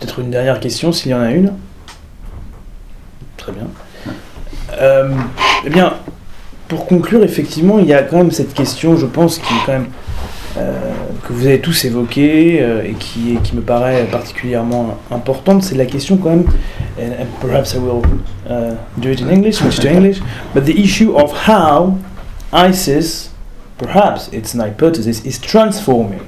[0.00, 1.52] Peut-être une dernière question, s'il y en a une.
[3.36, 3.68] Très bien.
[4.72, 5.14] Euh,
[5.64, 5.94] eh bien,
[6.66, 9.72] pour conclure, effectivement, il y a quand même cette question, je pense, qui est quand
[9.72, 9.92] même
[10.54, 15.86] que vous avez tous évoquée euh, et qui, qui me paraît particulièrement importante, c'est la
[15.86, 16.46] question quand même,
[16.98, 18.02] and, and perhaps I will
[18.48, 20.20] uh, do it in English, switch to English,
[20.54, 21.98] but the issue of how
[22.52, 23.30] ISIS,
[23.78, 26.20] perhaps it's an hypothesis, is transforming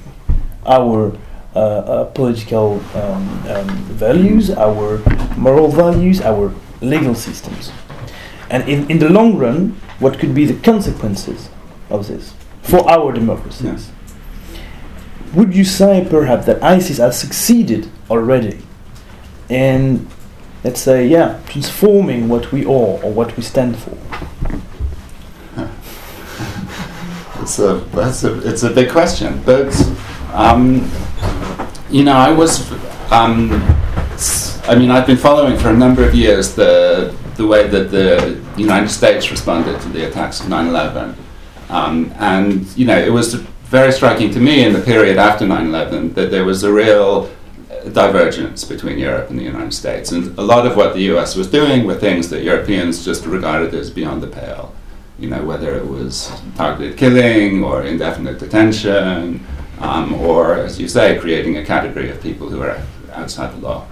[0.67, 1.13] our
[1.55, 5.01] uh, uh, political um, um, values, our
[5.37, 7.71] moral values, our legal systems.
[8.51, 11.49] And in, in the long run, what could be the consequences
[11.91, 13.91] of this for our democracies?
[15.35, 18.61] Would you say perhaps that ISIS has succeeded already
[19.49, 20.09] in,
[20.63, 23.99] let's say, yeah, transforming what we are or what we stand for?
[27.43, 29.71] It's a, that's a, it's a big question, but
[30.33, 30.91] um,
[31.91, 32.73] you know, I was,
[33.13, 33.51] um,
[34.67, 38.41] I mean, I've been following for a number of years the the way that the
[38.57, 41.15] United States responded to the attacks of 9/11,
[41.69, 43.45] um, and you know, it was
[43.81, 47.29] very striking to me in the period after 9/11 that there was a real
[47.93, 51.31] divergence between Europe and the United States, and a lot of what the U.S.
[51.41, 54.67] was doing were things that Europeans just regarded as beyond the pale
[55.19, 59.45] you know, whether it was targeted killing or indefinite detention,
[59.79, 62.81] um, or, as you say, creating a category of people who are
[63.13, 63.87] outside the law.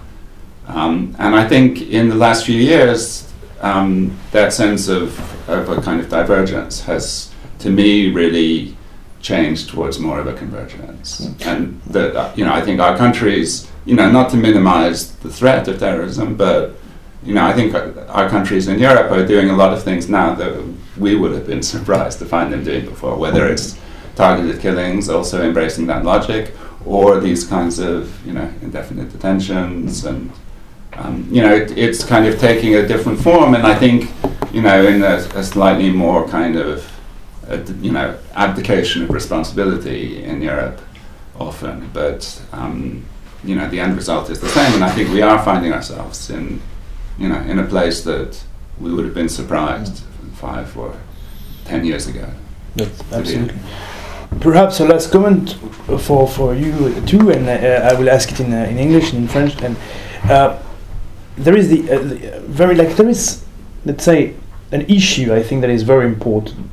[0.67, 3.31] Um, and I think in the last few years,
[3.61, 5.17] um, that sense of,
[5.49, 8.75] of a kind of divergence has, to me, really
[9.23, 11.19] changed towards more of a convergence.
[11.45, 15.29] And that, uh, you know, I think our countries, you know, not to minimize the
[15.29, 16.75] threat of terrorism, but
[17.25, 20.09] you know, I think our our countries in Europe are doing a lot of things
[20.09, 20.53] now that
[20.97, 23.79] we would have been surprised to find them doing before, whether it's
[24.15, 26.53] targeted killings, also embracing that logic,
[26.85, 30.31] or these kinds of, you know, indefinite detentions and,
[30.93, 34.11] um, you know, it, it's kind of taking a different form, and I think,
[34.53, 36.92] you know, in a, a slightly more kind of, uh,
[37.81, 40.79] you know, abdication of responsibility in Europe
[41.39, 43.05] often, but, um,
[43.43, 46.29] you know, the end result is the same, and I think we are finding ourselves
[46.29, 46.61] in,
[47.17, 48.43] you know, in a place that
[48.79, 50.03] we would have been surprised
[50.35, 50.95] five or
[51.65, 52.27] ten years ago.
[53.11, 53.59] Absolutely.
[54.39, 55.57] Perhaps a last comment
[55.99, 56.71] for, for you
[57.05, 59.61] too, and uh, I will ask it in, uh, in English and in French.
[59.61, 59.77] And
[60.23, 60.57] uh,
[61.37, 63.43] there is the, uh, the very like there is,
[63.85, 64.33] let's say,
[64.71, 66.69] an issue I think that is very important.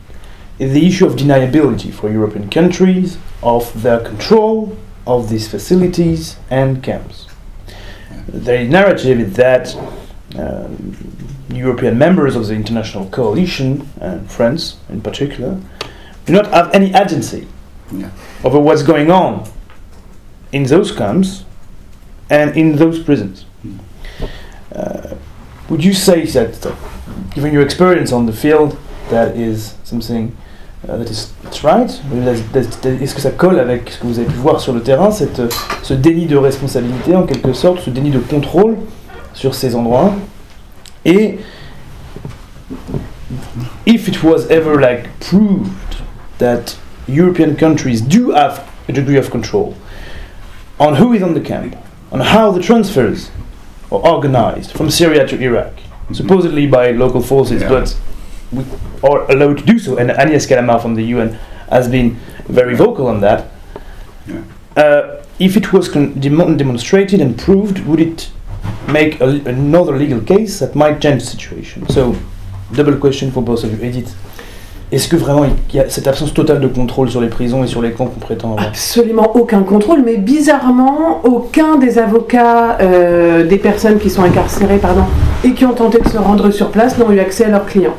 [0.61, 4.77] Is the issue of deniability for European countries of their control
[5.07, 7.29] of these facilities and camps.
[8.29, 9.75] The narrative is that
[10.39, 10.97] um,
[11.51, 15.59] European members of the international coalition, and France in particular,
[16.27, 17.47] do not have any agency
[17.91, 18.11] Yeah.
[18.45, 19.49] over what's going on
[20.53, 21.45] in those camps
[22.29, 23.47] and in those prisons.
[23.67, 23.79] Mm.
[24.77, 25.15] Uh,
[25.71, 26.75] would you say that, uh,
[27.35, 28.77] given your experience on the field,
[29.09, 30.37] that is something
[30.89, 31.91] uh, that is that's right.
[33.01, 35.41] Est-ce que ça colle avec ce que vous avez pu voir sur le terrain, cette,
[35.41, 35.49] euh,
[35.83, 38.77] ce déni de responsabilité en quelque sorte, ce déni de contrôle
[39.35, 40.13] sur ces endroits?
[41.05, 41.39] Et
[43.87, 45.71] if it was ever like proved
[46.39, 46.77] that
[47.09, 49.75] European countries do have a degree of control
[50.79, 51.77] on who is on the camp,
[52.13, 53.31] on how the transfers
[53.91, 55.73] are organized from Syria to Iraq,
[56.13, 57.69] supposedly by local forces, Yeah.
[57.69, 57.97] but
[58.53, 58.65] we
[59.03, 59.97] are allowed to do so.
[59.97, 61.39] And Agnès Calamar from the UN
[61.71, 62.17] has been
[62.49, 63.49] very vocal on that.
[64.27, 64.43] Yeah.
[64.77, 68.31] Uh, if it was con- demon- demonstrated and proved, would it
[68.89, 71.89] make a, another legal case that might change the situation?
[71.89, 72.17] So,
[72.75, 73.89] double question for both of you.
[73.89, 74.15] Edith,
[74.93, 77.69] est-ce que vraiment il y a cette absence totale de contrôle sur les prisons et
[77.69, 78.67] sur les camps qu'on prétend avoir?
[78.67, 85.05] Absolument aucun contrôle, mais bizarrement, aucun des avocats euh, des personnes qui sont incarcérées pardon,
[85.45, 87.95] et qui ont tenté de se rendre sur place n'ont eu accès à leurs clients.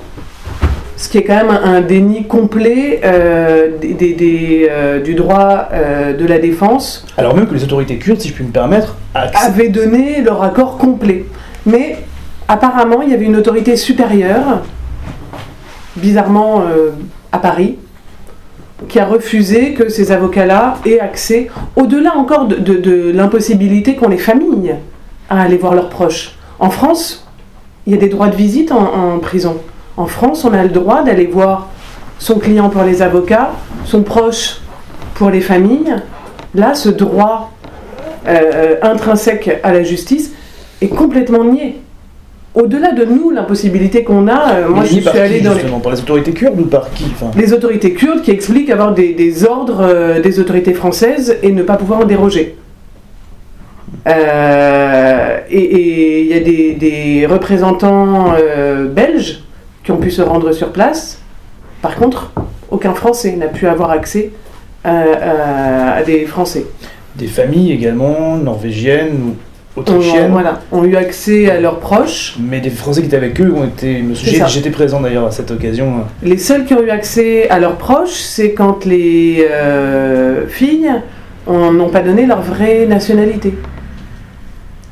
[1.02, 5.16] Ce qui est quand même un, un déni complet euh, des- des- des, euh, du
[5.16, 8.52] droit euh, de la défense Alors même que les autorités kurdes, si je puis me
[8.52, 8.96] permettre,
[9.44, 11.26] avaient donné leur accord complet.
[11.66, 11.98] Mais
[12.48, 14.62] apparemment, il y avait une autorité supérieure,
[15.96, 16.64] bizarrement
[17.32, 17.78] à Paris,
[18.88, 24.10] qui a refusé que ces avocats-là aient accès, au-delà encore de, de- de l'impossibilité qu'ont
[24.10, 24.76] les familles
[25.32, 26.36] à aller voir leurs proches.
[26.60, 27.28] En France,
[27.88, 29.58] il y a des droits de visite en, en prison.
[29.98, 31.70] En France, on a le droit d'aller voir
[32.20, 33.52] son client pour les avocats,
[33.86, 34.58] son proche
[35.16, 35.96] pour les familles.
[36.56, 37.52] Là, ce droit
[38.28, 40.32] euh, intrinsèque à la justice
[40.82, 41.78] est complètement nié.
[42.54, 46.00] Au-delà de nous, l'impossibilité qu'on a, euh, moi je suis allée dans les, Par les
[46.00, 49.80] autorités kurdes ou par qui Enfin, les autorités kurdes qui expliquent avoir des, des ordres
[49.82, 52.58] euh, des autorités françaises et ne pas pouvoir en déroger.
[54.08, 59.44] Euh, et et il y a des, des représentants euh, belges
[59.84, 61.20] qui ont pu se rendre sur place.
[61.82, 62.32] Par contre,
[62.70, 64.32] aucun Français n'a pu avoir accès
[64.84, 66.66] à, à- à des Français.
[67.16, 69.18] Des familles également, norvégiennes
[69.76, 70.32] ou autrichiennes.
[70.32, 72.36] voilà, ont eu accès à leurs proches.
[72.40, 74.04] Mais des Français qui étaient avec eux ont été.
[74.14, 76.06] J'étais présent d'ailleurs à cette occasion.
[76.24, 80.90] Les seuls qui ont eu accès à leurs proches, c'est quand les euh, filles
[81.48, 83.54] on- n'ont pas donné leur vraie nationalité.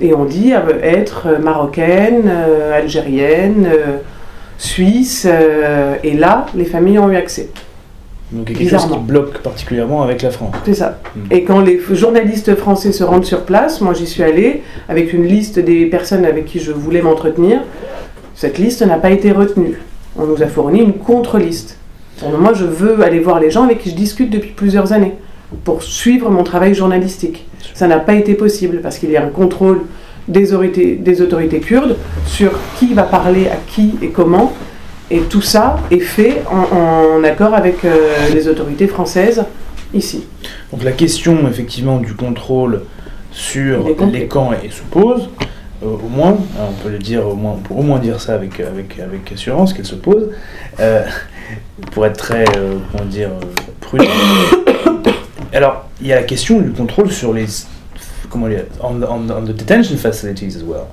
[0.02, 3.98] Et on dit euh, être marocaine, euh, algérienne, euh,
[4.60, 7.50] suisse, euh, et là, les familles ont eu accès.
[8.32, 10.54] Donc il y a quelque chose qui bloque particulièrement avec la France.
[10.64, 11.00] C'est ça.
[11.16, 11.20] Mm.
[11.32, 15.26] Et quand les journalistes français se rendent sur place, moi j'y suis allée avec une
[15.26, 17.62] liste des personnes avec qui je voulais m'entretenir.
[18.36, 19.80] Cette liste n'a pas été retenue.
[20.16, 21.78] On nous a fourni une contre-liste.
[22.22, 25.14] Moi je veux aller voir les gens avec qui je discute depuis plusieurs années
[25.64, 27.48] pour suivre mon travail journalistique.
[27.74, 29.82] Ça n'a pas été possible parce qu'il y a un contrôle
[30.30, 34.54] des autorités, des autorités kurdes sur qui va parler à qui et comment.
[35.12, 39.44] Et tout ça est fait en, en accord avec euh, les autorités françaises
[39.94, 40.24] ici.
[40.72, 42.84] Donc la question effectivement du contrôle
[43.32, 45.30] sur les camps est- se pose,
[45.84, 48.36] euh, au moins, on peut le dire au moins, on peut au moins dire ça
[48.36, 50.30] avec, avec, avec assurance qu'elle se pose,
[50.80, 51.04] euh,
[51.92, 52.46] pour être très,
[52.92, 53.30] comment dire,
[53.82, 54.06] prudent.
[55.54, 57.46] Alors, il y a la question du contrôle sur les,
[58.30, 60.88] comment dire, on, the- on, the- on the detention facilities as well.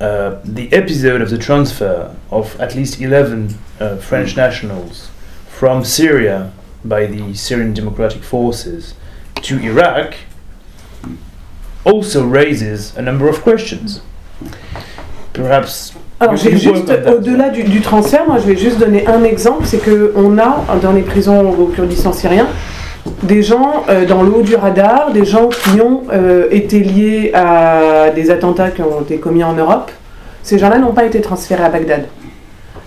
[0.00, 5.08] Uh, the episode of the transfer of at least 11 uh, French nationals
[5.48, 6.50] from Syria
[6.84, 8.94] by the Syrian Democratic Forces
[9.42, 10.16] to Iraq
[11.84, 14.00] also raises a number of questions.
[15.32, 15.92] Perhaps.
[16.20, 19.78] Alors, juste, on au-delà du, du transfert, moi je vais juste donner un exemple, c'est
[19.78, 22.46] qu'on a dans les prisons au Kurdistan syrien
[23.22, 27.32] des gens euh, dans le haut du radar, des gens qui ont euh, été liés
[27.34, 29.90] à des attentats qui ont été commis en Europe.
[30.42, 32.06] Ces gens-là n'ont pas été transférés à Bagdad.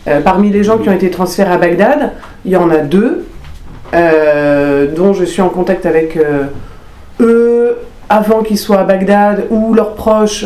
[0.08, 2.14] Euh, parmi les gens qui ont été transférés à Bagdad,
[2.46, 3.26] il y en a deux
[4.96, 6.20] dont je suis en contact avec
[7.22, 7.78] eux
[8.10, 10.46] avant qu'ils soient à Bagdad ou leurs proches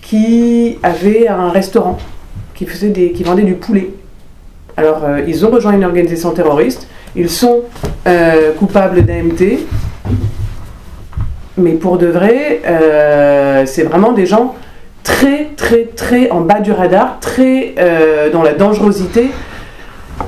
[0.00, 1.98] qui avaient un restaurant
[2.54, 3.90] qui, faisait qui vendait du poulet.
[4.78, 7.62] Alors, ils ont rejoint une organisation terroriste, ils sont
[8.06, 9.58] euh, coupables d'AMT,
[11.56, 14.54] mais pour de vrai, euh, c'est vraiment des gens
[15.02, 19.30] très, très, très en bas du radar, très euh, dont la dangerosité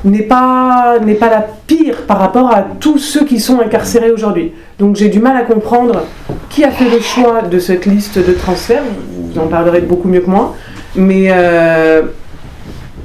[0.05, 4.53] n'est pas, n'est pas la pire par rapport à tous ceux qui sont incarcérés aujourd'hui.
[4.79, 6.05] Donc j'ai du mal à comprendre
[6.49, 8.83] qui a fait le choix de cette liste de transferts,
[9.17, 10.55] vous en parlerez beaucoup mieux que moi,
[10.95, 11.33] mais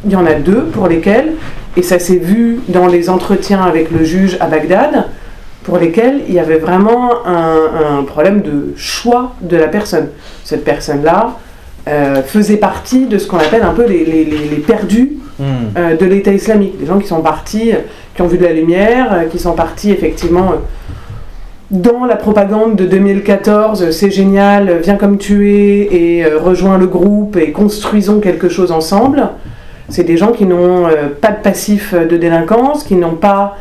[0.06, 1.34] il y en a deux pour lesquels,
[1.78, 5.06] et ça s'est vu dans les entretiens avec le juge à Bagdad,
[5.64, 10.10] pour lesquels il y avait vraiment un, un problème de choix de la personne.
[10.44, 11.38] Cette personne-là
[11.88, 15.76] euh, faisait partie de ce qu'on appelle un peu les, les- les- les perdus Hmm.
[15.78, 16.80] euh, de l'État islamique.
[16.80, 17.72] Des gens qui sont partis,
[18.16, 20.52] qui ont vu de la lumière, euh, qui sont partis effectivement
[21.72, 26.86] dans la propagande de 2014, euh, c'est génial, viens comme tu es et rejoins le
[26.86, 29.28] groupe et construisons quelque chose ensemble.
[29.94, 33.58] C'est des gens qui n'ont euh, pas de passif euh, de délinquance, qui n'ont pas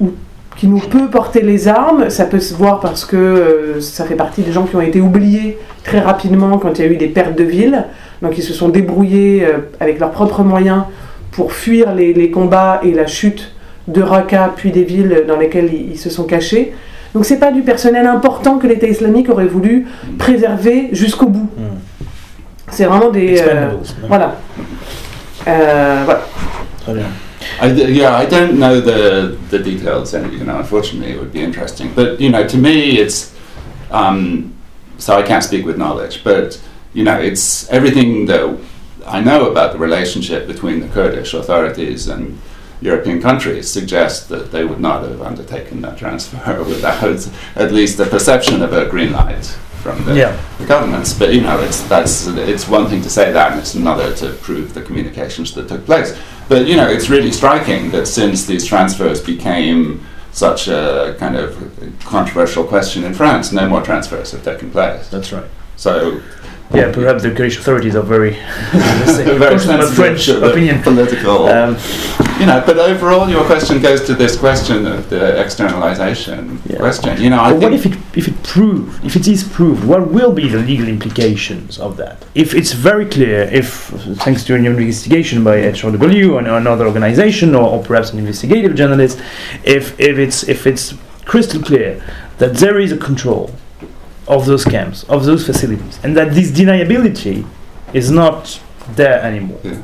[0.00, 0.12] ou
[0.56, 2.08] qui nous peut porter les armes.
[2.08, 5.02] Ça peut se voir parce que euh, ça fait partie des gens qui ont été
[5.02, 7.84] oubliés très rapidement quand il y a eu des pertes de villes.
[8.22, 10.84] Donc ils se sont débrouillés euh, avec leurs propres moyens
[11.32, 13.52] pour fuir les, les combats et la chute
[13.88, 16.72] de Raqqa, puis des villes dans lesquelles ils, ils se sont cachés.
[17.12, 19.86] Donc c'est pas du personnel important que l'État islamique aurait voulu
[20.18, 21.50] préserver jusqu'au bout.
[21.58, 21.76] Hmm.
[22.70, 23.38] C'est vraiment des...
[23.46, 24.32] euh, Expendables.
[25.44, 25.60] Voilà.
[25.60, 26.26] Euh, voilà.
[26.82, 27.06] Très bien.
[27.60, 31.40] I, yeah, I don't know the the details, and you know, unfortunately, it would be
[31.40, 31.92] interesting.
[31.94, 33.34] But you know, to me, it's
[33.90, 34.54] um,
[34.98, 36.60] so I can't speak with knowledge, but
[36.92, 38.58] you know, it's everything that
[39.06, 42.38] I know about the relationship between the Kurdish authorities and
[42.80, 48.06] European countries suggests that they would not have undertaken that transfer without at least the
[48.06, 50.36] perception of a green light from the, Yeah.
[50.58, 51.12] the governments.
[51.12, 54.32] But you know, it's that's it's one thing to say that, and it's another to
[54.42, 56.16] prove the communications that took place.
[56.48, 60.00] But you know, it's really striking that since these transfers became
[60.32, 61.56] such a kind of
[62.04, 65.08] controversial question in France, no more transfers have taken place.
[65.08, 65.44] That's right.
[65.76, 66.20] So,
[66.74, 68.30] Yeah, perhaps the Kurdish authorities are very,
[68.72, 70.82] very very sensitive French the opinion.
[70.82, 71.46] political.
[71.48, 71.76] Um,
[72.38, 76.76] you know, but overall, your question goes to this question of the externalization Yeah.
[76.76, 77.20] question.
[77.20, 79.82] You know, I but what if it if it proved if it is proved?
[79.84, 82.24] What will be the legal implications of that?
[82.34, 83.88] If it's very clear, if
[84.24, 89.18] thanks to an investigation by HRW and another organization, or, or perhaps an investigative journalist,
[89.64, 92.00] if if it's if it's crystal clear
[92.38, 93.50] that there is a control
[94.28, 97.46] of those camps, of those facilities, and that this deniability
[97.92, 98.60] is not
[98.90, 99.60] there anymore.
[99.64, 99.82] Yeah.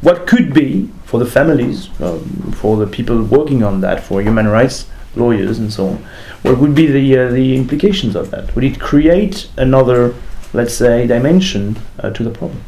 [0.00, 4.46] What could be for the families, um, for the people working on that, for human
[4.46, 4.86] rights
[5.16, 5.96] lawyers and so on,
[6.42, 8.54] what would be the uh, the implications of that?
[8.54, 10.14] Would it create another,
[10.52, 12.62] let's say, dimension uh, to the problem?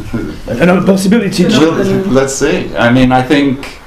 [0.46, 1.44] Another possibility.
[1.44, 1.72] Well,
[2.08, 2.74] let's see.
[2.74, 3.80] I mean, I think,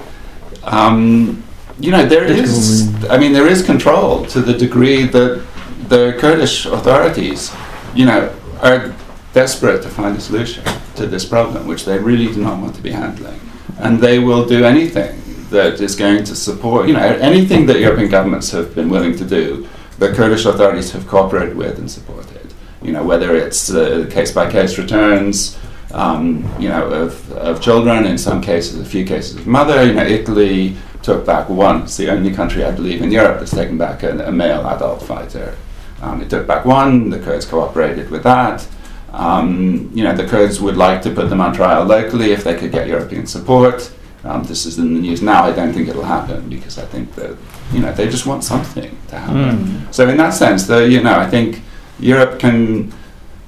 [0.64, 1.44] um,
[1.84, 2.88] you know, there is.
[3.10, 5.46] I mean, there is control to the degree that
[5.90, 7.52] the Kurdish authorities,
[7.94, 8.96] you know, are
[9.34, 10.64] desperate to find a solution
[10.96, 13.40] to this problem, which they really do not want to be handling,
[13.80, 16.88] and they will do anything that is going to support.
[16.88, 19.68] You know, anything that European governments have been willing to do,
[20.00, 22.54] the Kurdish authorities have cooperated with and supported.
[22.82, 25.60] You know, whether it's uh, case-by-case returns
[25.94, 29.86] um, you know, of, of children, in some cases, a few cases of mother.
[29.86, 31.84] You know, Italy took back one.
[31.84, 35.02] It's the only country, I believe, in Europe that's taken back a, a male adult
[35.04, 35.56] fighter.
[36.02, 37.10] Um, it took back one.
[37.10, 38.68] The Kurds cooperated with that.
[39.12, 42.56] Um, you know, the Kurds would like to put them on trial locally if they
[42.56, 43.94] could get European support.
[44.24, 45.44] Um, this is in the news now.
[45.44, 47.38] I don't think it'll happen because I think that
[47.74, 49.66] you know they just want something to happen.
[49.66, 49.94] Mm.
[49.94, 51.62] So in that sense, the, you know, I think
[52.00, 52.94] Europe can.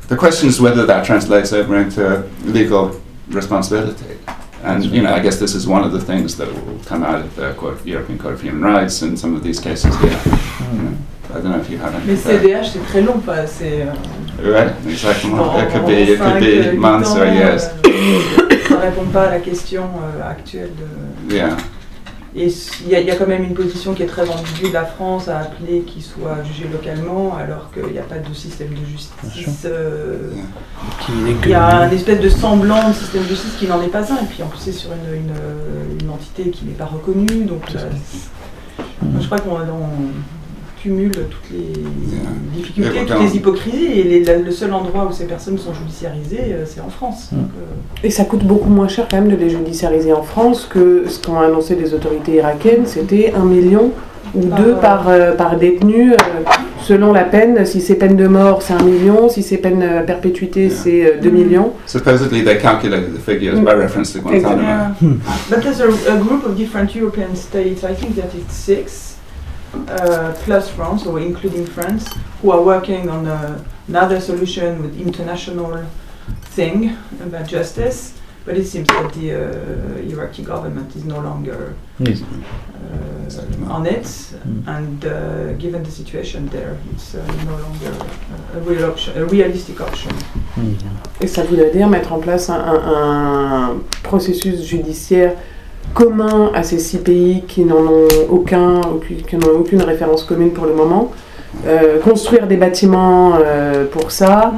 [0.10, 4.19] The question is whether that translates over into legal responsibility.
[4.65, 7.21] And you know, I guess this is one of the things that will come out
[7.21, 10.17] of the Court, European Court of Human Rights in some of these cases here.
[10.73, 10.97] You know,
[11.29, 12.05] I don't know if you have any.
[12.07, 13.83] Mais CDH, c'est très long, pas c'est.
[13.83, 15.43] euh, Right, exactement.
[15.53, 17.69] en- It could en be, it could euh, be months or years.
[17.85, 20.71] euh, ça répond pas à la question euh, actuelle
[21.29, 21.35] de.
[21.35, 21.55] Yeah.
[22.37, 22.47] Et
[22.83, 24.73] il y, a- il y a quand même une position qui est très ambiguë de
[24.73, 28.69] la France à appeler qu'il soit jugé localement, alors qu'il n'y a pas de système
[28.71, 29.63] de justice.
[29.65, 30.31] euh,
[31.45, 34.11] il y a un espèce de semblant de système de justice qui n'en est pas
[34.11, 37.45] un, et puis en plus c'est sur une, une- une entité qui n'est pas reconnue,
[37.45, 37.89] donc euh,
[39.01, 40.34] moi, je crois qu'on on
[40.85, 45.25] cumule toutes les difficultés, toutes les hypocrisies, et les- la- le seul endroit où ces
[45.25, 47.29] personnes sont judiciarisées, euh, c'est en France.
[47.31, 47.35] Mm.
[47.37, 50.67] Donc, euh, Et ça coûte beaucoup moins cher quand même de les judiciariser en France
[50.69, 53.91] que ce qu'ont annoncé les autorités irakiennes, c'était un million
[54.35, 56.17] ou Par, deux euh, par, euh, par détenu euh,
[56.83, 57.65] selon la peine.
[57.65, 59.29] Si c'est peine de mort, c'est un million.
[59.29, 60.75] Si c'est peine euh, perpétuité, Yeah.
[60.83, 61.33] c'est euh, deux Mm.
[61.33, 61.71] millions.
[61.87, 64.61] Supposedly they calculated the figures by reference to Guantanamo.
[64.61, 64.91] Yeah.
[65.01, 65.15] Hmm.
[65.49, 69.14] But there's a, a group of different European states, I think that it's six,
[70.45, 72.07] plus France, or including France,
[72.41, 75.84] who are working on a, another solution with international
[76.56, 78.14] thing about justice.
[78.45, 82.22] But it seems that the uh, Iraqi government is no longer Yes.
[82.22, 84.06] uh, on it,
[84.45, 84.68] Mm.
[84.68, 87.91] and uh, given the situation there, it's uh, no longer
[88.53, 90.11] a, a real option, a realistic option.
[90.57, 90.76] Mm.
[91.22, 95.34] Et ça voudrait dire mettre en place un, un- un processus judiciaire
[95.95, 100.51] commun à ces six pays qui n'en ont aucun, aucune, qui n'ont aucune référence commune
[100.51, 101.11] pour le moment.
[101.65, 104.53] Euh, construire des bâtiments euh, pour ça.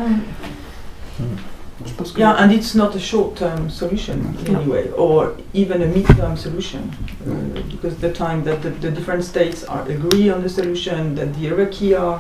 [1.86, 4.16] Je pense que Yeah, and it's not a short-term solution
[4.48, 6.80] anyway, or even a mid-term solution,
[7.26, 11.34] uh, because the time that the, the different states are agree on the solution, that
[11.36, 12.20] the Iraqi are,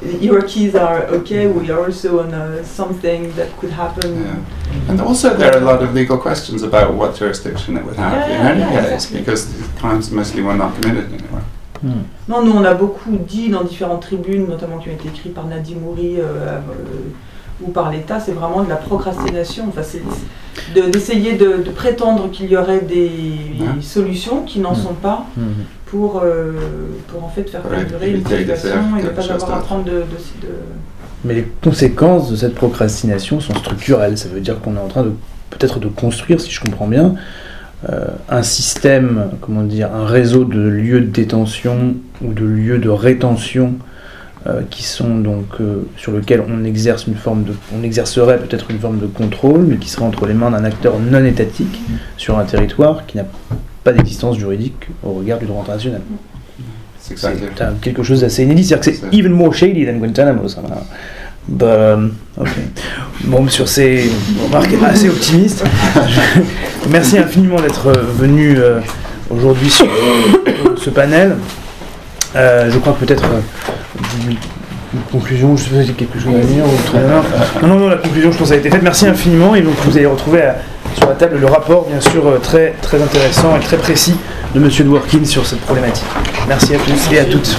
[0.00, 4.22] the Iraqis are okay, we are also on uh, something that could happen.
[4.22, 4.90] Yeah.
[4.90, 8.12] And also, there are a lot of legal questions about what jurisdiction it would have
[8.12, 9.20] Yeah, in yeah, any yeah, case, exactly.
[9.20, 11.44] because the crimes mostly were not committed anywhere.
[11.84, 12.02] Mm.
[12.28, 15.46] Non, nous on a beaucoup dit dans différentes tribunes, notamment qui ont été écrites par
[15.46, 16.58] Nadim Mouri, euh, euh,
[17.64, 19.64] ou par l'État, c'est vraiment de la procrastination.
[19.68, 20.02] Enfin, c'est
[20.74, 23.10] d'essayer de, de prétendre qu'il y aurait des
[23.60, 23.80] Ouais.
[23.80, 25.44] solutions qui n'en sont pas Mhm.
[25.90, 26.52] Pour, euh,
[27.08, 29.90] pour en fait faire Ouais, perdurer une situation et ne pas avoir à prendre de,
[29.90, 30.52] de- de-
[31.24, 34.16] Mais les conséquences de cette procrastination sont structurelles.
[34.18, 35.12] Ça veut dire qu'on est en train de
[35.50, 37.14] peut-être de construire, si je comprends bien,
[37.88, 42.88] euh, un système, comment dire, un réseau de lieux de détention ou de lieux de
[42.88, 43.74] rétention
[44.46, 48.70] euh, qui sont donc euh, sur lequel on exerce une forme de, on exercerait peut-être
[48.70, 51.80] une forme de contrôle, mais qui serait entre les mains d'un acteur non étatique
[52.16, 53.24] sur un territoire qui n'a
[53.88, 56.02] pas d'existence juridique au regard du droit international.
[57.00, 57.14] C'est
[57.80, 60.46] quelque chose d'assez inédit, c'est-à-dire que c'est even more shady than Guantanamo.
[60.46, 60.60] Ça,
[61.62, 62.12] um.
[63.24, 64.10] Bon, sur ces
[64.44, 65.64] remarques assez optimistes,
[66.06, 68.80] je- merci infiniment d'être euh, venu euh,
[69.30, 71.36] aujourd'hui sur euh, ce panel.
[72.36, 73.24] Euh, je crois que peut-être
[74.28, 74.36] une,
[75.10, 77.66] conclusion, je sais pas si quelque chose à dire ou.
[77.66, 78.82] Non, non, non, la conclusion, je pense, a été faite.
[78.82, 79.54] Merci infiniment.
[79.54, 80.52] Et donc, vous allez retrouver euh,
[80.98, 84.16] sur la table le rapport, bien sûr, euh, très, intéressant et très précis
[84.54, 86.04] de Monsieur Dworkin sur cette problématique.
[86.48, 87.58] Merci à tous et à toutes.